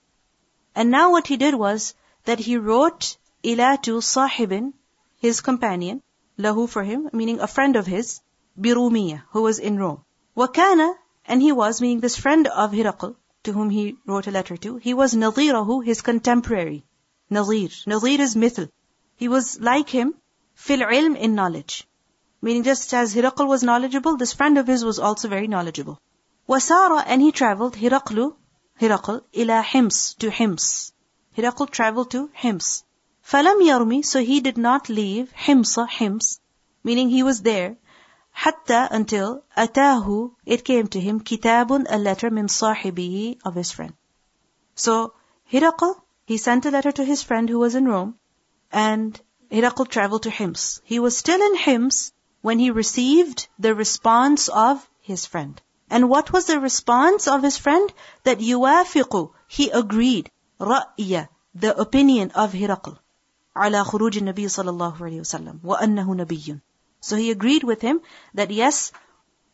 And 0.76 0.91
now 0.91 1.12
what 1.12 1.28
he 1.28 1.38
did 1.38 1.56
was 1.56 1.93
that 2.26 2.39
he 2.39 2.58
wrote 2.58 3.18
ila 3.43 3.78
to 3.84 4.00
sahibin, 4.00 4.74
his 5.18 5.41
companion, 5.41 6.02
lahu 6.38 6.68
for 6.70 6.84
him, 6.84 7.10
meaning 7.14 7.39
a 7.39 7.47
friend 7.47 7.76
of 7.76 7.86
his, 7.86 8.22
Birumiya, 8.60 9.24
who 9.32 9.41
was 9.43 9.60
in 9.60 9.78
Rome. 9.78 10.04
Wakana, 10.36 10.93
and 11.26 11.41
he 11.41 11.52
was, 11.52 11.82
meaning 11.82 12.00
this 12.00 12.18
friend 12.18 12.47
of 12.47 12.72
Hiraql, 12.72 13.16
to 13.50 13.54
whom 13.54 13.70
he 13.72 13.97
wrote 14.06 14.28
a 14.28 14.32
letter 14.32 14.56
to, 14.64 14.76
he 14.78 14.93
was 14.93 15.16
Nadirahu, 15.16 15.84
his 15.84 16.02
contemporary. 16.04 16.84
Nadir. 17.32 17.70
Nadir 17.91 18.22
is 18.22 18.36
mithl. 18.36 18.70
He 19.16 19.28
was 19.28 19.60
like 19.60 19.89
him, 19.89 20.14
fil 20.54 20.82
ilm 20.82 21.18
in 21.18 21.34
knowledge. 21.34 21.88
Meaning 22.43 22.64
just 22.64 22.93
as 22.93 23.16
Hiraql 23.16 23.47
was 23.47 23.64
knowledgeable, 23.64 24.18
this 24.18 24.34
friend 24.34 24.60
of 24.60 24.68
his 24.68 24.86
was 24.86 25.00
also 25.00 25.28
very 25.28 25.47
knowledgeable. 25.47 26.00
Wasara, 26.47 27.04
and 27.08 27.24
he 27.24 27.32
traveled, 27.32 27.74
Hiraqlu, 27.76 28.36
Hiraql, 28.80 29.24
ila 29.36 29.64
Hims, 29.64 30.14
to 30.20 30.30
Hims. 30.30 30.93
Hiraql 31.36 31.72
traveled 31.72 32.12
to 32.12 32.30
Hims. 32.34 32.84
Falam 33.32 33.60
yarmi, 33.70 34.06
so 34.06 34.22
he 34.22 34.41
did 34.41 34.60
not 34.60 34.89
leave 34.89 35.34
Himsa, 35.47 35.89
Hims, 35.89 36.39
meaning 36.84 37.10
he 37.10 37.24
was 37.24 37.41
there, 37.41 37.78
hatta 38.39 38.89
until 38.91 39.45
atahu, 39.57 40.32
it 40.45 40.64
came 40.64 40.87
to 40.89 41.01
him, 41.01 41.20
kitabun, 41.20 41.87
a 41.89 41.99
letter 41.99 42.30
min 42.30 42.47
sahibihi, 42.47 43.39
of 43.45 43.55
his 43.55 43.72
friend. 43.72 43.95
So, 44.74 45.14
Hiraql, 45.53 45.95
he 46.26 46.37
sent 46.37 46.66
a 46.66 46.70
letter 46.70 46.93
to 46.93 47.05
his 47.05 47.22
friend 47.22 47.49
who 47.49 47.59
was 47.59 47.74
in 47.74 47.87
Rome, 47.87 48.16
and 48.72 49.20
Hiraql 49.51 49.89
traveled 49.89 50.24
to 50.24 50.30
Hims. 50.30 50.80
He 50.85 50.99
was 50.99 51.16
still 51.16 51.41
in 51.41 51.57
Hims 51.57 52.12
when 52.43 52.59
he 52.59 52.70
received 52.70 53.49
the 53.59 53.74
response 53.74 54.49
of 54.49 54.89
his 55.01 55.26
friend. 55.26 55.61
And 55.89 56.09
what 56.09 56.32
was 56.32 56.47
the 56.47 56.59
response 56.59 57.28
of 57.28 57.43
his 57.43 57.57
friend? 57.57 57.93
That 58.24 58.39
yuwafiqu, 58.39 59.30
he 59.47 59.70
agreed, 59.70 60.30
ra'ya, 60.59 61.28
the 61.55 61.78
opinion 61.78 62.32
of 62.32 62.53
Hiraql. 62.53 62.99
على 63.57 63.85
خروج 63.85 64.18
النبي 64.18 64.49
صلى 64.49 64.70
الله 64.70 64.97
عليه 64.97 65.20
وسلم 65.20 65.61
وأنه 65.62 66.14
نبي. 66.14 66.61
So 67.01 67.16
he 67.16 67.30
agreed 67.30 67.64
with 67.64 67.80
him 67.80 68.01
that 68.35 68.51
yes, 68.51 68.93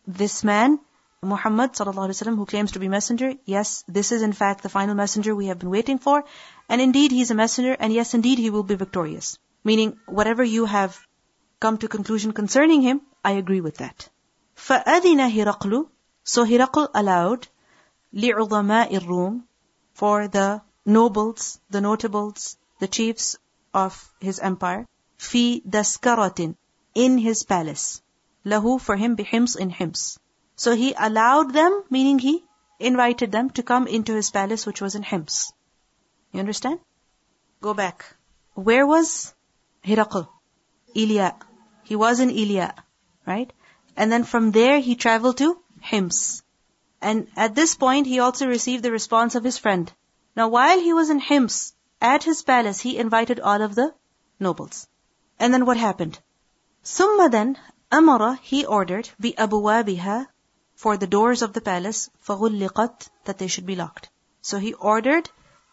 this 0.06 0.42
man, 0.44 0.78
Muhammad 1.22 1.72
صلى 1.72 1.92
الله 1.92 2.08
عليه 2.08 2.22
وسلم, 2.22 2.36
who 2.36 2.46
claims 2.46 2.72
to 2.72 2.78
be 2.78 2.88
messenger, 2.88 3.34
yes, 3.44 3.84
this 3.88 4.12
is 4.12 4.22
in 4.22 4.32
fact 4.32 4.62
the 4.62 4.68
final 4.68 4.94
messenger 4.94 5.34
we 5.34 5.46
have 5.46 5.58
been 5.58 5.70
waiting 5.70 5.98
for, 5.98 6.24
and 6.68 6.80
indeed 6.80 7.12
he's 7.12 7.30
a 7.30 7.34
messenger, 7.34 7.76
and 7.78 7.92
yes, 7.92 8.14
indeed 8.14 8.38
he 8.38 8.50
will 8.50 8.62
be 8.62 8.74
victorious. 8.74 9.38
Meaning, 9.64 9.98
whatever 10.06 10.42
you 10.42 10.64
have 10.64 10.98
come 11.60 11.76
to 11.78 11.88
conclusion 11.88 12.32
concerning 12.32 12.80
him, 12.80 13.02
I 13.22 13.32
agree 13.32 13.60
with 13.60 13.76
that. 13.78 14.08
فأذن 14.56 15.30
هرقل 15.30 15.88
So 16.24 16.44
Hiraql 16.44 16.88
allowed 16.94 17.48
لعظماء 18.14 18.96
الروم 18.98 19.42
for 19.92 20.28
the 20.28 20.62
nobles, 20.86 21.60
the 21.68 21.80
notables, 21.80 22.56
the 22.78 22.88
chiefs 22.88 23.36
of 23.74 24.10
his 24.20 24.38
empire, 24.38 24.86
في 25.18 25.62
دسكرة 25.68 26.54
in 26.95 27.17
his 27.19 27.43
palace. 27.43 28.01
Lahu 28.45 28.81
for 28.81 28.95
him, 28.95 29.15
bihims 29.15 29.55
in 29.55 29.69
hims. 29.69 30.17
So 30.55 30.73
he 30.75 30.93
allowed 30.97 31.53
them, 31.53 31.83
meaning 31.89 32.17
he 32.17 32.45
invited 32.79 33.31
them 33.31 33.49
to 33.51 33.63
come 33.63 33.87
into 33.87 34.13
his 34.13 34.31
palace 34.31 34.65
which 34.65 34.81
was 34.81 34.95
in 34.95 35.03
Hims. 35.03 35.51
You 36.31 36.39
understand? 36.39 36.79
Go 37.61 37.73
back. 37.73 38.05
Where 38.53 38.85
was 38.85 39.33
Hiraql? 39.83 40.27
Ilia. 40.95 41.35
He 41.83 41.95
was 41.95 42.19
in 42.19 42.29
Ilia, 42.29 42.73
right? 43.25 43.51
And 43.95 44.11
then 44.11 44.23
from 44.23 44.51
there 44.51 44.79
he 44.79 44.95
traveled 44.95 45.37
to 45.37 45.59
Hims. 45.81 46.43
And 47.01 47.27
at 47.35 47.55
this 47.55 47.75
point 47.75 48.07
he 48.07 48.19
also 48.19 48.47
received 48.47 48.83
the 48.83 48.91
response 48.91 49.35
of 49.35 49.43
his 49.43 49.57
friend. 49.57 49.91
Now 50.35 50.47
while 50.49 50.79
he 50.79 50.93
was 50.93 51.09
in 51.09 51.19
Hims, 51.19 51.73
at 52.01 52.23
his 52.23 52.41
palace, 52.43 52.79
he 52.79 52.97
invited 52.97 53.39
all 53.39 53.61
of 53.61 53.75
the 53.75 53.93
nobles. 54.39 54.87
And 55.39 55.53
then 55.53 55.65
what 55.65 55.77
happened? 55.77 56.19
Summa 56.87 57.29
then 57.29 57.57
Amara 57.91 58.39
he 58.43 58.63
ordered 58.63 59.09
بأبوابها 59.19 60.27
for 60.75 60.97
the 60.97 61.07
doors 61.07 61.41
of 61.41 61.51
the 61.53 61.61
palace 61.61 62.11
فغلقت 62.23 63.09
that 63.23 63.39
they 63.39 63.47
should 63.47 63.65
be 63.65 63.75
locked. 63.75 64.09
So 64.43 64.59
he 64.59 64.75
ordered 64.75 65.27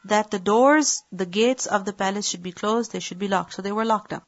that 0.07 0.31
the 0.31 0.39
doors, 0.39 1.03
the 1.13 1.27
gates 1.27 1.67
of 1.67 1.85
the 1.85 1.93
palace 1.93 2.27
should 2.27 2.43
be 2.43 2.53
closed, 2.53 2.93
they 2.93 3.01
should 3.01 3.19
be 3.19 3.29
locked. 3.29 3.53
So 3.53 3.61
they 3.61 3.73
were 3.73 3.85
locked 3.85 4.15
up. 4.15 4.25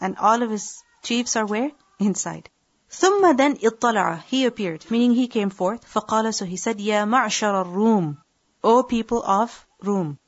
And 0.00 0.16
all 0.16 0.42
of 0.42 0.50
his 0.50 0.82
chiefs 1.02 1.36
are 1.36 1.44
where? 1.44 1.72
Inside. 1.98 2.48
ثم 2.90 3.36
then 3.36 3.56
اطلع 3.58 4.22
he 4.24 4.46
appeared 4.46 4.90
meaning 4.90 5.12
he 5.12 5.28
came 5.28 5.50
forth 5.50 5.84
فقال 5.84 6.32
so 6.32 6.46
he 6.46 6.56
said 6.56 6.78
يا 6.80 7.04
معشر 7.04 7.66
الروم 7.66 8.16
O 8.64 8.82
people 8.82 9.22
of 9.22 9.66
Rum 9.82 10.18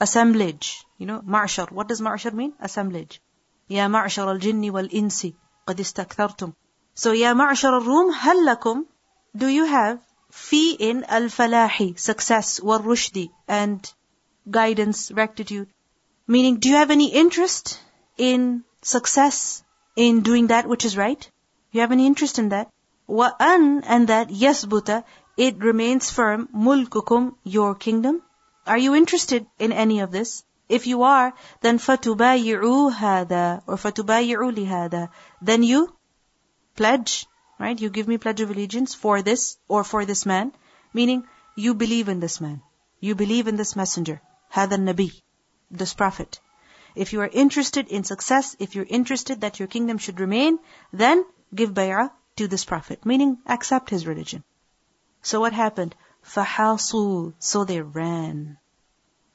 assemblage. 0.00 0.86
you 0.96 1.04
know 1.04 1.20
معشر 1.20 1.68
what 1.72 1.88
does 1.88 2.00
معشر 2.00 2.32
mean 2.32 2.54
assemblage 2.58 3.20
يا 3.69 3.87
معشر 3.87 4.31
الجن 4.31 4.69
والإنس 4.69 5.27
قد 5.67 5.79
استكثرتم. 5.79 6.53
So 6.95 7.07
يا 7.07 7.33
معشر 7.33 7.77
الروم 7.77 8.11
هل 8.11 8.45
لكم, 8.45 8.85
do 9.37 9.47
you 9.47 9.65
have 9.65 9.99
في 10.31 10.77
in 10.77 11.03
الفلاح, 11.13 11.93
success, 11.97 12.59
والرشد, 12.59 13.29
and 13.47 13.93
guidance, 14.49 15.11
rectitude. 15.11 15.67
Meaning, 16.27 16.57
do 16.57 16.69
you 16.69 16.75
have 16.75 16.91
any 16.91 17.11
interest 17.11 17.79
in 18.17 18.63
success, 18.81 19.63
in 19.95 20.21
doing 20.21 20.47
that 20.47 20.67
which 20.67 20.85
is 20.85 20.97
right? 20.97 21.29
You 21.71 21.81
have 21.81 21.91
any 21.91 22.05
interest 22.05 22.39
in 22.39 22.49
that? 22.49 22.69
وَأَن 23.09 23.83
And 23.85 24.07
that, 24.07 24.29
يَثْبُتَ 24.29 25.03
It 25.37 25.57
remains 25.57 26.09
firm, 26.09 26.47
مُلْكُكُمْ 26.55 27.35
Your 27.43 27.75
kingdom. 27.75 28.21
Are 28.65 28.77
you 28.77 28.95
interested 28.95 29.45
in 29.59 29.71
any 29.71 29.99
of 29.99 30.11
this? 30.11 30.43
If 30.69 30.87
you 30.87 31.03
are, 31.03 31.33
then 31.59 31.79
فَتُبَايِعُوا 31.79 32.93
هَذَا 32.93 33.63
Or 33.67 33.75
فَتُبَايِعُوا 33.75 34.55
لِهَذَا 34.55 35.09
Then 35.41 35.63
you 35.63 35.93
pledge, 36.77 37.27
right? 37.59 37.77
You 37.79 37.89
give 37.89 38.07
me 38.07 38.17
pledge 38.17 38.39
of 38.39 38.51
allegiance 38.51 38.93
for 38.95 39.21
this 39.21 39.57
or 39.67 39.83
for 39.83 40.05
this 40.05 40.25
man. 40.25 40.53
Meaning, 40.93 41.27
you 41.57 41.73
believe 41.73 42.07
in 42.07 42.21
this 42.21 42.39
man. 42.39 42.61
You 43.01 43.15
believe 43.15 43.49
in 43.49 43.57
this 43.57 43.75
messenger. 43.75 44.21
هذا 44.53 44.77
النبي 44.77 45.11
This 45.71 45.93
prophet. 45.93 46.39
If 46.95 47.11
you 47.11 47.19
are 47.19 47.27
interested 47.27 47.89
in 47.89 48.05
success, 48.05 48.55
if 48.57 48.73
you're 48.73 48.85
interested 48.85 49.41
that 49.41 49.59
your 49.59 49.67
kingdom 49.67 49.97
should 49.97 50.21
remain, 50.21 50.59
then 50.93 51.25
give 51.53 51.73
bay'ah 51.73 52.11
to 52.37 52.47
this 52.47 52.63
prophet, 52.63 53.05
meaning 53.05 53.39
accept 53.45 53.89
his 53.89 54.07
religion. 54.07 54.43
So 55.21 55.41
what 55.41 55.51
happened? 55.51 55.95
فَحَاصُوا 56.25 57.33
So 57.39 57.65
they 57.65 57.81
ran. 57.81 58.57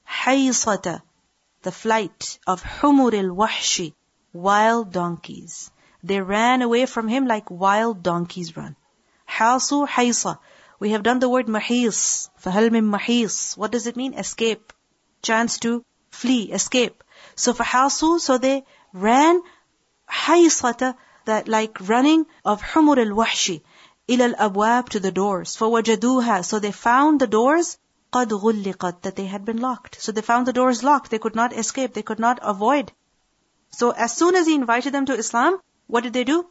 حَيْصَةَ 0.08 1.02
The 1.62 1.72
flight 1.72 2.38
of 2.46 2.62
حُمُرِ 2.62 3.12
الْوَحْشِ 3.12 3.92
Wild 4.32 4.92
donkeys. 4.92 5.70
They 6.02 6.20
ran 6.20 6.62
away 6.62 6.86
from 6.86 7.08
him 7.08 7.26
like 7.26 7.50
wild 7.50 8.02
donkeys 8.02 8.56
run. 8.56 8.74
حَاصُوا 9.28 9.86
حَيْصَ 9.86 10.38
We 10.78 10.92
have 10.92 11.02
done 11.02 11.18
the 11.18 11.28
word 11.28 11.46
mahis. 11.46 12.30
فَهَلْ 12.42 12.70
مِن 12.70 12.88
mahis. 12.90 13.56
What 13.56 13.70
does 13.70 13.86
it 13.86 13.96
mean? 13.96 14.14
Escape. 14.14 14.72
Chance 15.20 15.58
to 15.58 15.84
flee, 16.10 16.52
escape. 16.52 17.04
So 17.34 17.52
فَحَاصُوا 17.52 18.20
So 18.20 18.38
they 18.38 18.64
ran 18.94 19.42
حَيْصَةَ 20.08 20.96
that 21.26 21.48
like 21.48 21.76
running 21.86 22.24
of 22.44 22.62
humur 22.62 22.98
al-wahshi 22.98 23.62
ila 24.08 24.24
al-abwab 24.24 24.88
to 24.90 25.00
the 25.00 25.12
doors. 25.12 25.56
فَوَجَدُوهَا 25.56 26.44
So 26.44 26.60
they 26.60 26.72
found 26.72 27.20
the 27.20 27.26
doors 27.26 27.76
قَدْ 28.12 28.28
غُلِّقَتْ 28.28 29.02
That 29.02 29.16
they 29.16 29.26
had 29.26 29.44
been 29.44 29.60
locked. 29.60 30.00
So 30.00 30.12
they 30.12 30.22
found 30.22 30.46
the 30.46 30.52
doors 30.52 30.82
locked. 30.82 31.10
They 31.10 31.18
could 31.18 31.34
not 31.34 31.52
escape. 31.52 31.94
They 31.94 32.02
could 32.02 32.18
not 32.18 32.38
avoid. 32.42 32.92
So 33.70 33.90
as 33.90 34.16
soon 34.16 34.34
as 34.34 34.46
he 34.46 34.54
invited 34.54 34.92
them 34.92 35.06
to 35.06 35.14
Islam, 35.14 35.58
what 35.86 36.02
did 36.02 36.12
they 36.12 36.24
do? 36.24 36.48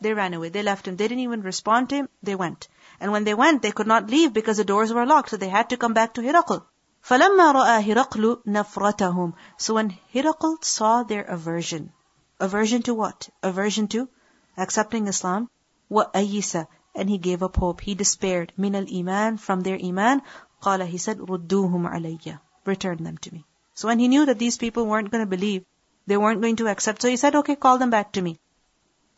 They 0.00 0.14
ran 0.14 0.34
away. 0.34 0.48
They 0.48 0.62
left 0.62 0.88
him. 0.88 0.96
They 0.96 1.06
didn't 1.06 1.24
even 1.24 1.42
respond 1.42 1.90
to 1.90 1.96
him. 1.96 2.08
They 2.22 2.34
went. 2.34 2.68
And 2.98 3.12
when 3.12 3.24
they 3.24 3.34
went, 3.34 3.62
they 3.62 3.72
could 3.72 3.86
not 3.86 4.10
leave 4.10 4.32
because 4.32 4.56
the 4.56 4.64
doors 4.64 4.92
were 4.92 5.06
locked. 5.06 5.30
So 5.30 5.36
they 5.36 5.48
had 5.48 5.70
to 5.70 5.76
come 5.76 5.92
back 5.92 6.14
to 6.14 6.20
Hiraql. 6.20 6.64
فَلَمَّا 7.04 7.54
رَأَى 7.54 7.82
هِرَقْلُ 7.84 8.44
نَفْرَتَهُمْ 8.46 9.34
So 9.58 9.74
when 9.74 9.98
Hiraql 10.14 10.64
saw 10.64 11.02
their 11.02 11.22
aversion, 11.22 11.92
Aversion 12.40 12.82
to 12.82 12.94
what? 12.94 13.28
Aversion 13.42 13.86
to 13.88 14.08
accepting 14.56 15.06
Islam. 15.06 15.48
وَأَيِّسَ 15.90 16.66
And 16.94 17.08
he 17.08 17.18
gave 17.18 17.42
up 17.42 17.56
hope. 17.56 17.80
He 17.80 17.94
despaired. 17.94 18.52
مِنَ 18.58 18.72
الْإِيمَانِ 18.72 19.38
From 19.38 19.60
their 19.60 19.78
iman. 19.80 20.22
قال 20.62 20.88
He 20.88 20.98
said, 20.98 21.18
رُدُّوهُمْ 21.18 21.86
عَلَيَّ 21.86 22.38
Return 22.64 23.04
them 23.04 23.18
to 23.18 23.32
me. 23.32 23.44
So 23.74 23.88
when 23.88 23.98
he 23.98 24.08
knew 24.08 24.26
that 24.26 24.38
these 24.38 24.56
people 24.56 24.86
weren't 24.86 25.10
going 25.10 25.22
to 25.22 25.28
believe, 25.28 25.64
they 26.06 26.16
weren't 26.16 26.40
going 26.40 26.56
to 26.56 26.68
accept, 26.68 27.02
so 27.02 27.08
he 27.08 27.16
said, 27.16 27.34
okay, 27.34 27.56
call 27.56 27.78
them 27.78 27.90
back 27.90 28.12
to 28.12 28.22
me. 28.22 28.38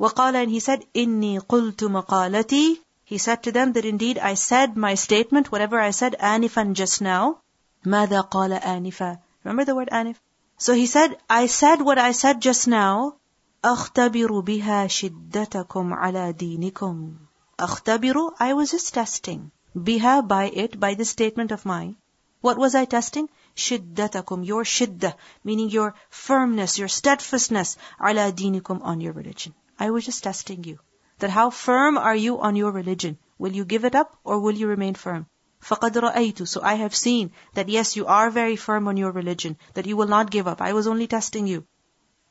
وقال 0.01 0.35
and 0.35 0.51
he 0.51 0.61
said, 0.61 0.85
إِنِّي 0.95 1.39
قُلْتُ 1.41 1.77
مَقَالَتِي 1.77 2.79
He 3.05 3.19
said 3.19 3.43
to 3.43 3.53
them 3.53 3.73
that 3.75 3.85
indeed 3.85 4.19
I 4.19 4.35
said 4.35 4.77
my 4.77 4.95
statement, 4.95 5.53
whatever 5.53 5.79
I 5.79 5.91
said, 5.91 6.17
آنِفًا 6.21 6.73
just 6.73 7.01
now. 7.01 7.41
ماذا 7.85 8.21
قال 8.31 8.53
آنفا 8.53 9.19
Remember 9.45 9.65
the 9.65 9.75
word 9.75 9.89
anif? 9.93 10.17
So 10.57 10.73
he 10.73 10.87
said, 10.87 11.19
I 11.29 11.47
said 11.47 11.83
what 11.83 11.99
I 11.99 12.13
said 12.13 12.41
just 12.41 12.67
now. 12.67 13.17
أختبر 13.65 14.41
بها 14.41 14.87
شدتكم 14.87 15.95
على 15.95 16.33
دينكم. 16.33 17.15
أختبر, 17.61 18.35
I 18.41 18.55
was 18.55 18.71
just 18.71 18.95
testing. 18.95 19.51
Biha, 19.77 20.27
by 20.27 20.45
it, 20.47 20.79
by 20.79 20.95
this 20.95 21.11
statement 21.11 21.51
of 21.51 21.65
mine. 21.65 21.97
What 22.41 22.59
was 22.59 22.75
I 22.75 22.85
testing? 22.85 23.29
شدتكم, 23.57 24.45
your 24.47 24.65
shiddah, 24.65 25.15
meaning 25.43 25.71
your 25.71 25.95
firmness, 26.11 26.79
your 26.79 26.89
steadfastness, 26.89 27.77
على 28.01 28.33
دينكم, 28.33 28.83
on 28.83 29.01
your 29.01 29.13
religion. 29.13 29.55
I 29.79 29.91
was 29.91 30.05
just 30.05 30.23
testing 30.23 30.65
you. 30.65 30.79
That 31.19 31.31
how 31.31 31.51
firm 31.51 31.97
are 31.97 32.15
you 32.15 32.41
on 32.41 32.57
your 32.57 32.71
religion? 32.71 33.19
Will 33.39 33.53
you 33.53 33.65
give 33.65 33.85
it 33.85 33.95
up 33.95 34.17
or 34.25 34.41
will 34.41 34.55
you 34.55 34.67
remain 34.67 34.95
firm? 34.95 35.27
فَقَدْ 35.61 35.93
رَأَيْتُ 35.93 36.47
So 36.47 36.61
I 36.63 36.75
have 36.75 36.95
seen 36.95 37.33
that 37.55 37.69
yes, 37.69 37.97
you 37.97 38.07
are 38.07 38.31
very 38.31 38.57
firm 38.57 38.87
on 38.89 38.97
your 38.97 39.11
religion, 39.11 39.57
that 39.73 39.87
you 39.87 39.97
will 39.97 40.09
not 40.09 40.31
give 40.31 40.47
up. 40.47 40.61
I 40.61 40.75
was 40.75 40.87
only 40.87 41.07
testing 41.07 41.47
you. 41.47 41.67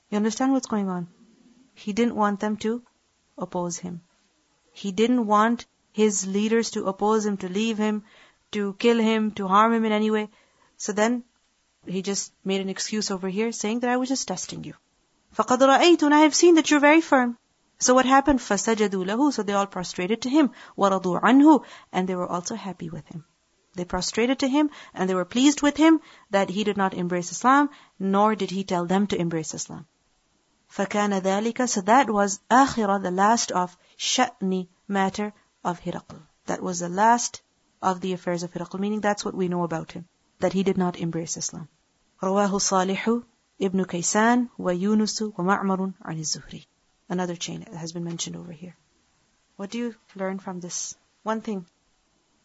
You 0.10 0.18
understand 0.18 0.52
what's 0.52 0.68
going 0.68 0.90
on? 0.90 1.08
He 1.74 1.94
didn't 1.94 2.16
want 2.16 2.40
them 2.40 2.58
to 2.58 2.84
oppose 3.38 3.78
him. 3.78 4.02
He 4.72 4.92
didn't 4.92 5.26
want 5.26 5.66
his 5.94 6.26
leaders 6.26 6.72
to 6.72 6.86
oppose 6.86 7.26
him, 7.26 7.38
to 7.38 7.50
leave 7.50 7.78
him, 7.78 8.04
to 8.52 8.74
kill 8.74 9.00
him, 9.00 9.32
to 9.32 9.48
harm 9.48 9.74
him 9.74 9.86
in 9.86 9.92
any 9.92 10.10
way. 10.12 10.30
So 10.78 10.92
then 10.92 11.24
he 11.86 12.02
just 12.02 12.34
made 12.44 12.62
an 12.62 12.70
excuse 12.70 13.12
over 13.12 13.30
here 13.30 13.52
saying 13.52 13.82
that 13.82 13.90
I 13.90 13.98
was 13.98 14.10
just 14.10 14.28
testing 14.28 14.64
you. 14.64 14.74
فَقَدْ 15.36 15.60
رَأَيْتُ 15.60 16.02
And 16.04 16.14
I 16.14 16.22
have 16.22 16.36
seen 16.36 16.56
that 16.56 16.70
you're 16.70 16.80
very 16.80 17.02
firm. 17.02 17.38
So 17.80 17.94
what 17.94 18.06
happened? 18.06 18.40
فَسَجَدُوا 18.40 19.06
لَهُ 19.06 19.34
So 19.34 19.44
they 19.44 19.54
all 19.54 19.68
prostrated 19.68 20.22
to 20.24 20.30
him. 20.30 20.52
وَرَضُوا 20.78 21.22
عَنْهُ 21.22 21.64
And 21.92 22.08
they 22.08 22.16
were 22.16 22.28
also 22.28 22.56
happy 22.56 22.90
with 22.90 23.08
him. 23.08 23.26
They 23.76 23.86
prostrated 23.86 24.40
to 24.40 24.48
him 24.48 24.70
and 24.94 25.10
they 25.10 25.16
were 25.16 25.26
pleased 25.26 25.62
with 25.62 25.78
him 25.78 26.00
that 26.30 26.50
he 26.50 26.64
did 26.64 26.78
not 26.78 26.94
embrace 26.94 27.32
Islam, 27.32 27.70
nor 28.00 28.36
did 28.36 28.52
he 28.52 28.64
tell 28.64 28.86
them 28.86 29.08
to 29.08 29.20
embrace 29.20 29.54
Islam. 29.54 29.88
فَكَانَ 30.72 31.22
ذَلِكَ 31.22 31.68
So 31.68 31.82
that 31.82 32.10
was 32.10 32.40
آخِرَ, 32.50 33.02
the 33.02 33.12
last 33.12 33.52
of 33.52 33.76
شأن 33.98 34.68
matter 34.88 35.34
of 35.64 35.80
Hiraql. 35.82 36.22
That 36.46 36.62
was 36.62 36.80
the 36.80 36.90
last 36.90 37.42
of 37.82 38.02
the 38.02 38.14
affairs 38.14 38.44
of 38.44 38.54
Hiraql, 38.54 38.80
meaning 38.80 39.02
that's 39.02 39.26
what 39.26 39.36
we 39.36 39.48
know 39.48 39.64
about 39.64 39.92
him, 39.92 40.06
that 40.40 40.54
he 40.54 40.64
did 40.64 40.78
not 40.78 40.98
embrace 40.98 41.38
Islam. 41.38 41.68
رواه 42.24 42.58
صالح 42.58 43.22
ابن 43.62 43.84
كيسان 43.84 44.48
ويونس 44.60 45.22
ومعمر 45.38 45.92
عن 46.02 46.20
الزهري 46.20 46.66
Another 47.10 47.36
chain 47.36 47.62
has 47.62 47.92
been 47.92 48.04
mentioned 48.04 48.36
over 48.36 48.52
here. 48.52 48.76
What 49.58 49.70
do 49.72 49.78
you 49.78 49.96
learn 50.16 50.40
from 50.40 50.60
this? 50.60 50.96
One 51.24 51.42
thing. 51.42 51.66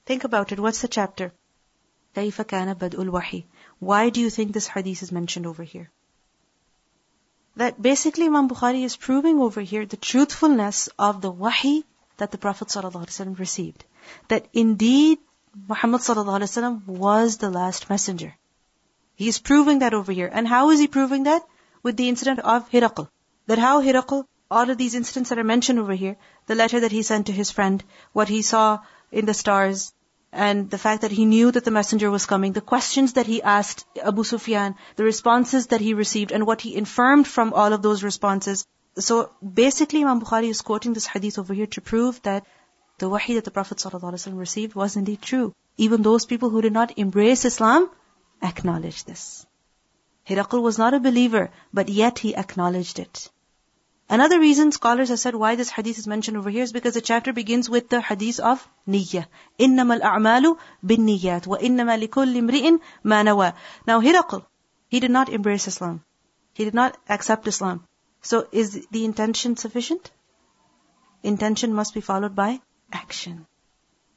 Think 0.04 0.24
about 0.24 0.52
it. 0.52 0.58
What's 0.58 0.82
the 0.82 0.88
chapter? 0.88 1.32
كيف 2.14 2.40
كان 2.42 2.74
بدء 2.74 3.02
الوحي 3.02 3.44
Why 3.78 4.10
do 4.10 4.20
you 4.20 4.30
think 4.30 4.52
this 4.52 4.66
hadith 4.66 5.02
is 5.02 5.12
mentioned 5.12 5.46
over 5.46 5.62
here? 5.62 5.90
That 7.56 7.80
basically 7.80 8.26
Imam 8.26 8.48
Bukhari 8.48 8.84
is 8.84 8.96
proving 8.96 9.38
over 9.38 9.60
here 9.60 9.86
the 9.86 9.96
truthfulness 9.96 10.88
of 10.98 11.20
the 11.20 11.30
wahi 11.30 11.84
that 12.17 12.31
the 12.31 12.37
Prophet 12.37 12.67
ﷺ 12.67 13.39
received. 13.39 13.85
That 14.27 14.47
indeed 14.53 15.19
Muhammad 15.67 16.01
ﷺ 16.01 16.85
was 16.87 17.37
the 17.37 17.49
last 17.49 17.89
messenger. 17.89 18.35
He 19.15 19.27
is 19.27 19.39
proving 19.39 19.79
that 19.79 19.93
over 19.93 20.11
here. 20.11 20.29
And 20.31 20.47
how 20.47 20.69
is 20.71 20.79
he 20.79 20.87
proving 20.87 21.23
that? 21.23 21.43
With 21.81 21.97
the 21.97 22.09
incident 22.09 22.39
of 22.39 22.69
Hiraql. 22.69 23.09
That 23.47 23.59
how 23.59 23.81
Hiraql 23.81 24.25
all 24.53 24.69
of 24.69 24.77
these 24.77 24.95
incidents 24.95 25.29
that 25.29 25.39
are 25.39 25.51
mentioned 25.51 25.79
over 25.79 25.93
here, 25.93 26.15
the 26.45 26.55
letter 26.55 26.79
that 26.81 26.91
he 26.91 27.01
sent 27.01 27.27
to 27.27 27.37
his 27.37 27.51
friend, 27.51 27.83
what 28.11 28.29
he 28.29 28.41
saw 28.41 28.79
in 29.11 29.25
the 29.25 29.33
stars, 29.33 29.93
and 30.31 30.69
the 30.69 30.77
fact 30.77 31.01
that 31.01 31.11
he 31.11 31.25
knew 31.25 31.51
that 31.51 31.65
the 31.65 31.77
messenger 31.77 32.11
was 32.11 32.25
coming, 32.25 32.53
the 32.53 32.67
questions 32.73 33.13
that 33.13 33.25
he 33.27 33.41
asked 33.41 33.85
Abu 34.11 34.23
Sufyan, 34.23 34.75
the 34.95 35.03
responses 35.03 35.67
that 35.67 35.81
he 35.81 35.93
received, 35.93 36.31
and 36.31 36.45
what 36.45 36.61
he 36.61 36.75
infirmed 36.75 37.27
from 37.27 37.53
all 37.53 37.73
of 37.73 37.81
those 37.81 38.03
responses. 38.03 38.65
So 38.98 39.30
basically, 39.42 40.02
Imam 40.02 40.20
Bukhari 40.20 40.48
is 40.48 40.62
quoting 40.62 40.92
this 40.92 41.06
hadith 41.06 41.38
over 41.38 41.54
here 41.54 41.68
to 41.68 41.80
prove 41.80 42.20
that 42.22 42.44
the 42.98 43.08
wahi 43.08 43.34
that 43.34 43.44
the 43.44 43.52
Prophet 43.52 43.78
ﷺ 43.78 44.36
received 44.36 44.74
was 44.74 44.96
indeed 44.96 45.22
true. 45.22 45.54
Even 45.76 46.02
those 46.02 46.26
people 46.26 46.50
who 46.50 46.62
did 46.62 46.72
not 46.72 46.98
embrace 46.98 47.44
Islam 47.44 47.90
acknowledged 48.42 49.06
this. 49.06 49.46
Hiraql 50.28 50.60
was 50.60 50.78
not 50.78 50.94
a 50.94 51.00
believer, 51.00 51.50
but 51.72 51.88
yet 51.88 52.18
he 52.18 52.34
acknowledged 52.34 52.98
it. 52.98 53.30
Another 54.10 54.40
reason 54.40 54.72
scholars 54.72 55.10
have 55.10 55.20
said 55.20 55.34
why 55.34 55.54
this 55.54 55.70
hadith 55.70 55.98
is 55.98 56.06
mentioned 56.06 56.36
over 56.36 56.50
here 56.50 56.62
is 56.62 56.72
because 56.72 56.94
the 56.94 57.00
chapter 57.00 57.32
begins 57.32 57.68
with 57.70 57.88
the 57.88 58.00
hadith 58.00 58.40
of 58.40 58.66
niyyah. 58.88 59.26
إِنَّمَا 59.60 60.00
الْأَعْمَالُ 60.00 60.58
بِالنِّيَّاتِ 60.84 61.46
وَإِنَّمَا 61.46 62.08
لِكُلِّ 62.08 62.36
امْرِئٍ 62.42 62.80
مَا 63.04 63.22
نَوَى 63.22 63.54
Now 63.86 64.00
Hiraql, 64.00 64.44
he 64.88 65.00
did 65.00 65.10
not 65.10 65.28
embrace 65.28 65.68
Islam. 65.68 66.02
He 66.54 66.64
did 66.64 66.74
not 66.74 66.96
accept 67.08 67.46
Islam. 67.46 67.86
So 68.22 68.46
is 68.52 68.86
the 68.90 69.04
intention 69.04 69.56
sufficient? 69.56 70.10
Intention 71.22 71.74
must 71.74 71.94
be 71.94 72.00
followed 72.00 72.34
by 72.34 72.60
action. 72.92 73.46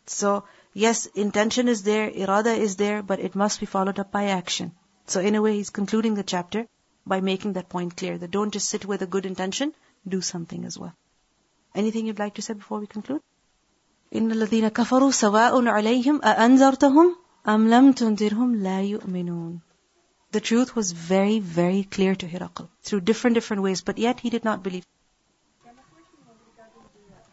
So 0.05 0.43
yes, 0.73 1.05
intention 1.07 1.67
is 1.67 1.83
there, 1.83 2.09
irada 2.09 2.57
is 2.57 2.75
there, 2.75 3.01
but 3.03 3.19
it 3.19 3.35
must 3.35 3.59
be 3.59 3.65
followed 3.65 3.99
up 3.99 4.11
by 4.11 4.25
action. 4.25 4.71
So 5.07 5.19
in 5.19 5.35
a 5.35 5.41
way, 5.41 5.55
he's 5.55 5.69
concluding 5.69 6.15
the 6.15 6.23
chapter 6.23 6.67
by 7.05 7.21
making 7.21 7.53
that 7.53 7.69
point 7.69 7.97
clear 7.97 8.17
that 8.17 8.31
don't 8.31 8.51
just 8.51 8.69
sit 8.69 8.85
with 8.85 9.01
a 9.01 9.07
good 9.07 9.25
intention, 9.25 9.73
do 10.07 10.21
something 10.21 10.65
as 10.65 10.77
well. 10.77 10.93
Anything 11.73 12.05
you'd 12.05 12.19
like 12.19 12.35
to 12.35 12.41
say 12.41 12.53
before 12.53 12.79
we 12.79 12.87
conclude? 12.87 13.21
إن 14.13 14.31
الذين 14.31 14.67
كفروا 14.67 15.11
سواء 15.11 15.67
عليهم 15.67 16.21
أأنذرتهم 16.21 17.15
أم 17.47 17.69
لم 17.69 17.91
تنذرهم 17.93 18.55
لا 18.55 18.81
يؤمنون 18.81 19.59
the 20.32 20.40
truth 20.40 20.74
was 20.74 20.92
very, 20.92 21.38
very 21.38 21.84
clear 21.84 22.14
to 22.14 22.26
Hiraql 22.26 22.68
through 22.82 23.00
different, 23.00 23.34
different 23.34 23.62
ways, 23.62 23.80
but 23.80 23.98
yet 23.98 24.20
he 24.20 24.30
did 24.30 24.44
not 24.44 24.62
believe 24.62 24.84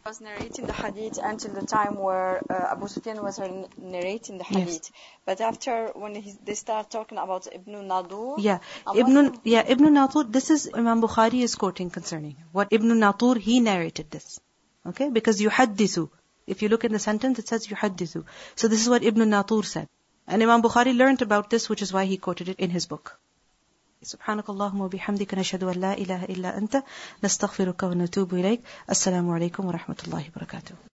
was 0.05 0.19
narrating 0.19 0.65
the 0.67 0.73
hadith 0.73 1.17
until 1.23 1.53
the 1.53 1.65
time 1.65 1.95
where 1.97 2.41
uh, 2.49 2.71
Abu 2.71 2.87
Sufyan 2.87 3.23
was 3.23 3.39
narrating 3.77 4.37
the 4.37 4.43
hadith. 4.43 4.67
Yes. 4.67 4.91
But 5.25 5.39
after 5.39 5.91
when 5.95 6.15
he, 6.15 6.33
they 6.43 6.55
start 6.55 6.89
talking 6.91 7.17
about 7.17 7.47
Ibn 7.51 7.73
Nadur. 7.87 8.35
Yeah, 8.37 8.59
Ibn, 8.93 9.39
yeah, 9.45 9.63
Ibn 9.65 9.85
Nadur, 9.93 10.29
this 10.31 10.49
is 10.49 10.69
Imam 10.73 11.01
Bukhari 11.01 11.41
is 11.41 11.55
quoting 11.55 11.89
concerning 11.89 12.35
what 12.51 12.67
Ibn 12.71 12.89
Nadur, 12.89 13.37
he 13.37 13.61
narrated 13.61 14.11
this. 14.11 14.39
Okay, 14.85 15.09
because 15.09 15.41
yuhaddithu. 15.41 16.09
If 16.45 16.61
you 16.61 16.67
look 16.67 16.83
in 16.83 16.91
the 16.91 16.99
sentence, 16.99 17.39
it 17.39 17.47
says 17.47 17.67
yuhaddithu. 17.67 18.25
So 18.55 18.67
this 18.67 18.81
is 18.81 18.89
what 18.89 19.03
Ibn 19.03 19.29
Natur 19.29 19.63
said. 19.63 19.87
And 20.26 20.42
Imam 20.42 20.62
Bukhari 20.62 20.96
learned 20.96 21.22
about 21.22 21.51
this, 21.51 21.68
which 21.68 21.82
is 21.82 21.92
why 21.92 22.05
he 22.05 22.18
quoted 22.18 22.49
it 22.49 22.61
in 22.61 22.70
his 22.70 22.86
book. 22.86 23.18
سبحانك 24.03 24.51
اللهم 24.51 24.80
وبحمدك 24.80 25.34
نشهد 25.34 25.64
أن 25.64 25.80
لا 25.80 25.92
إله 25.92 26.24
إلا 26.24 26.59
أنت 26.59 26.82
نستغفرك 27.24 27.82
ونتوب 27.82 28.34
إليك 28.34 28.61
السلام 28.90 29.30
عليكم 29.30 29.66
ورحمة 29.66 29.96
الله 30.07 30.30
وبركاته 30.30 30.74